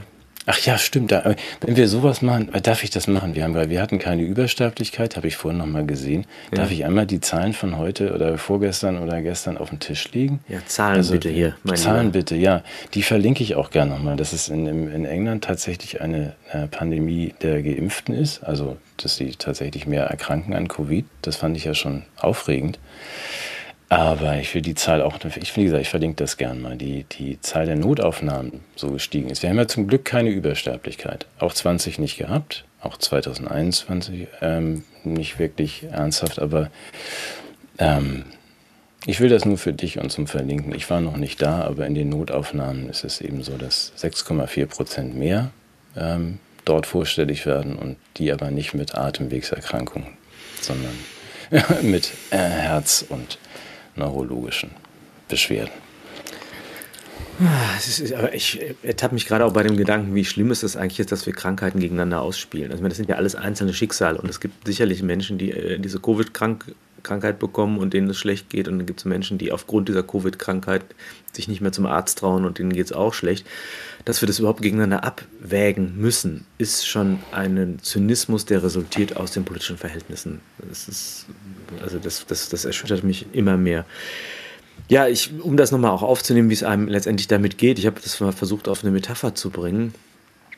Ach 0.50 0.58
ja, 0.60 0.78
stimmt. 0.78 1.12
Da, 1.12 1.36
wenn 1.60 1.76
wir 1.76 1.90
sowas 1.90 2.22
machen, 2.22 2.54
äh, 2.54 2.62
darf 2.62 2.82
ich 2.82 2.90
das 2.90 3.08
machen? 3.08 3.36
Wir, 3.36 3.44
haben, 3.44 3.70
wir 3.70 3.82
hatten 3.82 4.00
keine 4.00 4.22
Übersterblichkeit, 4.22 5.18
habe 5.18 5.28
ich 5.28 5.36
vorhin 5.36 5.58
noch 5.58 5.66
mal 5.66 5.86
gesehen. 5.86 6.26
Ja. 6.52 6.60
Darf 6.60 6.72
ich 6.72 6.86
einmal 6.86 7.06
die 7.06 7.20
Zahlen 7.20 7.52
von 7.52 7.78
heute 7.78 8.14
oder 8.14 8.38
vorgestern 8.38 8.98
oder 8.98 9.22
gestern 9.22 9.58
auf 9.58 9.72
den 9.72 9.80
Tisch 9.80 10.10
legen? 10.14 10.40
Ja, 10.48 10.60
Zahlen 10.66 10.98
also, 10.98 11.12
bitte 11.12 11.30
hier. 11.30 11.58
Zahlen 11.76 12.08
Lieber. 12.08 12.20
bitte, 12.20 12.36
ja. 12.38 12.64
Die 12.94 13.04
verlinke 13.04 13.44
ich 13.44 13.56
auch 13.56 13.72
gerne 13.72 13.92
nochmal. 13.92 14.16
Dass 14.16 14.32
es 14.32 14.48
in, 14.48 14.68
in 14.68 15.04
England 15.04 15.44
tatsächlich 15.44 16.00
eine, 16.00 16.34
eine 16.50 16.68
Pandemie 16.68 17.36
der 17.42 17.62
Geimpften 17.62 18.16
ist. 18.16 18.42
Also, 18.42 18.78
dass 18.96 19.18
sie 19.18 19.32
tatsächlich 19.32 19.86
mehr 19.86 20.06
erkranken 20.06 20.54
an 20.54 20.70
Covid. 20.70 21.06
Das 21.24 21.36
fand 21.36 21.58
ich 21.58 21.66
ja 21.66 21.74
schon 21.74 22.04
aufregend. 22.16 22.80
Aber 23.90 24.38
ich 24.38 24.54
will 24.54 24.62
die 24.62 24.76
Zahl 24.76 25.02
auch, 25.02 25.18
ich, 25.24 25.56
wie 25.56 25.64
gesagt, 25.64 25.82
ich 25.82 25.90
verlinke 25.90 26.18
das 26.18 26.36
gern 26.36 26.62
mal, 26.62 26.76
die, 26.76 27.06
die 27.06 27.40
Zahl 27.40 27.66
der 27.66 27.78
Notaufnahmen 27.78 28.60
so 28.76 28.92
gestiegen 28.92 29.30
ist. 29.30 29.44
Wir 29.44 29.50
haben 29.50 29.58
ja 29.58 29.68
zum 29.68 29.88
Glück 29.88 30.04
keine 30.04 30.30
Übersterblichkeit. 30.30 31.26
Auch 31.40 31.54
20 31.54 31.98
nicht 31.98 32.18
gehabt, 32.18 32.66
auch 32.82 32.98
2021 32.98 34.28
ähm, 34.42 34.84
nicht 35.06 35.40
wirklich 35.40 35.84
ernsthaft, 35.84 36.40
aber 36.40 36.70
ähm, 37.78 38.26
ich 39.06 39.22
will 39.22 39.30
das 39.30 39.46
nur 39.46 39.58
für 39.58 39.72
dich 39.72 40.00
und 40.00 40.12
zum 40.12 40.28
Verlinken. 40.28 40.76
Ich 40.76 40.90
war 40.90 41.00
noch 41.00 41.16
nicht 41.16 41.42
da, 41.42 41.62
aber 41.62 41.88
in 41.88 41.96
den 41.96 42.10
Notaufnahmen 42.10 42.90
ist 42.90 43.06
es 43.06 43.22
eben 43.22 43.42
so, 43.42 43.58
dass 43.58 43.94
6,4 43.98 44.66
Prozent 44.66 45.16
mehr 45.16 45.52
ähm, 45.96 46.40
dort 46.66 46.86
vorstellig 46.86 47.46
werden 47.46 47.78
und 47.78 47.96
die 48.18 48.34
aber 48.34 48.52
nicht 48.52 48.74
mit 48.74 48.96
Atemwegserkrankungen, 48.96 50.10
sondern 50.60 50.92
mit 51.84 52.12
äh, 52.32 52.38
Herz- 52.38 53.06
und 53.08 53.38
neurologischen 53.98 54.72
Beschwerden. 55.28 55.72
Ah, 57.40 57.78
ist, 57.78 58.14
ich 58.34 58.60
ertappe 58.82 59.14
mich 59.14 59.28
gerade 59.28 59.46
auch 59.46 59.54
bei 59.54 59.62
dem 59.62 59.78
Gedanken, 59.78 60.16
wie 60.16 60.26
schlimm 60.26 60.50
ist 60.50 60.64
es 60.64 60.76
eigentlich 60.76 60.98
jetzt, 60.98 61.12
dass 61.12 61.28
wir 61.28 61.34
Krankheiten 61.34 61.80
gegeneinander 61.80 62.22
ausspielen. 62.22 62.72
Also, 62.72 62.84
das 62.88 62.98
sind 62.98 63.10
ja 63.10 63.16
alles 63.16 63.36
einzelne 63.36 63.76
Schicksale 63.76 64.20
und 64.20 64.28
es 64.28 64.40
gibt 64.40 64.66
sicherlich 64.66 65.04
Menschen, 65.04 65.38
die 65.38 65.52
äh, 65.52 65.78
diese 65.78 66.00
Covid-Krankheit 66.98 67.40
bekommen 67.40 67.78
und 67.80 67.94
denen 67.94 68.10
es 68.10 68.18
schlecht 68.18 68.50
geht 68.50 68.68
und 68.68 68.80
dann 68.80 68.86
gibt 68.86 69.00
es 69.00 69.06
Menschen, 69.06 69.38
die 69.38 69.52
aufgrund 69.52 69.90
dieser 69.90 70.04
Covid-Krankheit 70.04 70.84
sich 71.32 71.48
nicht 71.48 71.62
mehr 71.62 71.72
zum 71.72 71.86
Arzt 71.86 72.20
trauen 72.20 72.46
und 72.46 72.58
denen 72.58 72.74
geht 72.74 72.88
es 72.88 72.92
auch 72.92 73.14
schlecht. 73.14 73.46
Dass 74.06 74.22
wir 74.22 74.28
das 74.28 74.40
überhaupt 74.40 74.62
gegeneinander 74.62 75.04
abwägen 75.04 75.98
müssen, 75.98 76.46
ist 76.58 76.88
schon 76.88 77.20
ein 77.32 77.80
Zynismus, 77.82 78.46
der 78.46 78.64
resultiert 78.64 79.18
aus 79.18 79.32
den 79.32 79.44
politischen 79.46 79.78
Verhältnissen. 79.78 80.42
Das 80.68 80.88
ist, 80.88 81.26
also 81.82 82.00
das, 82.00 82.26
das, 82.26 82.50
das 82.50 82.66
erschüttert 82.66 83.04
mich 83.04 83.28
immer 83.34 83.58
mehr. 83.58 83.86
Ja, 84.90 85.08
ich, 85.08 85.32
um 85.42 85.58
das 85.58 85.72
nochmal 85.72 85.92
auch 85.92 86.04
aufzunehmen, 86.04 86.50
wie 86.50 86.54
es 86.54 86.64
einem 86.64 86.88
letztendlich 86.88 87.28
damit 87.28 87.58
geht, 87.58 87.80
ich 87.80 87.86
habe 87.86 88.00
das 88.02 88.20
mal 88.20 88.32
versucht 88.32 88.68
auf 88.68 88.84
eine 88.84 88.92
Metapher 88.92 89.36
zu 89.36 89.50
bringen. 89.50 89.94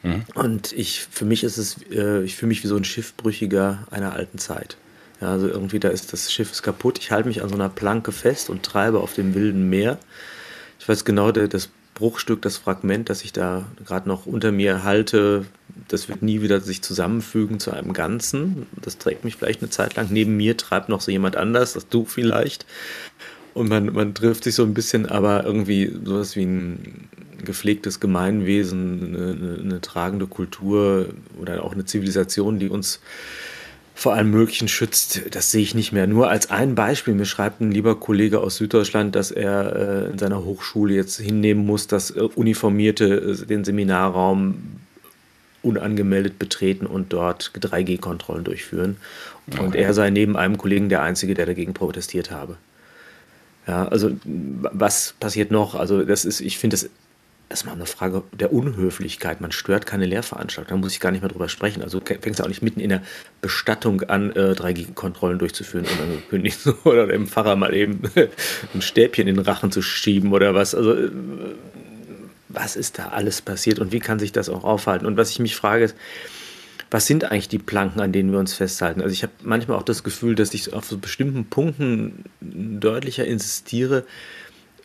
Mhm. 0.03 0.23
Und 0.35 0.71
ich, 0.73 1.07
für 1.09 1.25
mich 1.25 1.43
ist 1.43 1.57
es, 1.57 1.77
äh, 1.91 2.23
ich 2.23 2.35
fühle 2.35 2.49
mich 2.49 2.63
wie 2.63 2.67
so 2.67 2.77
ein 2.77 2.83
Schiffbrüchiger 2.85 3.87
einer 3.91 4.13
alten 4.13 4.37
Zeit. 4.37 4.77
Ja, 5.21 5.31
also 5.31 5.47
irgendwie, 5.47 5.79
da 5.79 5.89
ist 5.89 6.13
das 6.13 6.31
Schiff 6.31 6.51
ist 6.51 6.63
kaputt, 6.63 6.97
ich 6.99 7.11
halte 7.11 7.27
mich 7.27 7.41
an 7.43 7.49
so 7.49 7.55
einer 7.55 7.69
Planke 7.69 8.11
fest 8.11 8.49
und 8.49 8.63
treibe 8.63 8.99
auf 8.99 9.13
dem 9.13 9.35
wilden 9.35 9.69
Meer. 9.69 9.97
Ich 10.79 10.87
weiß 10.87 11.03
genau, 11.03 11.31
das 11.31 11.69
Bruchstück, 11.93 12.41
das 12.41 12.57
Fragment, 12.57 13.09
das 13.09 13.23
ich 13.23 13.33
da 13.33 13.65
gerade 13.85 14.07
noch 14.07 14.25
unter 14.25 14.53
mir 14.53 14.83
halte, 14.83 15.45
das 15.89 16.07
wird 16.07 16.21
nie 16.21 16.41
wieder 16.41 16.61
sich 16.61 16.81
zusammenfügen 16.81 17.59
zu 17.59 17.71
einem 17.71 17.91
Ganzen. 17.91 18.67
Das 18.81 18.97
trägt 18.97 19.25
mich 19.25 19.35
vielleicht 19.35 19.61
eine 19.61 19.69
Zeit 19.69 19.95
lang. 19.95 20.07
Neben 20.09 20.37
mir 20.37 20.55
treibt 20.55 20.87
noch 20.87 21.01
so 21.01 21.11
jemand 21.11 21.35
anders, 21.35 21.73
das 21.73 21.89
du 21.89 22.05
vielleicht. 22.05 22.65
Und 23.53 23.67
man, 23.67 23.91
man 23.93 24.13
trifft 24.13 24.45
sich 24.45 24.55
so 24.55 24.63
ein 24.63 24.73
bisschen, 24.73 25.07
aber 25.07 25.43
irgendwie 25.43 25.91
sowas 26.05 26.37
wie 26.37 26.45
ein 26.45 27.09
gepflegtes 27.43 27.99
Gemeinwesen, 27.99 29.15
eine, 29.15 29.31
eine, 29.31 29.59
eine 29.61 29.81
tragende 29.81 30.27
Kultur 30.27 31.09
oder 31.39 31.63
auch 31.63 31.73
eine 31.73 31.85
Zivilisation, 31.85 32.59
die 32.59 32.69
uns 32.69 33.01
vor 33.99 34.13
allem 34.13 34.31
Möglichen 34.31 34.69
schützt, 34.69 35.23
das 35.31 35.51
sehe 35.51 35.61
ich 35.61 35.75
nicht 35.75 35.91
mehr. 35.91 36.07
Nur 36.07 36.29
als 36.29 36.49
ein 36.49 36.73
Beispiel, 36.73 37.13
mir 37.15 37.25
schreibt 37.25 37.59
ein 37.59 37.69
lieber 37.69 37.99
Kollege 37.99 38.39
aus 38.39 38.55
Süddeutschland, 38.55 39.13
dass 39.13 39.29
er 39.29 40.05
äh, 40.07 40.11
in 40.11 40.17
seiner 40.17 40.45
Hochschule 40.45 40.93
jetzt 40.93 41.19
hinnehmen 41.19 41.65
muss, 41.65 41.87
dass 41.87 42.09
äh, 42.09 42.21
Uniformierte 42.21 43.37
äh, 43.41 43.45
den 43.45 43.65
Seminarraum 43.65 44.79
unangemeldet 45.63 46.39
betreten 46.39 46.85
und 46.85 47.11
dort 47.11 47.51
3G-Kontrollen 47.59 48.45
durchführen. 48.45 48.95
Und 49.47 49.59
okay. 49.59 49.81
er 49.81 49.93
sei 49.93 50.11
neben 50.11 50.37
einem 50.37 50.57
Kollegen 50.57 50.87
der 50.87 51.01
Einzige, 51.01 51.33
der 51.33 51.45
dagegen 51.45 51.73
protestiert 51.73 52.31
habe. 52.31 52.55
Ja, 53.67 53.85
also 53.89 54.11
was 54.23 55.13
passiert 55.19 55.51
noch? 55.51 55.75
Also 55.75 56.05
das 56.05 56.23
ist, 56.23 56.39
ich 56.39 56.57
finde 56.57 56.75
das 56.75 56.89
erstmal 57.49 57.75
eine 57.75 57.85
Frage 57.85 58.23
der 58.31 58.53
Unhöflichkeit. 58.53 59.41
Man 59.41 59.51
stört 59.51 59.85
keine 59.85 60.05
Lehrveranstaltung, 60.05 60.77
da 60.77 60.81
muss 60.81 60.93
ich 60.93 60.99
gar 60.99 61.11
nicht 61.11 61.21
mehr 61.21 61.29
drüber 61.29 61.49
sprechen. 61.49 61.81
Also 61.81 61.99
fängst 61.99 62.39
du 62.39 62.43
auch 62.43 62.47
nicht 62.47 62.61
mitten 62.61 62.79
in 62.79 62.89
der 62.89 63.01
Bestattung 63.41 64.03
an, 64.03 64.31
äh, 64.31 64.53
3G-Kontrollen 64.53 65.39
durchzuführen 65.39 65.85
und 65.85 65.99
dann 65.99 66.23
kündigst 66.29 66.65
du 66.65 66.75
oder 66.83 67.07
dem 67.07 67.27
Pfarrer 67.27 67.55
mal 67.55 67.73
eben 67.73 68.01
ein 68.73 68.81
Stäbchen 68.81 69.27
in 69.27 69.35
den 69.35 69.45
Rachen 69.45 69.71
zu 69.71 69.81
schieben 69.81 70.31
oder 70.31 70.53
was. 70.53 70.75
Also 70.75 70.93
äh, 70.93 71.09
was 72.49 72.75
ist 72.75 72.97
da 72.97 73.09
alles 73.09 73.41
passiert 73.41 73.79
und 73.79 73.91
wie 73.91 73.99
kann 73.99 74.19
sich 74.19 74.31
das 74.31 74.49
auch 74.49 74.63
aufhalten? 74.63 75.05
Und 75.05 75.17
was 75.17 75.29
ich 75.29 75.39
mich 75.39 75.55
frage 75.55 75.85
ist, 75.85 75.95
was 76.91 77.05
sind 77.05 77.25
eigentlich 77.25 77.49
die 77.49 77.59
Planken, 77.59 78.01
an 78.01 78.11
denen 78.11 78.31
wir 78.31 78.39
uns 78.39 78.53
festhalten? 78.53 79.01
Also 79.01 79.13
ich 79.13 79.21
habe 79.21 79.33
manchmal 79.43 79.77
auch 79.77 79.83
das 79.83 80.03
Gefühl, 80.03 80.33
dass 80.33 80.53
ich 80.55 80.73
auf 80.73 80.85
so 80.85 80.97
bestimmten 80.97 81.45
Punkten 81.45 82.25
deutlicher 82.41 83.25
insistiere, 83.25 84.05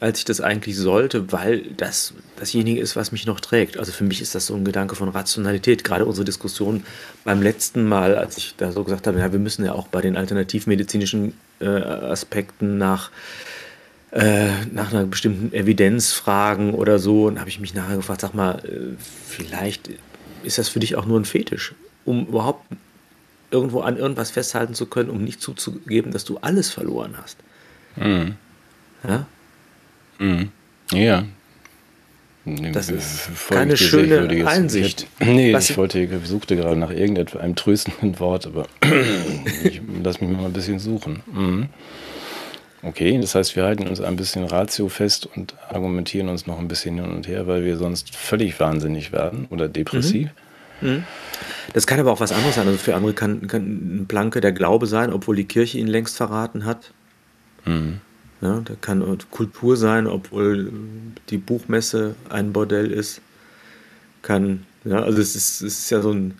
als 0.05 0.19
ich 0.19 0.25
das 0.25 0.41
eigentlich 0.41 0.77
sollte, 0.77 1.33
weil 1.33 1.63
das 1.77 2.15
dasjenige 2.37 2.81
ist, 2.81 2.95
was 2.95 3.11
mich 3.11 3.27
noch 3.27 3.41
trägt. 3.41 3.79
Also 3.79 3.91
für 3.91 4.05
mich 4.05 4.21
ist 4.21 4.35
das 4.35 4.47
so 4.47 4.55
ein 4.55 4.65
Gedanke 4.65 4.95
von 4.97 5.09
Rationalität. 5.09 5.83
Gerade 5.83 6.05
unsere 6.05 6.25
Diskussion 6.25 6.85
beim 7.25 7.43
letzten 7.43 7.89
Mal, 7.89 8.17
als 8.17 8.37
ich 8.37 8.55
da 8.57 8.71
so 8.71 8.85
gesagt 8.85 9.07
habe, 9.07 9.19
ja, 9.19 9.33
wir 9.33 9.39
müssen 9.39 9.65
ja 9.65 9.73
auch 9.73 9.89
bei 9.89 10.01
den 10.01 10.17
alternativmedizinischen 10.17 11.35
äh, 11.61 11.67
Aspekten 11.67 12.79
nach 12.79 13.11
äh, 14.11 14.67
nach 14.71 14.93
einer 14.93 15.07
bestimmten 15.07 15.53
Evidenz 15.53 16.13
fragen 16.13 16.75
oder 16.75 16.99
so. 16.99 17.27
Und 17.27 17.41
habe 17.41 17.49
ich 17.49 17.59
mich 17.59 17.75
nachher 17.75 17.97
gefragt, 17.97 18.21
sag 18.21 18.35
mal, 18.35 18.63
äh, 18.65 18.97
vielleicht 19.27 19.91
ist 20.43 20.59
das 20.59 20.69
für 20.69 20.81
dich 20.81 20.97
auch 20.97 21.07
nur 21.07 21.19
ein 21.19 21.25
Fetisch 21.25 21.75
um 22.05 22.27
überhaupt 22.27 22.65
irgendwo 23.51 23.81
an 23.81 23.97
irgendwas 23.97 24.31
festhalten 24.31 24.75
zu 24.75 24.87
können, 24.87 25.11
um 25.11 25.23
nicht 25.23 25.41
zuzugeben, 25.41 26.13
dass 26.13 26.25
du 26.25 26.39
alles 26.39 26.71
verloren 26.71 27.15
hast. 27.17 27.39
Mhm. 27.97 28.37
Ja? 29.07 29.27
Mhm. 30.19 30.51
Ja. 30.93 31.25
Das 32.45 32.91
ist 32.91 33.31
keine 33.49 33.77
schöne 33.77 34.47
Einsicht. 34.47 35.07
Ich, 35.19 35.27
nee, 35.27 35.55
Was 35.55 35.71
ich 35.71 35.79
wollte, 35.79 35.99
ich 35.99 36.11
suchte 36.25 36.57
gerade 36.57 36.77
nach 36.77 36.91
irgendeinem 36.91 37.57
tröstenden 37.57 38.19
Wort, 38.21 38.47
aber 38.47 38.67
ich 39.65 39.81
lass 40.03 40.21
mich 40.21 40.31
mal 40.31 40.45
ein 40.45 40.53
bisschen 40.53 40.79
suchen. 40.79 41.23
Mhm. 41.33 41.69
Okay, 42.83 43.19
das 43.19 43.35
heißt, 43.35 43.57
wir 43.57 43.65
halten 43.65 43.89
uns 43.89 44.03
ein 44.03 44.17
bisschen 44.17 44.45
Ratio 44.45 44.91
fest 44.91 45.27
und 45.35 45.55
argumentieren 45.71 46.29
uns 46.29 46.47
noch 46.47 46.59
ein 46.59 46.69
bisschen 46.69 46.97
hin 46.97 47.11
und 47.11 47.27
her, 47.27 47.47
weil 47.47 47.65
wir 47.65 47.79
sonst 47.79 48.15
völlig 48.15 48.61
wahnsinnig 48.61 49.11
werden 49.11 49.47
oder 49.49 49.69
depressiv. 49.69 50.29
Mhm. 50.81 50.91
Mhm. 50.91 51.05
Das 51.73 51.87
kann 51.87 51.99
aber 51.99 52.13
auch 52.13 52.21
was 52.21 52.33
anderes 52.33 52.57
sein. 52.57 52.67
Also 52.67 52.79
für 52.79 52.95
andere 52.95 53.15
kann, 53.15 53.47
kann 53.47 53.63
ein 53.63 54.05
Blanke 54.07 54.43
der 54.43 54.53
Glaube 54.53 54.87
sein, 54.87 55.15
obwohl 55.15 55.37
die 55.37 55.47
Kirche 55.47 55.79
ihn 55.79 55.87
längst 55.87 56.17
verraten 56.17 56.67
hat. 56.67 56.93
Mhm. 57.65 58.01
Ja, 58.45 58.61
da 58.63 58.75
kann 58.79 59.03
Kultur 59.31 59.79
sein, 59.79 60.07
obwohl 60.07 60.71
die 61.31 61.39
Buchmesse 61.39 62.15
ein 62.29 62.53
Bordell 62.53 62.91
ist. 62.91 63.23
Kann, 64.21 64.67
ja, 64.85 65.03
also 65.03 65.21
es 65.21 65.35
ist, 65.35 65.63
es 65.63 65.79
ist 65.79 65.91
ja 65.91 66.03
so 66.03 66.13
ein. 66.13 66.35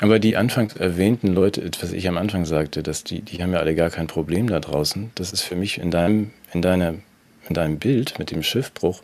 Aber 0.00 0.18
die 0.18 0.36
anfangs 0.36 0.74
erwähnten 0.74 1.28
Leute, 1.28 1.70
was 1.80 1.92
ich 1.92 2.08
am 2.08 2.16
Anfang 2.18 2.44
sagte, 2.44 2.82
dass 2.82 3.04
die, 3.04 3.22
die 3.22 3.40
haben 3.40 3.52
ja 3.52 3.60
alle 3.60 3.76
gar 3.76 3.90
kein 3.90 4.08
Problem 4.08 4.48
da 4.48 4.58
draußen. 4.58 5.12
Das 5.14 5.32
ist 5.32 5.42
für 5.42 5.54
mich 5.54 5.78
in 5.78 5.92
deinem, 5.92 6.30
in 6.52 6.60
deiner, 6.60 6.94
in 7.48 7.54
deinem 7.54 7.78
Bild 7.78 8.18
mit 8.18 8.32
dem 8.32 8.42
Schiffbruch 8.42 9.02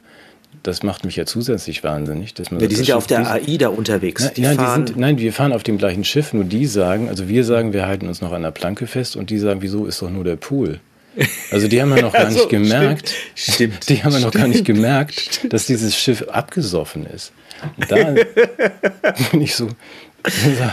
das 0.63 0.83
macht 0.83 1.05
mich 1.05 1.17
ja 1.17 1.25
zusätzlich 1.25 1.85
wahnsinnig. 1.85 2.35
Dass 2.35 2.51
man 2.51 2.61
ja, 2.61 2.67
die 2.67 2.75
sind 2.75 2.89
ja 2.89 2.97
auf 2.97 3.07
der 3.07 3.31
AIDA 3.31 3.69
unterwegs. 3.69 4.25
Na, 4.25 4.31
die 4.31 4.43
nein, 4.43 4.57
fahren 4.57 4.87
die 4.87 4.93
sind, 4.93 5.01
nein, 5.01 5.19
wir 5.19 5.33
fahren 5.33 5.53
auf 5.53 5.63
dem 5.63 5.79
gleichen 5.79 6.05
Schiff, 6.05 6.33
nur 6.33 6.45
die 6.45 6.67
sagen, 6.67 7.09
also 7.09 7.29
wir 7.29 7.45
sagen, 7.45 7.73
wir 7.73 7.87
halten 7.87 8.09
uns 8.09 8.21
noch 8.21 8.33
an 8.33 8.43
der 8.43 8.51
Planke 8.51 8.87
fest 8.87 9.17
und 9.17 9.31
die 9.31 9.39
sagen, 9.39 9.63
wieso 9.63 9.87
ist 9.87 10.03
doch 10.03 10.11
nur 10.11 10.25
der 10.25 10.37
Pool? 10.37 10.81
Also 11.51 11.69
die 11.69 11.81
haben 11.81 11.95
ja 11.97 12.03
noch 12.03 12.13
gar 12.13 12.29
nicht 12.29 12.39
so, 12.41 12.49
gemerkt, 12.49 13.15
stimmt, 13.35 13.55
stimmt, 13.55 13.89
die 13.89 14.05
haben 14.05 14.13
ja 14.13 14.21
noch 14.21 14.33
gar 14.33 14.47
nicht 14.47 14.65
gemerkt, 14.65 15.53
dass 15.53 15.67
dieses 15.67 15.97
Schiff 15.99 16.23
abgesoffen 16.29 17.07
ist. 17.07 17.33
Und 17.77 17.91
da 17.91 17.97
bin 19.33 19.41
ich 19.41 19.55
so, 19.57 19.69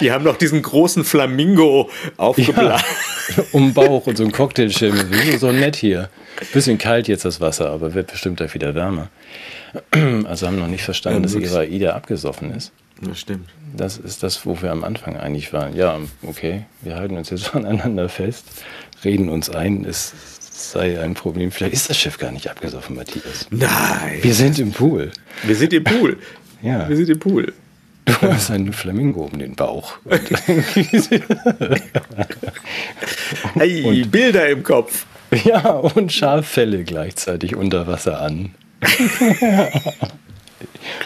Die 0.02 0.12
haben 0.12 0.24
noch 0.24 0.38
diesen 0.38 0.62
großen 0.62 1.04
Flamingo 1.04 1.90
aufgeblasen. 2.18 2.86
ja, 3.38 3.44
um 3.54 3.74
Bauch 3.74 4.08
und 4.08 4.18
so 4.18 4.24
ein 4.24 4.32
Cocktailschirm. 4.32 4.98
So, 4.98 5.38
so 5.38 5.52
nett 5.52 5.76
hier. 5.76 6.10
Bisschen 6.54 6.78
kalt 6.78 7.08
jetzt 7.08 7.26
das 7.26 7.40
Wasser, 7.42 7.70
aber 7.70 7.94
wird 7.94 8.12
bestimmt 8.12 8.38
gleich 8.38 8.54
wieder 8.54 8.76
wärmer. 8.76 9.10
Also 10.26 10.48
haben 10.48 10.58
noch 10.60 10.68
nicht 10.68 10.84
verstanden, 10.84 11.20
Ja, 11.20 11.24
dass 11.24 11.36
ihre 11.36 11.60
AIDA 11.60 11.94
abgesoffen 11.94 12.54
ist. 12.54 12.72
Das 13.02 13.20
stimmt. 13.20 13.50
Das 13.76 13.98
ist 13.98 14.24
das, 14.24 14.46
wo 14.46 14.62
wir 14.62 14.72
am 14.72 14.84
Anfang 14.84 15.18
eigentlich 15.18 15.52
waren. 15.54 15.76
Ja, 15.76 16.00
okay, 16.24 16.66
wir 16.82 16.96
halten 16.96 17.18
uns 17.18 17.30
jetzt 17.30 17.54
aneinander 17.56 18.08
fest, 18.10 18.46
reden 19.04 19.30
uns 19.30 19.50
ein, 19.50 19.86
es 19.86 20.14
sei 20.72 21.00
ein 21.00 21.14
Problem. 21.14 21.52
Vielleicht 21.52 21.74
ist 21.74 21.90
das 21.90 21.98
Schiff 21.98 22.18
gar 22.18 22.32
nicht 22.32 22.50
abgesoffen, 22.50 22.96
Matthias. 22.96 23.48
Nein. 23.50 24.20
Wir 24.22 24.34
sind 24.34 24.60
im 24.60 24.72
Pool. 24.72 25.12
Wir 25.44 25.56
sind 25.56 25.74
im 25.74 25.84
Pool. 25.84 26.18
Ja. 26.62 26.88
Wir 26.90 26.96
sind 26.96 27.10
im 27.10 27.20
Pool. 27.20 27.54
Du 28.06 28.14
hast 28.22 28.52
einen 28.52 28.72
Flamingo 28.72 29.26
um 29.26 29.40
den 29.40 29.56
Bauch. 29.56 29.98
Hey, 33.56 34.04
Bilder 34.06 34.50
im 34.50 34.62
Kopf. 34.64 35.06
ja, 35.44 35.70
und 35.70 36.12
Schaffelle 36.14 36.84
gleichzeitig 36.84 37.56
unter 37.56 37.88
Wasser 37.88 38.22
an. 38.22 38.54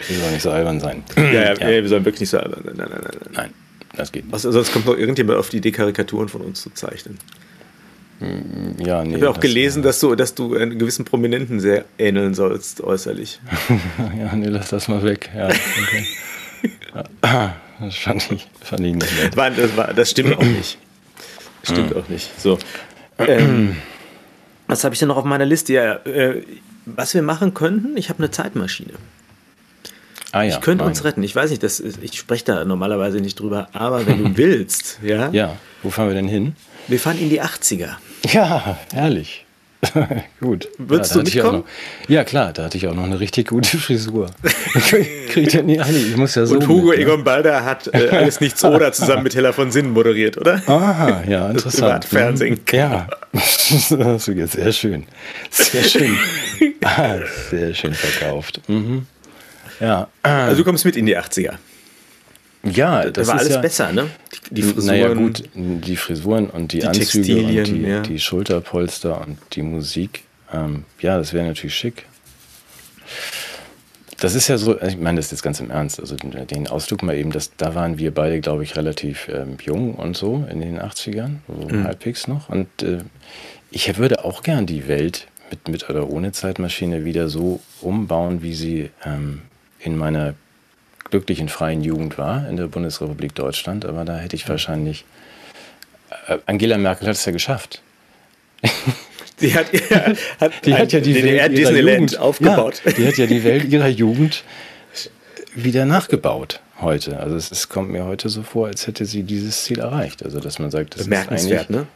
Die 0.08 0.14
soll 0.14 0.30
nicht 0.32 0.42
so 0.42 0.50
albern 0.50 0.80
sein. 0.80 1.02
Ja, 1.16 1.54
ja, 1.54 1.54
nee, 1.54 1.82
wir 1.82 1.88
sollen 1.88 2.04
wirklich 2.04 2.20
nicht 2.20 2.30
so. 2.30 2.38
Nein, 2.38 2.50
nein, 2.64 2.74
nein, 2.76 2.90
nein. 2.90 3.30
Nein, 3.32 3.50
das 3.96 4.12
geht 4.12 4.26
nicht. 4.30 4.40
Sonst 4.40 4.72
kommt 4.72 4.86
noch 4.86 4.96
irgendjemand 4.96 5.38
auf 5.38 5.48
die 5.48 5.56
Idee, 5.58 5.72
Karikaturen 5.72 6.28
von 6.28 6.42
uns 6.42 6.62
zu 6.62 6.70
zeichnen. 6.70 7.18
Ja, 8.84 9.02
nee, 9.02 9.16
Ich 9.16 9.22
habe 9.22 9.30
auch 9.30 9.40
gelesen, 9.40 9.82
dass 9.82 9.98
du, 10.00 10.14
dass 10.14 10.34
du 10.34 10.54
einen 10.54 10.78
gewissen 10.78 11.04
Prominenten 11.06 11.58
sehr 11.58 11.86
ähneln 11.98 12.34
sollst, 12.34 12.82
äußerlich. 12.82 13.40
Ja, 14.18 14.34
nee, 14.36 14.46
lass 14.48 14.68
das 14.70 14.88
mal 14.88 15.02
weg. 15.02 15.30
Ja, 15.34 15.46
okay. 15.48 16.06
Das 17.82 17.96
fand 17.96 18.30
ich, 18.30 18.46
fand 18.62 18.80
ich 18.86 18.94
nicht 18.94 19.10
nett. 19.22 19.28
Das, 19.32 19.36
war, 19.38 19.50
das, 19.50 19.76
war, 19.76 19.94
das 19.94 20.10
stimmt 20.10 20.36
auch 20.36 20.42
nicht. 20.42 20.76
Stimmt 21.62 21.96
auch 21.96 22.06
nicht. 22.10 22.30
So. 22.38 22.58
Ähm, 23.18 23.74
was 24.66 24.84
habe 24.84 24.92
ich 24.94 24.98
denn 24.98 25.08
noch 25.08 25.16
auf 25.16 25.24
meiner 25.24 25.46
Liste? 25.46 25.72
Ja, 25.72 25.94
äh, 26.04 26.42
was 26.84 27.14
wir 27.14 27.22
machen 27.22 27.54
könnten, 27.54 27.96
ich 27.96 28.10
habe 28.10 28.18
eine 28.18 28.30
Zeitmaschine. 28.30 28.92
Ah, 30.32 30.42
ja, 30.42 30.54
Ich 30.56 30.60
könnte 30.60 30.84
nein. 30.84 30.90
uns 30.90 31.04
retten. 31.04 31.22
Ich 31.22 31.34
weiß 31.34 31.48
nicht, 31.50 31.62
das 31.62 31.80
ist, 31.80 32.02
ich 32.02 32.18
spreche 32.18 32.44
da 32.44 32.64
normalerweise 32.66 33.18
nicht 33.20 33.40
drüber, 33.40 33.68
aber 33.72 34.06
wenn 34.06 34.22
du 34.24 34.36
willst, 34.36 34.98
ja, 35.02 35.30
Ja, 35.30 35.56
wo 35.82 35.88
fahren 35.88 36.08
wir 36.08 36.14
denn 36.14 36.28
hin? 36.28 36.54
wir 36.86 36.98
fahren 37.00 37.18
in 37.18 37.30
die 37.30 37.40
80er. 37.40 37.92
Ja, 38.32 38.78
herrlich. 38.92 39.46
Gut. 40.40 40.68
Würdest 40.76 41.14
ja, 41.14 41.22
du 41.22 41.28
ich 41.28 41.34
mitkommen? 41.34 41.58
Noch, 41.60 42.08
ja, 42.08 42.24
klar, 42.24 42.52
da 42.52 42.64
hatte 42.64 42.76
ich 42.76 42.86
auch 42.86 42.94
noch 42.94 43.04
eine 43.04 43.18
richtig 43.18 43.48
gute 43.48 43.78
Frisur. 43.78 44.26
Kriegt 45.28 45.54
ja 45.54 45.62
nie 45.62 45.80
eine. 45.80 45.96
Ich 45.96 46.16
muss 46.16 46.34
ja 46.34 46.44
so. 46.44 46.56
Und 46.56 46.68
Hugo 46.68 46.88
mit? 46.88 46.98
Egon 46.98 47.24
Balder 47.24 47.64
hat 47.64 47.88
äh, 47.94 48.08
alles 48.10 48.40
nichts 48.40 48.62
oder 48.62 48.92
zusammen 48.92 49.22
mit 49.22 49.34
Hella 49.34 49.52
von 49.52 49.70
Sinnen 49.70 49.92
moderiert, 49.92 50.36
oder? 50.36 50.60
Aha, 50.66 51.22
ja, 51.26 51.50
interessant. 51.50 52.04
Privatfernsehen. 52.08 52.60
Ja, 52.72 53.08
das 53.32 54.26
jetzt 54.26 54.52
sehr 54.52 54.72
schön. 54.72 55.06
Sehr 55.50 55.84
schön. 55.84 56.16
Ah, 56.84 57.16
sehr 57.50 57.74
schön 57.74 57.94
verkauft. 57.94 58.60
Mhm. 58.68 59.06
Ja, 59.80 60.08
Also 60.22 60.58
du 60.58 60.64
kommst 60.64 60.84
mit 60.84 60.96
in 60.96 61.06
die 61.06 61.16
80er. 61.16 61.54
Ja, 62.62 63.02
Da 63.04 63.10
das 63.10 63.28
war 63.28 63.36
ist 63.36 63.40
alles 63.42 63.54
ja, 63.54 63.60
besser, 63.60 63.92
ne? 63.92 64.10
Die, 64.50 64.54
die 64.56 64.62
Frisuren. 64.62 64.86
Naja, 64.86 65.14
gut, 65.14 65.42
die 65.54 65.96
Frisuren 65.96 66.50
und 66.50 66.72
die, 66.72 66.80
die 66.80 66.86
Anzüge 66.86 67.04
Textilien, 67.04 67.58
und 67.58 67.74
die, 67.74 67.88
ja. 67.88 68.00
die 68.00 68.18
Schulterpolster 68.18 69.20
und 69.20 69.38
die 69.52 69.62
Musik. 69.62 70.24
Ähm, 70.52 70.84
ja, 71.00 71.16
das 71.18 71.32
wäre 71.32 71.46
natürlich 71.46 71.74
schick. 71.74 72.06
Das 74.18 74.34
ist 74.34 74.48
ja 74.48 74.58
so, 74.58 74.78
ich 74.82 74.98
meine 74.98 75.16
das 75.16 75.30
jetzt 75.30 75.42
ganz 75.42 75.60
im 75.60 75.70
Ernst, 75.70 75.98
also 75.98 76.14
den 76.14 76.68
Ausflug 76.68 77.02
mal 77.02 77.16
eben, 77.16 77.30
das, 77.32 77.52
da 77.56 77.74
waren 77.74 77.96
wir 77.98 78.12
beide, 78.12 78.40
glaube 78.40 78.62
ich, 78.64 78.76
relativ 78.76 79.28
ähm, 79.32 79.56
jung 79.62 79.94
und 79.94 80.14
so 80.14 80.46
in 80.50 80.60
den 80.60 80.78
80ern, 80.78 81.36
so 81.48 81.74
Mhm. 81.74 81.84
halbwegs 81.84 82.28
noch. 82.28 82.50
Und 82.50 82.68
äh, 82.82 82.98
ich 83.70 83.96
würde 83.96 84.24
auch 84.24 84.42
gern 84.42 84.66
die 84.66 84.88
Welt 84.88 85.26
mit, 85.50 85.68
mit 85.68 85.88
oder 85.88 86.10
ohne 86.10 86.32
Zeitmaschine 86.32 87.04
wieder 87.06 87.28
so 87.28 87.60
umbauen, 87.80 88.42
wie 88.42 88.52
sie 88.52 88.90
ähm, 89.06 89.40
in 89.78 89.96
meiner 89.96 90.34
glücklichen 91.10 91.48
freien 91.48 91.82
Jugend 91.82 92.18
war, 92.18 92.48
in 92.48 92.56
der 92.56 92.66
Bundesrepublik 92.66 93.34
Deutschland. 93.34 93.84
Aber 93.84 94.04
da 94.04 94.16
hätte 94.16 94.36
ich 94.36 94.48
wahrscheinlich. 94.48 95.04
Äh, 96.28 96.38
Angela 96.46 96.78
Merkel 96.78 97.08
hat 97.08 97.16
es 97.16 97.24
ja 97.24 97.32
geschafft. 97.32 97.82
Die 99.40 99.54
hat, 99.54 99.66
ja, 99.90 100.12
hat, 100.40 100.66
Die 100.66 100.74
hat 100.74 100.92
ja 100.92 101.00
die 101.00 101.12
DDR 101.14 101.50
Welt 101.50 101.58
ihrer 101.58 101.72
Jugend 101.72 102.18
aufgebaut. 102.18 102.82
Ja, 102.84 102.92
die 102.92 103.06
hat 103.06 103.16
ja 103.16 103.26
die 103.26 103.44
Welt 103.44 103.64
ihrer 103.64 103.88
Jugend 103.88 104.44
wieder 105.54 105.84
nachgebaut 105.84 106.60
heute. 106.80 107.18
Also 107.18 107.36
es, 107.36 107.50
es 107.50 107.68
kommt 107.68 107.90
mir 107.90 108.04
heute 108.04 108.28
so 108.28 108.42
vor, 108.42 108.68
als 108.68 108.86
hätte 108.86 109.04
sie 109.04 109.22
dieses 109.22 109.64
Ziel 109.64 109.80
erreicht. 109.80 110.24
Also 110.24 110.40
dass 110.40 110.58
man 110.58 110.70
sagt, 110.70 110.94
das 110.94 111.04
Bemerkenswert, 111.04 111.70
ist 111.70 111.76
eigentlich, 111.76 111.86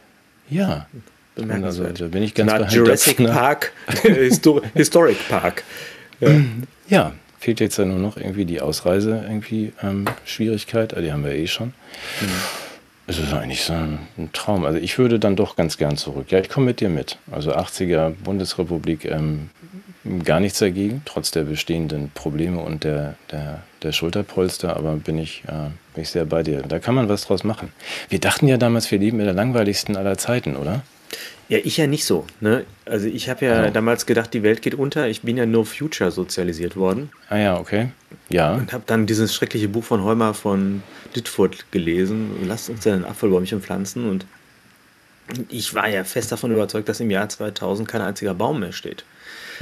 ne? 0.49 0.57
Ja. 0.57 0.87
Bemerkenswert. 1.35 1.89
Also, 1.91 2.05
da 2.05 2.09
bin 2.09 2.23
ich 2.23 2.33
ganz 2.33 2.51
Na, 2.59 2.67
Jurassic. 2.67 3.17
Park, 3.17 3.73
Histor 4.03 4.61
Historic 4.73 5.17
Park. 5.29 5.63
Ja. 6.19 6.29
Ja, 6.87 7.13
fehlt 7.45 7.59
jetzt 7.59 7.77
ja 7.77 7.85
nur 7.85 7.99
noch 7.99 8.17
irgendwie 8.17 8.45
die 8.45 8.59
Ausreise, 8.59 9.23
irgendwie 9.27 9.71
ähm, 9.83 10.05
Schwierigkeit, 10.25 10.93
aber 10.93 11.03
die 11.03 11.13
haben 11.13 11.23
wir 11.23 11.33
eh 11.33 11.45
schon. 11.45 11.73
Es 13.05 13.19
ist 13.19 13.31
eigentlich 13.33 13.61
so 13.61 13.73
ein, 13.73 13.99
ein 14.17 14.31
Traum. 14.33 14.65
Also 14.65 14.79
ich 14.79 14.97
würde 14.97 15.19
dann 15.19 15.35
doch 15.35 15.55
ganz 15.55 15.77
gern 15.77 15.95
zurück. 15.95 16.31
Ja, 16.31 16.39
ich 16.39 16.49
komme 16.49 16.65
mit 16.65 16.79
dir 16.79 16.89
mit. 16.89 17.19
Also 17.31 17.53
80er 17.53 18.09
Bundesrepublik, 18.09 19.05
ähm, 19.05 19.51
gar 20.23 20.39
nichts 20.39 20.57
dagegen, 20.57 21.03
trotz 21.05 21.29
der 21.29 21.43
bestehenden 21.43 22.09
Probleme 22.15 22.59
und 22.59 22.83
der, 22.83 23.13
der, 23.31 23.61
der 23.83 23.91
Schulterpolster, 23.91 24.75
aber 24.75 24.95
bin 24.95 25.19
ich, 25.19 25.43
äh, 25.45 25.69
bin 25.93 26.01
ich 26.01 26.09
sehr 26.09 26.25
bei 26.25 26.41
dir. 26.41 26.63
Da 26.63 26.79
kann 26.79 26.95
man 26.95 27.09
was 27.09 27.27
draus 27.27 27.43
machen. 27.43 27.71
Wir 28.09 28.19
dachten 28.19 28.47
ja 28.47 28.57
damals, 28.57 28.89
wir 28.89 28.97
leben 28.97 29.19
in 29.19 29.25
der 29.25 29.35
langweiligsten 29.35 29.95
aller 29.97 30.17
Zeiten, 30.17 30.55
oder? 30.55 30.81
Ja, 31.47 31.59
ich 31.63 31.77
ja 31.77 31.85
nicht 31.85 32.05
so. 32.05 32.25
Ne? 32.41 32.65
Also 32.85 33.07
ich 33.07 33.29
habe 33.29 33.45
ja 33.45 33.65
Ja. 33.65 33.69
damals 33.71 34.05
gedacht, 34.07 34.33
die 34.33 34.41
Welt 34.43 34.61
geht 34.63 34.73
unter. 34.75 35.07
Ich 35.07 35.21
bin 35.21 35.37
ja 35.37 35.45
No 35.45 35.63
Future 35.63 36.09
sozialisiert 36.11 36.75
worden 36.75 37.11
Ah 37.29 37.37
ja, 37.37 37.59
okay. 37.59 37.89
Ja. 38.29 38.53
und 38.55 38.73
habe 38.73 38.83
dann 38.87 39.05
dieses 39.05 39.33
schreckliche 39.35 39.67
Buch 39.69 39.83
von 39.83 40.03
Heumer 40.03 40.33
von 40.33 40.81
Ditfurth 41.15 41.71
gelesen. 41.71 42.31
Lasst 42.47 42.69
uns 42.69 42.83
ja 42.85 42.93
ein 42.95 43.05
Apfelbäumchen 43.05 43.61
pflanzen. 43.61 44.09
Und 44.09 44.25
ich 45.49 45.73
war 45.75 45.87
ja 45.87 46.03
fest 46.03 46.31
davon 46.31 46.51
überzeugt, 46.51 46.89
dass 46.89 46.99
im 46.99 47.11
Jahr 47.11 47.29
2000 47.29 47.87
kein 47.87 48.01
einziger 48.01 48.33
Baum 48.33 48.59
mehr 48.59 48.71
steht. 48.71 49.05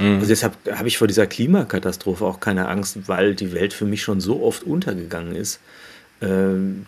Also 0.00 0.26
deshalb 0.26 0.54
habe 0.72 0.88
ich 0.88 0.98
vor 0.98 1.06
dieser 1.06 1.26
Klimakatastrophe 1.28 2.24
auch 2.24 2.40
keine 2.40 2.66
Angst, 2.68 3.06
weil 3.06 3.34
die 3.36 3.52
Welt 3.52 3.72
für 3.72 3.84
mich 3.84 4.02
schon 4.02 4.20
so 4.20 4.42
oft 4.42 4.64
untergegangen 4.64 5.36
ist. 5.36 5.60
Ähm, 6.20 6.84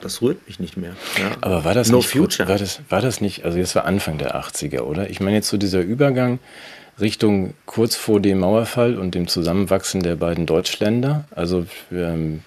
das, 0.00 0.20
rührt 0.22 0.46
mich 0.48 0.58
nicht 0.60 0.76
mehr. 0.76 0.92
Ja. 1.18 1.30
Aber 1.40 1.64
war 1.64 1.74
das, 1.74 1.90
no 1.90 1.98
nicht 1.98 2.08
Future? 2.08 2.48
war, 2.48 2.58
das, 2.58 2.80
war 2.88 3.00
das 3.00 3.20
nicht, 3.20 3.44
also 3.44 3.58
das 3.58 3.74
war 3.74 3.84
Anfang 3.84 4.18
der 4.18 4.36
80er, 4.36 4.80
oder? 4.80 5.08
Ich 5.10 5.20
meine 5.20 5.36
jetzt 5.36 5.48
so 5.48 5.56
dieser 5.56 5.80
Übergang 5.80 6.38
Richtung 7.00 7.54
kurz 7.66 7.96
vor 7.96 8.20
dem 8.20 8.40
Mauerfall 8.40 8.96
und 8.98 9.14
dem 9.14 9.26
Zusammenwachsen 9.28 10.02
der 10.02 10.16
beiden 10.16 10.44
Deutschländer. 10.46 11.24
Also 11.34 11.66
ähm, 11.90 12.42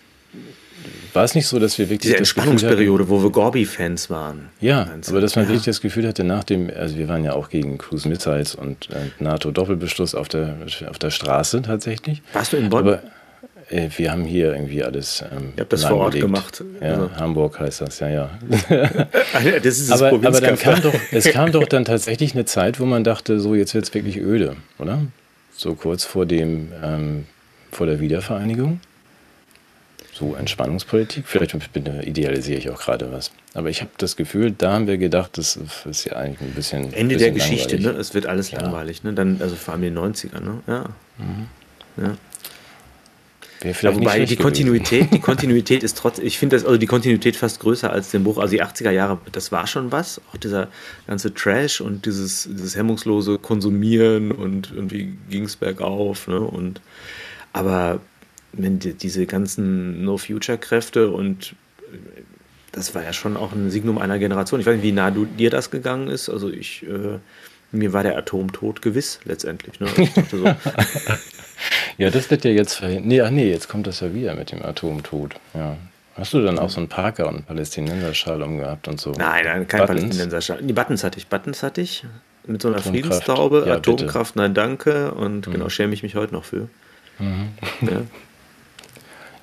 war 1.13 1.23
es 1.23 1.33
nicht 1.33 1.47
so, 1.47 1.57
dass 1.59 1.79
wir 1.79 1.85
wirklich 1.89 2.01
Diese 2.01 2.17
Entspannungsperiode, 2.17 3.09
wo 3.09 3.23
wir 3.23 3.31
Gorby-Fans 3.31 4.09
waren. 4.09 4.49
ja, 4.59 4.87
aber 5.07 5.21
dass 5.21 5.35
man 5.35 5.45
Ja. 5.45 5.49
wirklich 5.49 5.65
das 5.65 5.81
Gefühl 5.81 6.07
hatte, 6.07 6.23
nach 6.23 6.43
dem, 6.43 6.69
also 6.77 6.97
wir 6.97 7.07
waren 7.07 7.23
ja 7.23 7.33
auch 7.33 7.49
gegen 7.49 7.77
Cruise 7.77 8.07
Missiles 8.07 8.53
und 8.53 8.89
äh, 8.91 9.23
NATO-Doppelbeschluss 9.23 10.13
auf 10.13 10.27
der, 10.27 10.57
auf 10.89 10.99
der 10.99 11.09
Straße 11.11 11.61
tatsächlich. 11.61 12.21
Warst 12.33 12.53
du 12.53 12.57
in 12.57 12.69
Bonn? 12.69 12.81
Aber 12.87 13.01
wir 13.69 14.11
haben 14.11 14.25
hier 14.25 14.53
irgendwie 14.53 14.83
alles. 14.83 15.21
Ähm, 15.21 15.53
Ihr 15.55 15.61
habt 15.61 15.73
das 15.73 15.85
vor 15.85 15.97
Ort 15.97 16.13
lahmgelegt. 16.15 16.57
gemacht. 16.59 16.63
Ja, 16.81 16.87
Also- 17.01 17.15
Hamburg 17.15 17.59
heißt 17.59 17.81
das, 17.81 17.99
ja, 17.99 18.09
ja. 18.09 18.29
Ah, 19.33 19.41
ja, 19.41 19.59
das 19.59 19.79
ist 19.79 19.89
das 19.91 20.01
aber, 20.01 20.15
aber 20.27 20.39
dann 20.41 20.57
kam 20.57 20.81
doch, 20.81 20.93
es 21.11 21.25
kam 21.31 21.51
doch 21.51 21.65
dann 21.67 21.83
tatsächlich 21.85 22.33
eine 22.33 22.45
Zeit, 22.45 22.79
wo 22.79 22.85
man 22.85 23.03
dachte, 23.03 23.39
so 23.39 23.55
jetzt 23.55 23.73
wird 23.73 23.85
es 23.85 23.93
wirklich 23.93 24.17
öde, 24.17 24.55
oder? 24.77 25.01
So 25.55 25.73
kurz 25.75 26.03
vor 26.05 26.25
dem, 26.25 26.71
ähm, 26.83 27.25
vor 27.71 27.87
der 27.87 27.99
Wiedervereinigung. 27.99 28.79
So 30.13 30.33
Entspannungspolitik. 30.35 31.25
Vielleicht 31.27 31.53
idealisiere 32.03 32.57
ich 32.57 32.69
auch 32.69 32.79
gerade 32.79 33.11
was. 33.11 33.31
Aber 33.53 33.69
ich 33.69 33.81
habe 33.81 33.91
das 33.97 34.15
Gefühl, 34.15 34.51
da 34.51 34.71
haben 34.73 34.87
wir 34.87 34.97
gedacht, 34.97 35.37
das 35.37 35.59
ist 35.89 36.05
ja 36.05 36.13
eigentlich 36.13 36.39
ein 36.41 36.53
bisschen. 36.53 36.93
Ende 36.93 37.17
der 37.17 37.31
bisschen 37.31 37.51
Geschichte, 37.51 37.75
ne? 37.75 37.81
langweilig. 37.83 38.07
Es 38.07 38.13
wird 38.13 38.25
alles 38.25 38.51
langweilig, 38.53 39.03
ne? 39.03 39.11
Dann, 39.11 39.41
also 39.41 39.55
vor 39.57 39.73
allem 39.73 39.83
in 39.83 39.95
den 39.95 40.03
90ern, 40.13 40.39
ne? 40.39 40.59
Ja. 40.67 40.85
ja. 41.97 42.17
Ja, 43.63 43.95
wobei 43.95 44.19
die 44.19 44.25
gewesen. 44.25 44.41
Kontinuität, 44.41 45.13
die 45.13 45.19
Kontinuität 45.21 45.83
ist 45.83 45.97
trotz, 45.97 46.19
ich 46.19 46.37
finde 46.37 46.55
das, 46.55 46.65
also 46.65 46.77
die 46.77 46.85
Kontinuität 46.87 47.35
fast 47.35 47.59
größer 47.59 47.91
als 47.91 48.11
den 48.11 48.23
Buch. 48.23 48.37
Also 48.37 48.51
die 48.51 48.63
80er 48.63 48.91
Jahre, 48.91 49.19
das 49.31 49.51
war 49.51 49.65
schon 49.65 49.91
was. 49.91 50.21
Auch 50.31 50.37
dieser 50.37 50.67
ganze 51.07 51.33
Trash 51.33 51.81
und 51.81 52.05
dieses, 52.05 52.47
dieses 52.51 52.75
hemmungslose 52.75 53.37
Konsumieren 53.39 54.31
und 54.31 54.71
irgendwie 54.73 55.17
ging 55.29 55.43
es 55.43 55.55
bergauf, 55.55 56.27
ne? 56.27 56.39
Und 56.39 56.81
aber 57.53 58.01
wenn 58.51 58.79
die, 58.79 58.93
diese 58.93 59.25
ganzen 59.25 60.03
No-Future-Kräfte 60.03 61.09
und 61.09 61.55
das 62.75 62.93
war 62.93 63.03
ja 63.03 63.13
schon 63.13 63.37
auch 63.37 63.53
ein 63.53 63.71
Signum 63.71 63.97
einer 63.97 64.19
Generation. 64.19 64.59
Ich 64.59 64.65
weiß 64.65 64.75
nicht, 64.75 64.83
wie 64.83 64.91
nah 64.91 65.09
du, 65.09 65.25
dir 65.25 65.49
das 65.49 65.71
gegangen 65.71 66.09
ist. 66.09 66.29
Also 66.29 66.49
ich, 66.49 66.83
äh, 66.83 67.19
mir 67.71 67.93
war 67.93 68.03
der 68.03 68.17
Atomtod 68.17 68.81
gewiss 68.81 69.19
letztendlich. 69.23 69.79
Ne? 69.79 69.87
So. 70.29 70.43
ja, 71.97 72.09
das 72.09 72.29
wird 72.29 72.45
ja 72.45 72.51
jetzt 72.51 72.75
verhindert. 72.75 73.05
Nee, 73.05 73.21
ach 73.21 73.29
nee, 73.29 73.49
jetzt 73.49 73.67
kommt 73.67 73.87
das 73.87 73.99
ja 73.99 74.13
wieder 74.13 74.35
mit 74.35 74.51
dem 74.51 74.63
Atomtod. 74.63 75.35
Ja. 75.53 75.77
Hast 76.15 76.33
du 76.33 76.41
dann 76.41 76.59
auch 76.59 76.69
so 76.69 76.77
einen 76.79 76.87
Parker 76.87 77.27
und 77.27 77.35
einen 77.35 77.43
Palästinenserschal 77.43 78.41
umgehabt 78.41 78.87
und 78.87 79.01
so? 79.01 79.11
Nein, 79.11 79.43
nein, 79.43 79.67
kein 79.67 79.81
Buttons? 79.81 80.01
Palästinenserschal. 80.01 80.59
Die 80.61 80.73
Buttons 80.73 81.03
hatte 81.03 81.17
ich. 81.17 81.27
Buttons 81.27 81.61
hatte 81.61 81.81
ich. 81.81 82.05
Mit 82.47 82.61
so 82.61 82.69
einer 82.69 82.79
Friedenstaube. 82.79 83.65
Ja, 83.67 83.75
Atomkraft, 83.75 84.33
bitte. 84.33 84.43
nein, 84.43 84.53
danke. 84.53 85.11
Und 85.11 85.47
mhm. 85.47 85.51
genau, 85.51 85.69
schäme 85.69 85.93
ich 85.93 86.03
mich 86.03 86.15
heute 86.15 86.33
noch 86.33 86.45
für. 86.45 86.69
Mhm. 87.19 87.49
Ja. 87.81 88.01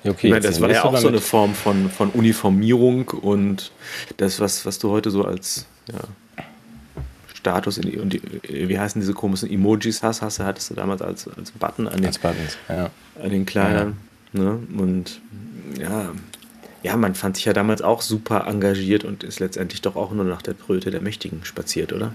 Okay, 0.05 0.29
meine, 0.29 0.41
das 0.41 0.59
war 0.59 0.69
ja 0.69 0.83
auch 0.83 0.97
so 0.97 1.07
eine 1.07 1.21
Form 1.21 1.53
von, 1.53 1.89
von 1.89 2.09
Uniformierung 2.09 3.07
und 3.07 3.71
das, 4.17 4.39
was, 4.41 4.65
was 4.65 4.77
du 4.79 4.89
heute 4.89 5.11
so 5.11 5.23
als 5.23 5.65
ja, 5.89 5.99
Status 7.43 7.77
in 7.77 7.99
und 7.99 8.13
die, 8.13 8.21
wie 8.47 8.79
heißen 8.79 9.01
diese 9.01 9.13
komischen 9.13 9.51
Emojis 9.51 10.01
hast, 10.01 10.21
hast 10.21 10.39
du, 10.39 10.45
hattest 10.45 10.69
du 10.69 10.75
damals 10.75 11.01
als, 11.01 11.27
als 11.27 11.51
Button 11.51 11.89
an 11.89 11.97
den, 11.97 12.05
als 12.05 12.17
Buttons, 12.17 12.57
ja. 12.69 12.89
an 13.21 13.29
den 13.29 13.45
Kleidern. 13.45 13.97
Ja. 14.31 14.39
Ne? 14.39 14.59
Und 14.77 15.19
ja, 15.77 16.13
ja, 16.83 16.95
man 16.95 17.15
fand 17.15 17.35
sich 17.35 17.43
ja 17.43 17.51
damals 17.51 17.81
auch 17.81 18.01
super 18.01 18.47
engagiert 18.47 19.03
und 19.03 19.25
ist 19.25 19.41
letztendlich 19.41 19.81
doch 19.81 19.97
auch 19.97 20.11
nur 20.11 20.23
nach 20.23 20.41
der 20.41 20.53
Bröte 20.53 20.89
der 20.89 21.01
Mächtigen 21.01 21.43
spaziert, 21.43 21.91
oder? 21.91 22.13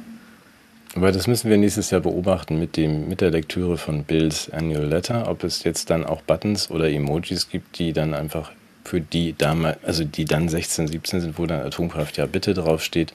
Aber 0.95 1.12
das 1.12 1.26
müssen 1.26 1.51
wir 1.51 1.59
nächstes 1.59 1.91
Jahr 1.91 2.01
beobachten 2.01 2.59
mit, 2.59 2.79
dem, 2.79 3.09
mit 3.09 3.20
der 3.20 3.31
Lektüre 3.31 3.76
von 3.76 4.05
Bills 4.05 4.51
Annual 4.51 4.87
Letter, 4.87 5.29
ob 5.29 5.45
es 5.45 5.62
jetzt 5.62 5.91
dann 5.91 6.07
auch 6.07 6.22
Buttons 6.22 6.70
oder 6.70 6.91
Emojis 6.91 7.51
gibt, 7.51 7.79
die 7.79 7.93
dann 7.93 8.14
einfach 8.14 8.53
für 8.85 9.01
die 9.03 9.35
damals, 9.37 9.76
also 9.85 10.05
die 10.05 10.24
dann 10.24 10.49
16, 10.49 10.89
17 10.89 11.20
sind, 11.20 11.39
wo 11.39 11.45
dann 11.45 11.61
Atomkraft 11.61 12.16
ja 12.16 12.24
bitte 12.24 12.55
draufsteht. 12.55 13.12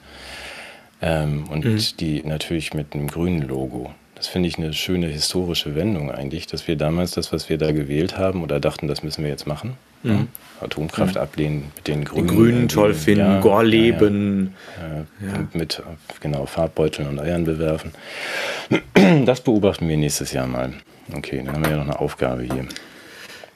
Ähm, 1.06 1.44
und 1.50 1.66
mhm. 1.66 1.78
die 2.00 2.22
natürlich 2.24 2.72
mit 2.72 2.94
einem 2.94 3.08
grünen 3.08 3.42
Logo. 3.42 3.92
Das 4.14 4.26
finde 4.26 4.48
ich 4.48 4.56
eine 4.56 4.72
schöne 4.72 5.08
historische 5.08 5.74
Wendung 5.74 6.10
eigentlich, 6.10 6.46
dass 6.46 6.66
wir 6.66 6.76
damals 6.76 7.10
das, 7.10 7.30
was 7.30 7.50
wir 7.50 7.58
da 7.58 7.72
gewählt 7.72 8.16
haben 8.16 8.42
oder 8.42 8.58
dachten, 8.58 8.88
das 8.88 9.02
müssen 9.02 9.22
wir 9.22 9.28
jetzt 9.28 9.46
machen, 9.46 9.76
mhm. 10.02 10.28
Atomkraft 10.62 11.16
mhm. 11.16 11.20
ablehnen, 11.20 11.72
mit 11.76 11.88
den 11.88 12.04
Grünen. 12.06 12.26
Die 12.26 12.34
Grünen 12.34 12.68
toll 12.68 12.94
finden, 12.94 13.20
ja, 13.20 13.40
Gorleben. 13.40 14.54
Ja, 14.80 15.28
ja. 15.28 15.48
Mit 15.52 15.82
genau 16.20 16.46
Farbbeuteln 16.46 17.06
und 17.06 17.20
Eiern 17.20 17.44
bewerfen. 17.44 17.92
Das 19.26 19.42
beobachten 19.42 19.86
wir 19.86 19.98
nächstes 19.98 20.32
Jahr 20.32 20.46
mal. 20.46 20.72
Okay, 21.14 21.42
dann 21.44 21.54
haben 21.54 21.64
wir 21.64 21.72
ja 21.72 21.76
noch 21.76 21.84
eine 21.84 22.00
Aufgabe 22.00 22.44
hier. 22.44 22.66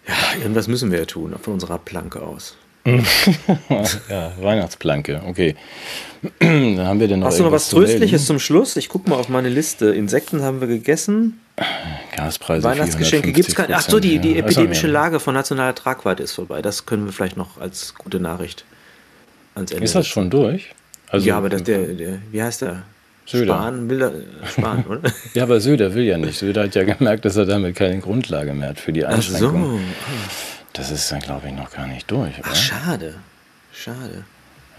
Ja, 0.07 0.14
irgendwas 0.42 0.68
müssen 0.68 0.92
wir 0.92 0.99
ja 0.99 1.05
tun, 1.07 1.34
von 1.40 1.55
unserer 1.55 1.78
Planke 1.78 2.20
aus. 2.20 2.59
ja, 4.09 4.32
Weihnachtsplanke, 4.41 5.22
okay. 5.26 5.55
Dann 6.41 6.80
haben 6.80 7.01
wir 7.01 7.09
denn 7.09 7.20
noch 7.20 7.28
Hast 7.28 7.39
du 7.39 7.45
noch 7.45 7.53
was 7.53 7.68
Tröstliches 7.68 8.26
zum 8.26 8.39
Schluss? 8.39 8.76
Ich 8.76 8.89
gucke 8.89 9.09
mal 9.09 9.16
auf 9.16 9.28
meine 9.28 9.49
Liste. 9.49 9.86
Insekten 9.91 10.43
haben 10.43 10.61
wir 10.61 10.68
gegessen. 10.68 11.41
Gaspreise. 12.16 12.64
Weihnachtsgeschenke 12.64 13.32
gibt 13.32 13.49
es 13.49 13.55
keine. 13.55 13.76
Ach 13.76 13.82
so, 13.82 14.01
die, 14.01 14.18
die 14.18 14.32
ja, 14.32 14.39
epidemische 14.39 14.86
Lage 14.86 15.20
von 15.20 15.34
nationaler 15.34 15.74
Tragweite 15.74 16.22
ist 16.22 16.32
vorbei. 16.32 16.62
Das 16.62 16.86
können 16.86 17.07
wir 17.07 17.12
vielleicht 17.12 17.36
noch 17.36 17.61
als 17.61 17.95
gute 17.95 18.20
Nachricht 18.20 18.64
ans 19.55 19.70
Ende. 19.70 19.84
Ist 19.84 19.95
das 19.95 20.07
schon 20.07 20.30
durch? 20.30 20.74
Also, 21.09 21.26
ja, 21.26 21.36
aber 21.36 21.49
das, 21.49 21.62
der, 21.62 21.86
der, 21.86 22.18
wie 22.30 22.43
heißt 22.43 22.62
der? 22.62 22.82
Söder. 23.26 23.55
Spahn 23.55 23.91
will 23.91 24.03
er, 24.03 24.12
Spahn, 24.49 24.84
oder? 24.86 25.01
ja, 25.34 25.43
aber 25.43 25.61
Söder 25.61 25.95
will 25.95 26.05
ja 26.05 26.16
nicht. 26.16 26.39
Söder 26.39 26.62
hat 26.62 26.74
ja 26.74 26.84
gemerkt, 26.84 27.26
dass 27.26 27.36
er 27.36 27.45
damit 27.45 27.76
keine 27.76 27.99
Grundlage 27.99 28.55
mehr 28.55 28.70
hat 28.70 28.80
für 28.80 28.93
die 28.93 29.05
Einschränkung. 29.05 29.80
Ach 29.84 30.55
so. 30.55 30.57
Das 30.78 30.92
ist 30.92 31.10
dann, 31.10 31.18
glaube 31.18 31.48
ich, 31.48 31.52
noch 31.52 31.72
gar 31.72 31.88
nicht 31.88 32.08
durch. 32.08 32.34
Ach, 32.42 32.54
schade. 32.54 33.14
Schade. 33.72 34.24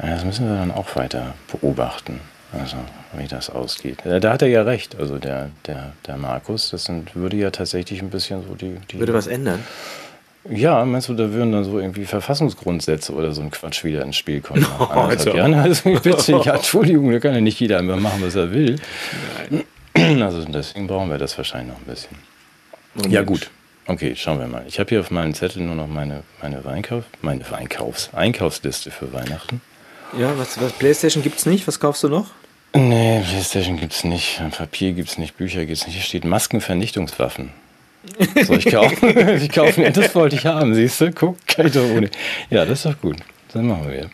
Ja, 0.02 0.12
das 0.12 0.24
müssen 0.24 0.48
wir 0.48 0.56
dann 0.56 0.72
auch 0.72 0.96
weiter 0.96 1.34
beobachten. 1.52 2.22
Also, 2.54 2.78
wie 3.14 3.28
das 3.28 3.50
ausgeht. 3.50 4.00
Da 4.06 4.32
hat 4.32 4.42
er 4.42 4.48
ja 4.48 4.64
recht. 4.64 4.96
Also, 4.98 5.18
der, 5.18 5.50
der, 5.68 5.92
der 6.08 6.16
Markus, 6.16 6.70
das 6.70 6.86
sind, 6.86 7.16
würde 7.16 7.36
ja 7.36 7.52
tatsächlich 7.52 8.02
ein 8.02 8.10
bisschen 8.10 8.42
so 8.48 8.56
die, 8.56 8.78
die. 8.90 8.98
Würde 8.98 9.14
was 9.14 9.28
ändern? 9.28 9.62
Ja, 10.50 10.86
meinst 10.86 11.10
du, 11.10 11.14
da 11.14 11.32
würden 11.34 11.52
dann 11.52 11.66
so 11.66 11.80
irgendwie 11.80 12.06
Verfassungsgrundsätze 12.06 13.14
oder 13.14 13.34
so 13.34 13.42
ein 13.42 13.52
Quatsch 13.52 13.84
wieder 13.84 14.02
ins 14.04 14.16
Spiel 14.16 14.40
kommen? 14.40 14.66
No, 14.80 14.86
also. 14.86 15.34
Also 15.34 15.90
bitte, 16.02 16.32
ja, 16.46 16.56
Entschuldigung, 16.56 17.12
da 17.12 17.20
kann 17.20 17.36
ja 17.36 17.42
nicht 17.42 17.60
jeder 17.60 17.80
einfach 17.80 17.98
machen, 17.98 18.22
was 18.24 18.36
er 18.36 18.52
will. 18.52 18.78
Nein. 19.94 20.22
Also 20.22 20.46
deswegen 20.46 20.88
brauchen 20.88 21.10
wir 21.10 21.18
das 21.18 21.38
wahrscheinlich 21.38 21.74
noch 21.74 21.82
ein 21.82 21.86
bisschen. 21.86 22.18
Und 22.96 23.12
ja, 23.12 23.22
gut. 23.22 23.52
Okay, 23.90 24.16
schauen 24.16 24.40
wir 24.40 24.46
mal. 24.46 24.64
Ich 24.68 24.80
habe 24.80 24.90
hier 24.90 25.00
auf 25.00 25.10
meinem 25.10 25.34
Zettel 25.34 25.64
nur 25.64 25.74
noch 25.74 25.88
meine, 25.88 26.22
meine 26.44 26.64
Weinkauf, 26.64 27.06
meine 27.24 27.50
Weinkaufs, 27.50 28.14
Einkaufsliste 28.14 28.92
für 28.92 29.12
Weihnachten. 29.14 29.62
Ja, 30.16 30.38
was, 30.38 30.62
was 30.62 30.74
Playstation 30.74 31.24
gibt 31.24 31.40
es 31.40 31.48
nicht? 31.48 31.68
Was 31.68 31.80
kaufst 31.80 32.04
du 32.04 32.08
noch? 32.08 32.30
Nee, 32.76 33.24
Playstation 33.28 33.78
gibt 33.78 33.94
es 33.94 34.04
nicht. 34.04 34.44
Papier 34.56 34.94
gibt 34.94 35.10
es 35.10 35.18
nicht, 35.18 35.38
Bücher 35.38 35.66
gibt 35.66 35.80
es 35.80 35.88
nicht. 35.88 35.96
Hier 35.96 36.04
steht 36.04 36.24
Maskenvernichtungswaffen. 36.24 37.50
Soll 38.44 38.60
ich 38.60 38.68
kaufen? 38.68 39.18
ich 39.42 39.50
kaufe 39.50 39.82
nicht, 39.82 39.98
das 39.98 40.14
wollte 40.14 40.36
ich 40.36 40.46
haben, 40.46 40.76
siehst 40.76 41.02
du? 41.02 41.12
Guck, 41.12 41.48
kann 41.48 41.66
ich 41.66 41.74
doch 41.74 41.90
ohne. 41.90 42.12
Ja, 42.52 42.66
das 42.66 42.86
ist 42.86 42.94
doch 42.94 43.02
gut. 43.02 43.18
Dann 43.54 43.66
machen 43.66 43.90
wir. 43.90 44.12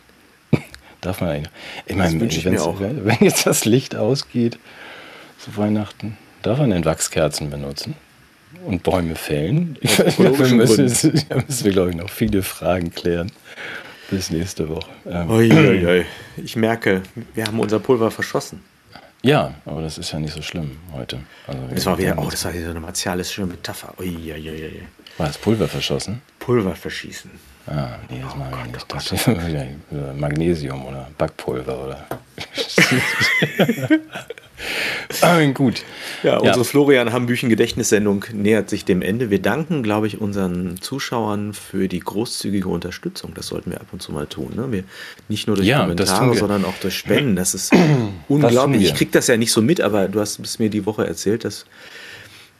Darf 1.01 1.19
man 1.19 1.31
eigentlich. 1.31 1.51
Ich 1.85 1.97
meine, 1.97 2.17
wenn 2.21 3.17
jetzt 3.19 3.45
das 3.45 3.65
Licht 3.65 3.93
ausgeht 3.93 4.57
zu 5.37 5.57
Weihnachten, 5.57 6.15
darf 6.43 6.59
man 6.59 6.69
denn 6.69 6.85
Wachskerzen 6.85 7.49
benutzen? 7.49 7.95
Und 8.65 8.83
Bäume 8.83 9.15
fällen. 9.15 9.77
Da 10.17 10.31
müssen, 10.53 11.25
da 11.29 11.35
müssen 11.35 11.65
wir, 11.65 11.71
glaube 11.71 11.89
ich, 11.91 11.95
noch 11.95 12.09
viele 12.09 12.43
Fragen 12.43 12.91
klären. 12.91 13.31
Bis 14.09 14.29
nächste 14.29 14.69
Woche. 14.69 14.89
Ähm, 15.07 15.29
oi, 15.29 15.51
oi, 15.51 15.85
oi. 15.85 16.05
Ich 16.37 16.55
merke, 16.55 17.01
wir 17.33 17.45
haben 17.45 17.59
unser 17.59 17.79
Pulver 17.79 18.11
verschossen. 18.11 18.61
Ja, 19.23 19.55
aber 19.65 19.81
das 19.81 19.97
ist 19.97 20.11
ja 20.11 20.19
nicht 20.19 20.33
so 20.33 20.43
schlimm 20.43 20.77
heute. 20.93 21.19
Also 21.47 21.59
das 21.73 21.85
war 21.87 21.97
wieder, 21.97 22.15
oh, 22.19 22.29
das 22.29 22.45
war 22.45 22.53
wieder 22.53 22.69
eine 22.69 22.79
martialische 22.79 23.45
Metapher. 23.45 23.93
Ui, 23.99 24.15
ui, 24.31 24.49
ui. 24.49 24.81
War 25.17 25.27
das 25.27 25.37
Pulver 25.39 25.67
verschossen? 25.67 26.21
Pulver 26.37 26.75
verschießen. 26.75 27.31
Ah, 27.67 27.97
nee, 28.09 28.21
das 28.21 28.33
oh 28.33 28.37
machen 28.37 28.51
wir 28.63 28.71
nicht. 28.71 28.93
Das 28.93 29.11
ist 29.11 30.19
Magnesium 30.19 30.85
oder 30.85 31.07
Backpulver 31.17 31.85
oder. 31.85 32.05
Ah, 35.21 35.43
gut. 35.51 35.83
Ja, 36.23 36.37
unsere 36.37 36.59
ja. 36.59 36.63
Florian 36.63 37.13
Hambüchen 37.13 37.49
Gedächtnissendung 37.49 38.25
nähert 38.33 38.69
sich 38.69 38.85
dem 38.85 39.01
Ende. 39.01 39.29
Wir 39.29 39.41
danken, 39.41 39.83
glaube 39.83 40.07
ich, 40.07 40.19
unseren 40.21 40.79
Zuschauern 40.81 41.53
für 41.53 41.87
die 41.87 41.99
großzügige 41.99 42.67
Unterstützung. 42.67 43.33
Das 43.35 43.47
sollten 43.47 43.71
wir 43.71 43.81
ab 43.81 43.87
und 43.91 44.01
zu 44.01 44.11
mal 44.11 44.27
tun. 44.27 44.53
Ne? 44.55 44.71
Wir, 44.71 44.83
nicht 45.27 45.47
nur 45.47 45.55
durch 45.55 45.67
ja, 45.67 45.81
Kommentare, 45.81 46.35
sondern 46.35 46.65
auch 46.65 46.77
durch 46.81 46.95
Spenden. 46.97 47.35
Das 47.35 47.53
ist 47.53 47.73
unglaublich. 48.27 48.83
Ich 48.83 48.95
kriege 48.95 49.11
das 49.11 49.27
ja 49.27 49.37
nicht 49.37 49.51
so 49.51 49.61
mit, 49.61 49.81
aber 49.81 50.07
du 50.07 50.19
hast 50.19 50.39
es 50.39 50.59
mir 50.59 50.69
die 50.69 50.85
Woche 50.85 51.05
erzählt, 51.05 51.43
dass, 51.45 51.65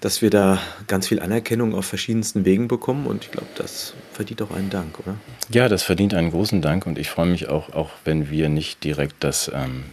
dass 0.06 0.22
wir 0.22 0.30
da 0.30 0.60
ganz 0.86 1.08
viel 1.08 1.20
Anerkennung 1.20 1.74
auf 1.74 1.88
verschiedensten 1.88 2.46
Wegen 2.46 2.68
bekommen. 2.68 3.08
Und 3.08 3.24
ich 3.24 3.32
glaube, 3.32 3.48
das 3.56 3.96
verdient 4.14 4.44
auch 4.44 4.52
einen 4.52 4.70
Dank, 4.70 5.00
oder? 5.00 5.16
Ja, 5.50 5.68
das 5.68 5.82
verdient 5.82 6.14
einen 6.14 6.30
großen 6.30 6.62
Dank. 6.62 6.86
Und 6.86 7.00
ich 7.00 7.10
freue 7.10 7.26
mich 7.26 7.50
auch, 7.50 7.74
auch 7.74 7.90
wenn 8.04 8.30
wir 8.30 8.48
nicht 8.48 8.84
direkt 8.84 9.16
das. 9.22 9.52
Ähm, 9.52 9.86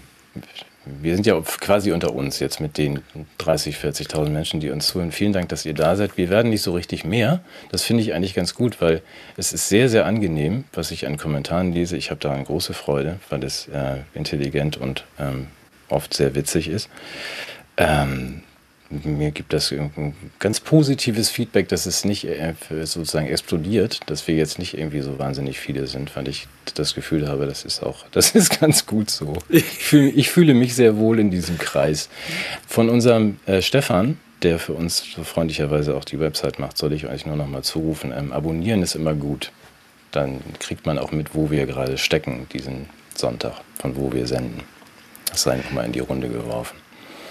wir 0.84 1.14
sind 1.14 1.24
ja 1.26 1.40
quasi 1.40 1.92
unter 1.92 2.12
uns 2.12 2.40
jetzt 2.40 2.60
mit 2.60 2.76
den 2.76 3.00
30, 3.38 3.76
40.000 3.76 4.28
Menschen, 4.28 4.60
die 4.60 4.68
uns 4.68 4.88
zuhören. 4.88 5.12
Vielen 5.12 5.32
Dank, 5.32 5.48
dass 5.48 5.64
ihr 5.64 5.72
da 5.72 5.96
seid. 5.96 6.18
Wir 6.18 6.28
werden 6.28 6.50
nicht 6.50 6.62
so 6.62 6.74
richtig 6.74 7.06
mehr. 7.06 7.40
Das 7.70 7.82
finde 7.82 8.02
ich 8.02 8.12
eigentlich 8.12 8.34
ganz 8.34 8.54
gut, 8.54 8.82
weil 8.82 9.00
es 9.38 9.54
ist 9.54 9.70
sehr, 9.70 9.88
sehr 9.88 10.04
angenehm, 10.04 10.64
was 10.74 10.90
ich 10.90 11.06
an 11.06 11.16
Kommentaren 11.16 11.72
lese. 11.72 11.96
Ich 11.96 12.10
habe 12.10 12.20
da 12.20 12.32
eine 12.32 12.44
große 12.44 12.74
Freude, 12.74 13.18
weil 13.30 13.42
es 13.44 13.66
äh, 13.68 14.00
intelligent 14.12 14.76
und 14.76 15.04
ähm, 15.18 15.46
oft 15.88 16.12
sehr 16.12 16.34
witzig 16.34 16.68
ist. 16.68 16.90
Ähm, 17.78 18.42
mir 19.05 19.30
gibt 19.30 19.53
das 19.53 19.72
ein 19.72 20.14
ganz 20.38 20.61
positives 20.61 21.30
Feedback, 21.30 21.68
dass 21.68 21.86
es 21.86 22.05
nicht 22.05 22.24
äh, 22.24 22.55
sozusagen 22.84 23.26
explodiert, 23.26 24.01
dass 24.07 24.28
wir 24.28 24.34
jetzt 24.34 24.59
nicht 24.59 24.76
irgendwie 24.76 25.01
so 25.01 25.18
wahnsinnig 25.18 25.59
viele 25.59 25.86
sind, 25.86 26.14
weil 26.16 26.28
ich 26.28 26.47
das 26.74 26.95
Gefühl 26.95 27.28
habe, 27.28 27.47
das 27.47 27.64
ist 27.64 27.82
auch, 27.82 28.05
das 28.12 28.32
ist 28.32 28.61
ganz 28.61 28.86
gut 28.86 29.11
so. 29.11 29.34
Ich 29.49 29.64
fühle, 29.64 30.11
ich 30.11 30.30
fühle 30.30 30.55
mich 30.55 30.74
sehr 30.74 30.97
wohl 30.97 31.18
in 31.18 31.30
diesem 31.30 31.59
Kreis. 31.59 32.09
Von 32.66 32.88
unserem 32.88 33.38
äh, 33.47 33.62
Stefan, 33.62 34.18
der 34.43 34.59
für 34.59 34.72
uns 34.74 35.05
so 35.14 35.24
freundlicherweise 35.24 35.95
auch 35.97 36.05
die 36.05 36.20
Website 36.20 36.59
macht, 36.59 36.76
soll 36.76 36.93
ich 36.93 37.07
euch 37.07 37.26
nur 37.26 37.36
noch 37.36 37.49
mal 37.49 37.62
zurufen. 37.62 38.12
Ähm, 38.16 38.32
abonnieren 38.32 38.82
ist 38.82 38.95
immer 38.95 39.14
gut. 39.14 39.53
Dann 40.11 40.40
kriegt 40.59 40.84
man 40.84 40.99
auch 40.99 41.12
mit, 41.12 41.34
wo 41.34 41.51
wir 41.51 41.64
gerade 41.64 41.97
stecken, 41.97 42.47
diesen 42.53 42.86
Sonntag, 43.14 43.55
von 43.78 43.97
wo 43.97 44.12
wir 44.12 44.26
senden. 44.26 44.62
Das 45.30 45.45
sei 45.45 45.57
nochmal 45.57 45.86
in 45.86 45.93
die 45.93 46.01
Runde 46.01 46.28
geworfen. 46.28 46.76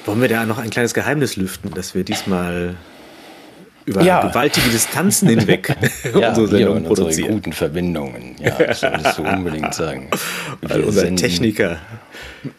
Wollen 0.06 0.22
wir 0.22 0.30
da 0.30 0.46
noch 0.46 0.58
ein 0.58 0.70
kleines 0.70 0.94
Geheimnis 0.94 1.36
lüften, 1.36 1.72
dass 1.74 1.94
wir 1.94 2.04
diesmal 2.04 2.76
über 3.86 4.02
ja. 4.04 4.28
gewaltige 4.28 4.70
Distanzen 4.70 5.28
hinweg 5.30 5.76
ja, 6.16 6.30
unsere 6.30 6.48
Sendung 6.48 6.84
produzieren? 6.84 7.08
Unsere 7.08 7.30
guten 7.30 7.54
Verbindungen, 7.54 8.36
ja, 8.40 8.52
das 8.52 8.80
solltest 8.80 9.18
du 9.18 9.24
unbedingt 9.24 9.74
sagen. 9.74 10.10
Weil 10.62 10.82
unser 10.82 11.02
senden. 11.02 11.18
Techniker. 11.18 11.78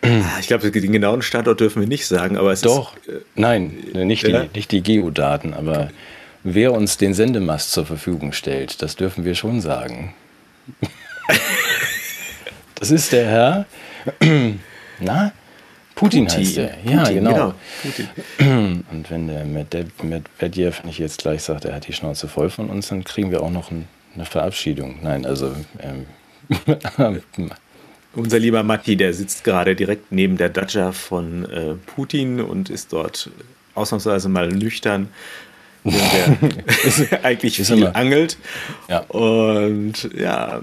Ah, 0.03 0.38
ich 0.38 0.47
glaube, 0.47 0.70
den 0.70 0.93
genauen 0.93 1.22
Standort 1.22 1.59
dürfen 1.59 1.80
wir 1.82 1.88
nicht 1.88 2.07
sagen, 2.07 2.36
aber 2.36 2.53
es 2.53 2.61
Doch, 2.61 2.97
ist, 2.99 3.09
äh, 3.09 3.20
nein, 3.34 3.74
nicht, 3.95 4.22
ja? 4.22 4.45
die, 4.45 4.51
nicht 4.55 4.70
die 4.70 4.80
Geodaten, 4.80 5.55
aber 5.55 5.90
wer 6.45 6.72
uns 6.72 6.99
den 6.99 7.14
Sendemast 7.14 7.72
zur 7.72 7.84
Verfügung 7.84 8.32
stellt, 8.32 8.80
das 8.80 8.95
dürfen 8.95 9.24
wir 9.24 9.34
schon 9.34 9.61
sagen. 9.61 10.14
Das 12.76 12.93
ist 12.93 13.11
der 13.11 13.26
Herr. 13.26 13.66
Na? 15.01 15.32
Putin, 16.03 16.27
Putin 16.27 16.41
heißt 16.41 16.57
der. 16.57 16.75
Ja, 16.85 16.99
Putin, 17.03 17.15
genau. 17.15 17.33
genau. 17.33 17.55
Putin. 17.83 18.09
Und 18.91 19.09
wenn 19.09 19.29
der 19.29 19.45
Medvedev 19.45 20.83
nicht 20.83 20.99
jetzt 20.99 21.23
gleich 21.23 21.45
sagt, 21.45 21.65
er 21.65 21.77
hat 21.77 21.87
die 21.87 21.93
Schnauze 21.93 22.27
voll 22.27 22.51
von 22.51 22.71
uns, 22.71 22.89
dann 22.89 23.05
kriegen 23.05 23.31
wir 23.31 23.41
auch 23.41 23.53
noch 23.53 23.71
ein, 23.71 23.87
eine 24.17 24.25
Verabschiedung. 24.25 24.99
Nein, 25.01 25.25
also. 25.25 25.55
Ähm, 25.79 26.07
Unser 28.15 28.41
lieber 28.41 28.65
Matti, 28.65 28.97
der 28.97 29.15
sitzt 29.15 29.45
gerade 29.45 29.77
direkt 29.77 30.11
neben 30.11 30.37
der 30.37 30.49
Dacia 30.49 30.91
von 30.91 31.49
äh, 31.49 31.75
Putin 31.95 32.41
und 32.41 32.69
ist 32.69 32.93
dort 32.93 33.31
ausnahmsweise 33.75 34.29
mal 34.29 34.49
nüchtern 34.49 35.09
der 35.85 37.25
eigentlich 37.25 37.63
viel 37.63 37.87
angelt. 37.87 38.39
Ja. 38.89 39.01
Und 39.01 40.11
ja, 40.15 40.63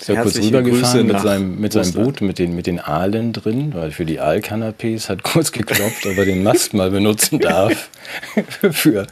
ist 0.00 0.08
ja 0.08 0.22
kurz 0.22 0.38
rübergefahren 0.38 1.06
mit 1.06 1.20
seinem, 1.20 1.60
mit 1.60 1.72
seinem 1.72 1.92
Boot, 1.92 2.20
mit 2.20 2.38
den, 2.38 2.54
mit 2.54 2.66
den 2.66 2.80
Aalen 2.80 3.32
drin, 3.32 3.74
weil 3.74 3.90
für 3.90 4.04
die 4.04 4.20
Aalkanapés 4.20 5.08
hat 5.08 5.22
kurz 5.22 5.52
geklopft, 5.52 6.06
ob 6.06 6.16
er 6.16 6.24
den 6.24 6.42
Mast 6.42 6.74
mal 6.74 6.90
benutzen 6.90 7.38
darf 7.38 7.90
für 8.70 9.06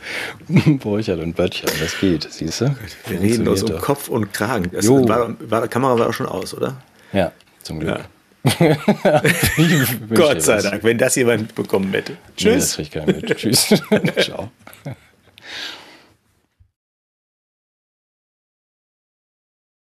Borchert 0.48 1.20
und 1.20 1.36
Böttcher. 1.36 1.68
Das 1.80 1.98
geht, 2.00 2.26
siehst 2.30 2.62
du? 2.62 2.74
Wir 3.06 3.20
reden 3.20 3.46
uns 3.48 3.62
um 3.62 3.78
Kopf 3.78 4.08
und 4.08 4.32
Kragen. 4.32 4.70
Das 4.72 4.88
war, 4.88 5.34
war, 5.40 5.62
die 5.62 5.68
Kamera 5.68 5.98
war 5.98 6.08
auch 6.08 6.14
schon 6.14 6.26
aus, 6.26 6.54
oder? 6.54 6.76
Ja, 7.12 7.32
zum 7.62 7.80
Glück. 7.80 7.98
Ja. 7.98 8.04
Gott 10.14 10.42
sei 10.42 10.60
Dank, 10.62 10.84
wenn 10.84 10.96
das 10.96 11.16
jemand 11.16 11.54
bekommen 11.54 11.92
hätte. 11.92 12.16
Tschüss. 12.36 12.78
Nee, 12.78 12.88
das 12.92 13.06
ich 13.06 13.06
mit. 13.06 13.36
Tschüss. 13.36 13.74
Ciao. 14.20 14.50